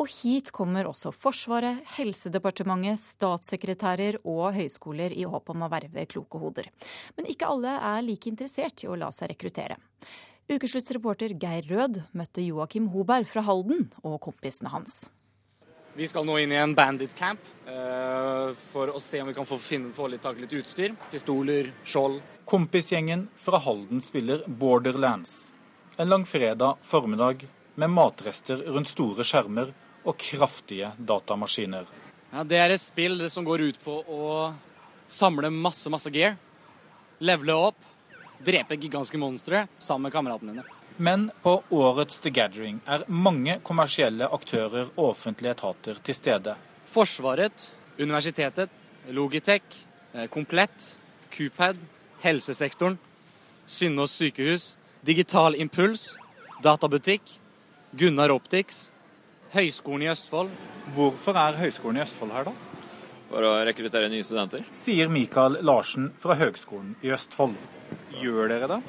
Og 0.04 0.12
hit 0.12 0.52
kommer 0.52 0.90
også 0.90 1.14
Forsvaret, 1.16 1.80
Helsedepartementet, 1.96 3.00
statssekretærer 3.00 4.20
og 4.28 4.50
høyskoler 4.58 5.16
i 5.16 5.24
håp 5.24 5.56
om 5.56 5.64
å 5.64 5.72
verve 5.72 6.04
kloke 6.12 6.44
hoder. 6.44 6.68
Men 7.16 7.32
ikke 7.32 7.56
alle 7.56 7.80
er 7.80 8.04
like 8.04 8.28
interessert 8.28 8.84
i 8.84 8.92
å 8.92 9.00
la 9.00 9.14
seg 9.16 9.32
rekruttere. 9.32 9.80
Ukesluttsreporter 10.52 11.40
Geir 11.40 11.72
Rød 11.72 12.04
møtte 12.12 12.44
Joakim 12.44 12.92
Hoberg 12.92 13.32
fra 13.32 13.48
Halden 13.48 13.94
og 14.04 14.20
kompisene 14.28 14.76
hans. 14.76 15.06
Vi 15.96 16.08
skal 16.08 16.26
nå 16.26 16.40
inn 16.42 16.52
i 16.52 16.58
en 16.58 16.74
bandit 16.74 17.12
camp 17.14 17.42
uh, 17.68 18.50
for 18.72 18.90
å 18.90 19.00
se 19.02 19.20
om 19.22 19.28
vi 19.30 19.36
kan 19.38 19.46
få, 19.46 19.60
finne, 19.62 19.92
få 19.94 20.08
litt 20.10 20.24
tak 20.26 20.40
i 20.40 20.42
litt 20.42 20.56
utstyr. 20.58 20.96
Pistoler, 21.12 21.70
skjold. 21.86 22.18
Kompisgjengen 22.50 23.28
fra 23.38 23.60
Halden 23.62 24.02
spiller 24.02 24.42
Borderlands. 24.48 25.54
En 26.02 26.10
langfredag 26.10 26.82
formiddag 26.82 27.46
med 27.78 27.94
matrester 27.94 28.66
rundt 28.74 28.90
store 28.90 29.22
skjermer 29.28 29.70
og 30.04 30.18
kraftige 30.18 30.96
datamaskiner. 30.98 31.86
Ja, 32.34 32.44
Det 32.44 32.58
er 32.58 32.74
et 32.74 32.82
spill 32.82 33.30
som 33.30 33.46
går 33.46 33.70
ut 33.70 33.82
på 33.84 34.02
å 34.02 34.54
samle 35.08 35.54
masse, 35.54 35.94
masse 35.94 36.10
gear. 36.10 36.40
Levele 37.22 37.54
opp, 37.70 37.78
drepe 38.42 38.82
gigantiske 38.82 39.22
monstre 39.22 39.68
sammen 39.78 40.10
med 40.10 40.18
kameratene 40.18 40.58
dine. 40.58 40.83
Men 40.98 41.32
på 41.42 41.64
årets 41.70 42.20
The 42.20 42.30
Gathering 42.30 42.80
er 42.86 43.06
mange 43.08 43.58
kommersielle 43.66 44.28
aktører 44.30 44.92
og 44.94 45.14
offentlige 45.14 45.56
etater 45.56 45.98
til 46.06 46.16
stede. 46.16 46.56
Forsvaret, 46.94 47.72
universitetet, 47.98 48.70
Logitech, 49.10 49.64
eh, 50.14 50.28
Komplett, 50.30 50.96
Qpad, 51.34 51.78
helsesektoren, 52.22 53.00
Synnås 53.66 54.12
sykehus, 54.12 54.76
Digital 55.02 55.56
Impuls, 55.56 56.16
Databutikk, 56.64 57.40
Gunnar 57.98 58.30
Optics, 58.30 58.90
Høgskolen 59.54 60.06
i 60.06 60.12
Østfold. 60.14 60.54
Hvorfor 60.94 61.38
er 61.38 61.58
Høgskolen 61.58 61.98
i 61.98 62.04
Østfold 62.06 62.32
her, 62.34 62.48
da? 62.48 62.54
For 63.30 63.42
å 63.42 63.52
rekruttere 63.66 64.10
nye 64.10 64.24
studenter. 64.26 64.64
Sier 64.78 65.10
Mikael 65.10 65.58
Larsen 65.66 66.12
fra 66.22 66.38
Høgskolen 66.38 66.96
i 67.02 67.12
Østfold. 67.14 67.58
Gjør 68.22 68.54
dere 68.54 68.70
det? 68.76 68.80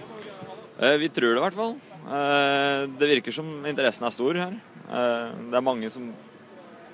Eh, 0.78 0.96
vi 1.00 1.08
tror 1.08 1.32
det 1.32 1.40
i 1.40 1.44
hvert 1.46 1.58
fall. 1.58 1.76
Eh, 2.04 2.88
det 2.98 3.08
virker 3.08 3.32
som 3.32 3.48
interessen 3.66 4.06
er 4.06 4.12
stor 4.12 4.36
her. 4.36 4.56
Eh, 4.84 5.28
det 5.50 5.56
er 5.56 5.64
mange 5.64 5.90
som, 5.92 6.10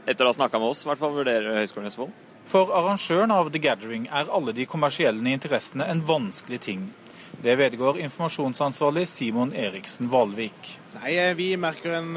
etter 0.06 0.26
å 0.26 0.30
ha 0.30 0.38
snakka 0.38 0.60
med 0.60 0.70
oss, 0.70 0.84
i 0.84 0.90
hvert 0.90 1.02
fall 1.02 1.16
vurderer 1.16 1.58
Høgskolen 1.58 1.88
i 1.88 1.92
Østfold. 1.92 2.12
For 2.50 2.70
arrangøren 2.74 3.34
av 3.34 3.50
The 3.52 3.62
Gathering 3.62 4.08
er 4.08 4.30
alle 4.32 4.54
de 4.56 4.66
kommersielle 4.66 5.34
interessene 5.34 5.86
en 5.90 6.02
vanskelig 6.06 6.60
ting. 6.66 6.88
Det 7.42 7.54
vedgår 7.56 7.98
informasjonsansvarlig 7.98 9.06
Simon 9.08 9.52
Eriksen 9.56 10.08
Valvik. 10.10 10.80
Nei, 10.98 11.14
Vi 11.34 11.56
merker 11.56 11.94
en, 11.96 12.10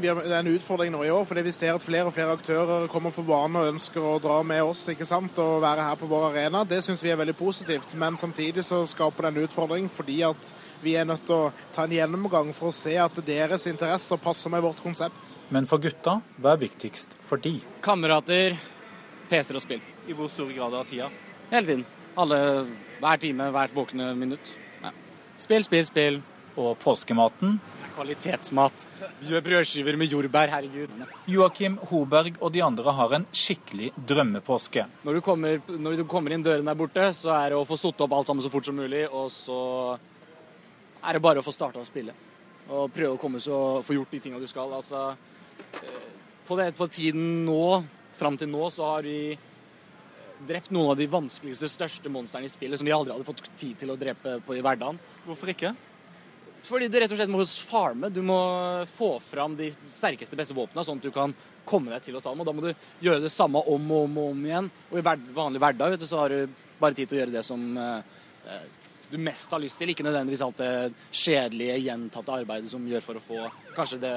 det 0.00 0.10
er 0.10 0.32
en 0.40 0.50
utfordring 0.50 0.90
nå 0.90 1.04
i 1.06 1.12
år, 1.14 1.22
fordi 1.28 1.44
vi 1.46 1.52
ser 1.54 1.76
at 1.76 1.84
flere 1.84 2.08
og 2.08 2.14
flere 2.16 2.34
aktører 2.34 2.88
kommer 2.90 3.14
på 3.14 3.22
banen 3.26 3.60
og 3.60 3.68
ønsker 3.74 4.02
å 4.02 4.16
dra 4.22 4.40
med 4.42 4.64
oss 4.64 4.86
ikke 4.90 5.06
sant, 5.06 5.38
og 5.38 5.62
være 5.62 5.86
her 5.86 6.00
på 6.00 6.08
vår 6.10 6.26
arena. 6.32 6.64
Det 6.66 6.80
syns 6.82 7.04
vi 7.04 7.12
er 7.14 7.20
veldig 7.20 7.36
positivt. 7.38 7.94
Men 8.00 8.18
samtidig 8.18 8.64
så 8.66 8.82
skaper 8.90 9.28
det 9.28 9.34
en 9.34 9.46
utfordring 9.46 9.88
fordi 9.92 10.22
at 10.26 10.54
vi 10.82 10.96
er 10.98 11.06
nødt 11.06 11.22
til 11.28 11.46
å 11.46 11.52
ta 11.74 11.86
en 11.86 11.94
gjennomgang 11.94 12.50
for 12.56 12.72
å 12.72 12.76
se 12.76 12.96
at 12.98 13.20
deres 13.26 13.68
interesser 13.70 14.20
passer 14.20 14.52
med 14.52 14.64
vårt 14.64 14.82
konsept. 14.82 15.36
Men 15.54 15.70
for 15.70 15.82
gutta, 15.82 16.18
hva 16.40 16.56
er 16.56 16.64
viktigst 16.66 17.14
for 17.28 17.38
de? 17.40 17.60
Kamerater, 17.84 18.58
PC-er 19.30 19.60
og 19.60 19.64
spill. 19.68 19.84
I 20.08 20.16
hvor 20.16 20.32
stor 20.32 20.50
grad 20.52 20.74
av 20.74 20.88
tida? 20.90 21.12
Hele 21.52 21.68
tiden. 21.70 21.86
Alle, 22.14 22.38
hver 23.02 23.18
time, 23.18 23.48
hvert 23.50 23.74
våkne 23.74 24.12
minutt. 24.14 24.54
Ja. 24.82 24.92
Spill, 25.40 25.64
spill, 25.66 25.86
spill. 25.88 26.20
Og 26.54 26.76
påskematen? 26.78 27.56
Kvalitetsmat. 27.94 28.84
Brødskiver 29.42 29.96
med 29.98 30.12
jordbær, 30.12 30.50
herregud. 30.50 30.92
Joakim 31.30 31.78
Hoberg 31.90 32.38
og 32.40 32.52
de 32.54 32.62
andre 32.62 32.94
har 32.94 33.14
en 33.18 33.26
skikkelig 33.34 33.90
drømmepåske. 33.98 34.86
Når 35.06 35.18
du 35.18 35.22
kommer, 35.26 35.58
når 35.68 35.96
du 35.98 36.04
kommer 36.10 36.34
inn 36.34 36.42
døren 36.46 36.70
der 36.70 36.78
borte, 36.78 37.08
så 37.18 37.34
er 37.34 37.50
det 37.50 37.58
å 37.58 37.66
få 37.66 37.78
satt 37.78 38.04
opp 38.06 38.14
alt 38.14 38.30
sammen 38.30 38.46
så 38.46 38.50
fort 38.52 38.66
som 38.66 38.78
mulig, 38.78 39.06
og 39.10 39.26
så 39.34 39.58
er 41.02 41.16
det 41.16 41.22
bare 41.22 41.42
å 41.42 41.46
få 41.46 41.54
starta 41.54 41.82
å 41.82 41.88
spille. 41.88 42.14
Og 42.70 42.94
prøve 42.94 43.16
å 43.16 43.20
komme 43.20 43.42
så, 43.42 43.58
få 43.84 43.98
gjort 43.98 44.14
de 44.14 44.22
tinga 44.22 44.38
du 44.42 44.46
skal. 44.50 44.70
Altså, 44.78 45.16
på, 46.46 46.58
det, 46.58 46.70
på 46.78 46.88
tiden 46.94 47.42
nå, 47.46 47.82
fram 48.18 48.38
til 48.38 48.50
nå, 48.54 48.70
så 48.70 48.94
har 48.94 49.06
vi 49.06 49.34
drept 50.46 50.70
noen 50.74 50.92
av 50.92 51.00
de 51.00 51.08
vanskeligste, 51.10 51.70
største 51.72 52.12
monstrene 52.12 52.48
i 52.48 52.52
spillet 52.52 52.80
som 52.80 52.88
de 52.88 52.94
aldri 52.94 53.14
hadde 53.14 53.26
fått 53.26 53.42
tid 53.58 53.76
til 53.80 53.92
å 53.92 53.98
drepe 53.98 54.38
på 54.44 54.56
i 54.56 54.62
hverdagen. 54.64 55.00
Hvorfor 55.26 55.52
ikke? 55.54 55.74
Fordi 56.64 56.88
du 56.88 56.96
rett 56.96 57.12
og 57.12 57.18
slett 57.18 57.32
må 57.32 57.44
farme. 57.68 58.08
Du 58.08 58.22
må 58.24 58.38
få 58.94 59.18
fram 59.20 59.56
de 59.58 59.68
sterkeste, 59.92 60.36
beste 60.38 60.56
våpnene, 60.56 60.84
sånn 60.86 61.00
at 61.02 61.08
du 61.08 61.12
kan 61.12 61.34
komme 61.68 61.92
deg 61.92 62.06
til 62.06 62.16
å 62.16 62.22
ta 62.24 62.32
dem. 62.32 62.40
Og 62.40 62.48
da 62.48 62.54
må 62.56 62.64
du 62.64 62.70
gjøre 63.04 63.24
det 63.24 63.32
samme 63.32 63.60
om 63.60 63.90
og 63.92 64.06
om, 64.06 64.20
og 64.22 64.30
om 64.32 64.46
igjen. 64.46 64.70
Og 64.90 65.00
i 65.00 65.04
vanlig 65.04 65.60
hverdag 65.60 65.92
vet 65.92 66.04
du, 66.04 66.08
så 66.08 66.22
har 66.22 66.32
du 66.32 66.54
bare 66.80 66.96
tid 66.96 67.10
til 67.10 67.18
å 67.18 67.20
gjøre 67.22 67.36
det 67.36 67.44
som 67.44 67.66
eh, 67.76 68.00
du 69.14 69.22
mest 69.22 69.52
har 69.54 69.62
lyst 69.62 69.78
til. 69.78 69.92
Ikke 69.92 70.04
nødvendigvis 70.06 70.42
alt 70.44 70.60
det 70.60 70.92
kjedelige, 71.14 71.80
gjentatte 71.86 72.34
arbeidet 72.34 72.70
som 72.72 72.86
gjør 72.88 73.04
for 73.04 73.20
å 73.20 73.24
få 73.24 73.42
kanskje 73.76 74.00
det, 74.02 74.14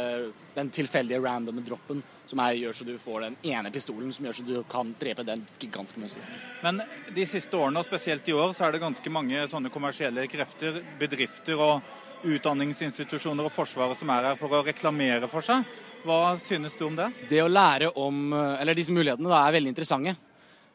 den 0.56 0.72
tilfeldige 0.74 1.22
randome 1.24 1.64
droppen 1.66 2.02
som 2.28 2.42
er, 2.44 2.58
gjør 2.60 2.76
så 2.76 2.88
du 2.88 2.96
får 3.00 3.28
den 3.28 3.38
ene 3.54 3.72
pistolen 3.72 4.12
som 4.14 4.26
gjør 4.28 4.40
så 4.40 4.48
du 4.48 4.56
kan 4.70 4.90
drepe 5.00 5.24
den 5.28 5.46
gigantiske 5.62 6.02
monsteret. 6.02 6.42
Men 6.66 6.82
de 7.16 7.28
siste 7.30 7.56
årene, 7.56 7.80
og 7.80 7.88
spesielt 7.88 8.28
i 8.28 8.36
år, 8.36 8.52
så 8.58 8.68
er 8.68 8.76
det 8.76 8.84
ganske 8.84 9.14
mange 9.14 9.46
sånne 9.48 9.72
kommersielle 9.74 10.28
krefter, 10.32 10.82
bedrifter 11.00 11.62
og 11.62 12.28
utdanningsinstitusjoner 12.28 13.48
og 13.48 13.54
Forsvaret 13.54 14.00
som 14.00 14.10
er 14.12 14.32
her 14.32 14.40
for 14.40 14.52
å 14.58 14.64
reklamere 14.66 15.30
for 15.32 15.46
seg. 15.46 15.68
Hva 16.08 16.36
synes 16.42 16.76
du 16.78 16.88
om 16.88 16.98
det? 16.98 17.12
Det 17.30 17.44
å 17.44 17.52
lære 17.52 17.94
om, 18.00 18.32
eller 18.34 18.78
Disse 18.78 18.96
mulighetene 18.96 19.30
da, 19.30 19.44
er 19.46 19.56
veldig 19.58 19.74
interessante. 19.76 20.18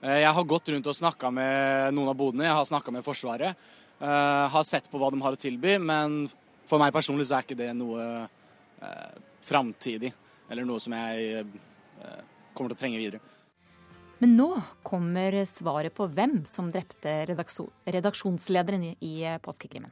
Jeg 0.02 0.34
har 0.34 0.48
gått 0.50 0.72
rundt 0.72 0.88
og 0.90 0.98
snakka 0.98 1.30
med 1.30 1.94
noen 1.94 2.10
av 2.10 2.18
bodene, 2.18 2.48
jeg 2.48 2.58
har 2.58 2.66
snakka 2.66 2.94
med 2.94 3.04
Forsvaret. 3.06 3.58
Uh, 4.02 4.48
har 4.50 4.64
sett 4.66 4.88
på 4.90 4.98
hva 4.98 5.12
de 5.14 5.20
har 5.22 5.36
å 5.36 5.38
tilby, 5.38 5.76
men 5.78 6.24
for 6.66 6.82
meg 6.82 6.90
personlig 6.94 7.28
så 7.28 7.38
er 7.38 7.46
ikke 7.46 7.58
det 7.60 7.70
noe 7.78 8.06
uh, 8.26 9.12
framtidig. 9.46 10.10
Eller 10.50 10.66
noe 10.66 10.82
som 10.82 10.94
jeg 10.96 11.44
uh, 12.02 12.18
kommer 12.52 12.72
til 12.72 12.76
å 12.76 12.80
trenge 12.80 12.98
videre. 12.98 13.22
Men 14.22 14.36
nå 14.38 14.48
kommer 14.86 15.34
svaret 15.50 15.94
på 15.94 16.06
hvem 16.10 16.42
som 16.46 16.70
drepte 16.74 17.14
redaksjonslederen 17.30 18.84
i, 18.90 18.92
i 19.06 19.14
påskekrimmen. 19.42 19.90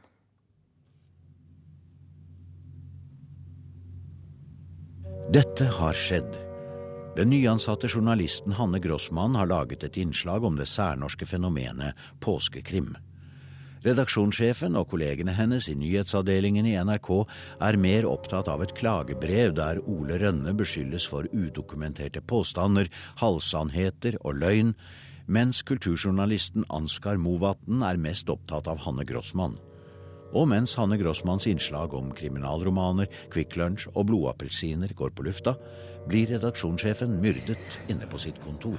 Dette 5.31 5.67
har 5.77 5.95
skjedd. 5.95 6.33
Den 7.15 7.31
nyansatte 7.31 7.87
journalisten 7.87 8.55
Hanne 8.55 8.79
Grossmann 8.83 9.35
har 9.39 9.47
laget 9.47 9.83
et 9.87 9.99
innslag 9.99 10.43
om 10.43 10.55
det 10.59 10.67
særnorske 10.67 11.27
fenomenet 11.27 11.95
påskekrim. 12.23 12.93
Redaksjonssjefen 13.81 14.75
og 14.77 14.91
kollegene 14.91 15.33
hennes 15.33 15.65
i 15.71 15.73
nyhetsavdelingen 15.73 16.67
i 16.69 16.75
NRK 16.85 17.07
er 17.65 17.77
mer 17.81 18.05
opptatt 18.05 18.51
av 18.51 18.61
et 18.61 18.75
klagebrev 18.77 19.55
der 19.57 19.81
Ole 19.89 20.19
Rønne 20.21 20.53
beskyldes 20.57 21.07
for 21.09 21.25
udokumenterte 21.33 22.21
påstander, 22.21 22.91
halvsannheter 23.23 24.19
og 24.21 24.37
løgn, 24.43 24.75
mens 25.25 25.63
kulturjournalisten 25.65 26.67
Ansgar 26.69 27.17
Movatn 27.17 27.81
er 27.87 27.97
mest 27.97 28.29
opptatt 28.29 28.69
av 28.69 28.85
Hanne 28.85 29.07
Grossmann. 29.09 29.57
Og 30.37 30.45
mens 30.53 30.77
Hanne 30.77 31.01
Grossmanns 31.01 31.49
innslag 31.49 31.97
om 31.97 32.13
kriminalromaner, 32.15 33.09
Kvikk 33.33 33.57
Lunsj 33.57 33.89
og 33.95 34.11
blodappelsiner 34.13 34.93
går 34.93 35.17
på 35.17 35.25
lufta, 35.25 35.57
blir 36.05 36.29
redaksjonssjefen 36.35 37.17
myrdet 37.23 37.81
inne 37.89 38.05
på 38.05 38.21
sitt 38.21 38.37
kontor. 38.45 38.77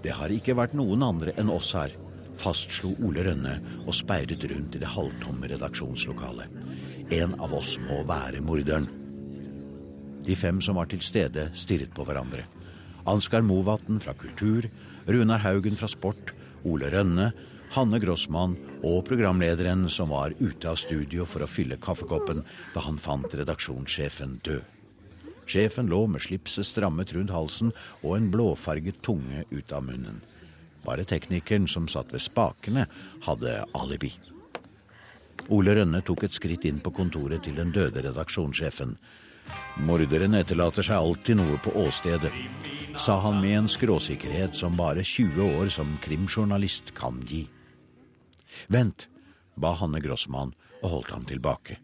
Det 0.00 0.16
har 0.16 0.32
ikke 0.32 0.56
vært 0.56 0.72
noen 0.72 1.04
andre 1.04 1.36
enn 1.36 1.52
oss 1.52 1.74
her, 1.76 1.92
fastslo 2.40 2.94
Ole 3.06 3.24
Rønne 3.28 3.58
og 3.84 3.94
speidet 3.96 4.44
rundt 4.50 4.76
i 4.76 4.82
det 4.82 4.90
halvtomme 4.90 5.50
redaksjonslokalet. 5.52 6.48
En 7.14 7.36
av 7.42 7.54
oss 7.56 7.76
må 7.84 8.00
være 8.08 8.42
morderen. 8.44 8.88
De 10.24 10.36
fem 10.36 10.60
som 10.64 10.76
var 10.76 10.90
til 10.90 11.00
stede, 11.04 11.48
stirret 11.56 11.92
på 11.96 12.04
hverandre. 12.06 12.44
Ansgar 13.08 13.42
Movatn 13.42 14.00
fra 14.02 14.12
Kultur, 14.14 14.68
Runar 15.08 15.40
Haugen 15.42 15.78
fra 15.78 15.88
Sport, 15.88 16.34
Ole 16.68 16.90
Rønne, 16.92 17.30
Hanne 17.74 18.00
Grossmann 18.02 18.56
og 18.82 19.04
programlederen 19.06 19.86
som 19.92 20.10
var 20.12 20.34
ute 20.40 20.68
av 20.68 20.78
studio 20.80 21.24
for 21.28 21.44
å 21.44 21.48
fylle 21.50 21.78
kaffekoppen 21.80 22.42
da 22.74 22.82
han 22.84 22.98
fant 23.00 23.34
redaksjonssjefen 23.38 24.40
død. 24.46 24.76
Sjefen 25.50 25.88
lå 25.90 26.04
med 26.06 26.22
slipset 26.22 26.68
strammet 26.68 27.14
rundt 27.16 27.32
halsen 27.34 27.72
og 28.04 28.12
en 28.16 28.28
blåfarget 28.30 29.00
tunge 29.06 29.42
ut 29.50 29.72
av 29.74 29.86
munnen. 29.86 30.20
Bare 30.90 31.04
teknikeren 31.06 31.68
som 31.70 31.86
satt 31.86 32.10
ved 32.10 32.22
spakene, 32.24 32.88
hadde 33.22 33.60
alibi. 33.78 34.10
Ole 35.54 35.76
Rønne 35.78 36.00
tok 36.02 36.24
et 36.26 36.34
skritt 36.34 36.64
inn 36.66 36.80
på 36.82 36.90
kontoret 36.96 37.44
til 37.46 37.54
den 37.54 37.70
døde 37.70 38.02
redaksjonssjefen. 38.08 38.96
Morderen 39.86 40.34
etterlater 40.38 40.86
seg 40.86 40.98
alltid 40.98 41.38
noe 41.38 41.60
på 41.62 41.76
åstedet, 41.78 42.32
sa 42.98 43.20
han 43.22 43.38
med 43.38 43.56
en 43.60 43.70
skråsikkerhet 43.70 44.58
som 44.58 44.74
bare 44.78 45.06
20 45.06 45.60
år 45.60 45.70
som 45.70 45.94
krimjournalist 46.02 46.90
kan 46.98 47.22
gi. 47.26 47.44
Vent, 48.66 49.06
ba 49.54 49.76
Hanne 49.78 50.02
Grossmann 50.02 50.56
og 50.82 50.90
holdt 50.96 51.14
ham 51.14 51.26
tilbake. 51.30 51.78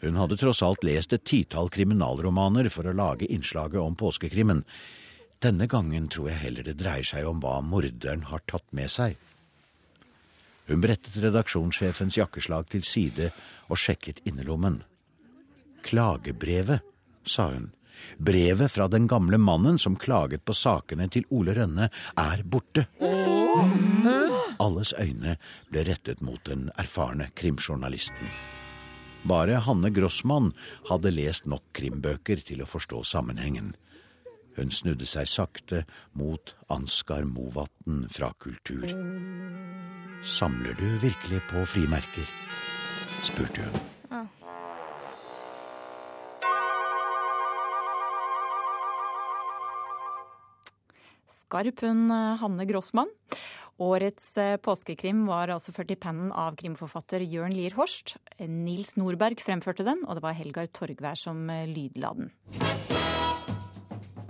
Hun 0.00 0.16
hadde 0.16 0.40
tross 0.40 0.64
alt 0.64 0.84
lest 0.84 1.12
et 1.12 1.28
titall 1.28 1.68
kriminalromaner 1.72 2.70
for 2.72 2.88
å 2.88 2.96
lage 2.96 3.28
innslaget 3.28 3.80
om 3.84 3.96
påskekrimmen. 4.00 4.64
Denne 5.44 5.66
gangen 5.68 6.08
tror 6.08 6.30
jeg 6.30 6.40
heller 6.40 6.66
det 6.66 6.78
dreier 6.80 7.06
seg 7.06 7.26
om 7.28 7.40
hva 7.44 7.60
morderen 7.64 8.26
har 8.30 8.44
tatt 8.48 8.66
med 8.76 8.90
seg. 8.92 9.16
Hun 10.66 10.82
brettet 10.82 11.20
redaksjonssjefens 11.22 12.16
jakkeslag 12.18 12.66
til 12.72 12.82
side 12.86 13.30
og 13.68 13.78
sjekket 13.78 14.24
innerlommen. 14.26 14.80
Klagebrevet, 15.86 16.82
sa 17.22 17.50
hun. 17.52 17.70
Brevet 18.18 18.72
fra 18.72 18.88
den 18.92 19.06
gamle 19.06 19.38
mannen 19.38 19.78
som 19.78 19.96
klaget 19.96 20.44
på 20.44 20.56
sakene 20.56 21.06
til 21.12 21.24
Ole 21.30 21.54
Rønne, 21.56 21.88
er 22.18 22.42
borte. 22.44 22.88
Alles 24.60 24.92
øyne 24.98 25.36
ble 25.70 25.86
rettet 25.86 26.20
mot 26.24 26.42
den 26.48 26.68
erfarne 26.80 27.30
krimjournalisten. 27.36 28.34
Bare 29.26 29.62
Hanne 29.64 29.90
Grossmann 29.90 30.52
hadde 30.90 31.14
lest 31.14 31.48
nok 31.50 31.64
krimbøker 31.76 32.42
til 32.46 32.62
å 32.62 32.68
forstå 32.68 33.02
sammenhengen. 33.06 33.74
Hun 34.56 34.72
snudde 34.72 35.06
seg 35.08 35.28
sakte 35.28 35.82
mot 36.16 36.54
Ansgar 36.72 37.26
Movatn 37.28 38.06
fra 38.12 38.32
Kultur. 38.40 38.88
Samler 40.24 40.76
du 40.80 40.86
virkelig 41.02 41.42
på 41.50 41.64
frimerker? 41.68 42.30
spurte 43.26 43.66
hun. 43.66 43.84
Skarp 51.26 51.84
hun 51.84 52.10
Hanne 52.10 52.66
Grossmann. 52.66 53.12
Årets 53.76 54.30
eh, 54.40 54.56
påskekrim 54.56 55.26
var 55.28 55.52
altså 55.52 55.72
ført 55.76 55.92
i 55.92 55.98
pennen 56.00 56.30
av 56.32 56.56
krimforfatter 56.56 57.20
Jørn 57.28 57.52
Lier 57.52 57.76
Horst. 57.76 58.16
Nils 58.40 58.94
Nordberg 58.96 59.42
fremførte 59.44 59.84
den, 59.84 60.00
og 60.08 60.16
det 60.16 60.24
var 60.24 60.38
Helgar 60.38 60.70
Torgvær 60.72 61.20
som 61.20 61.44
eh, 61.52 61.66
lydla 61.68 62.14
den. 62.16 62.32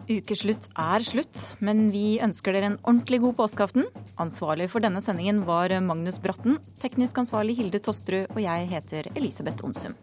Ukeslutt 0.06 0.68
er 0.78 1.02
slutt, 1.02 1.40
men 1.58 1.88
vi 1.90 2.20
ønsker 2.22 2.54
dere 2.54 2.68
en 2.70 2.76
ordentlig 2.84 3.18
god 3.24 3.34
påskeaften. 3.40 3.88
Ansvarlig 4.22 4.68
for 4.70 4.84
denne 4.84 5.02
sendingen 5.02 5.40
var 5.48 5.74
Magnus 5.82 6.20
Bratten, 6.22 6.60
teknisk 6.78 7.18
ansvarlig 7.24 7.56
Hilde 7.58 7.82
Tosterud, 7.82 8.30
og 8.30 8.38
jeg 8.44 8.70
heter 8.70 9.10
Elisabeth 9.16 9.66
Onsum. 9.66 9.98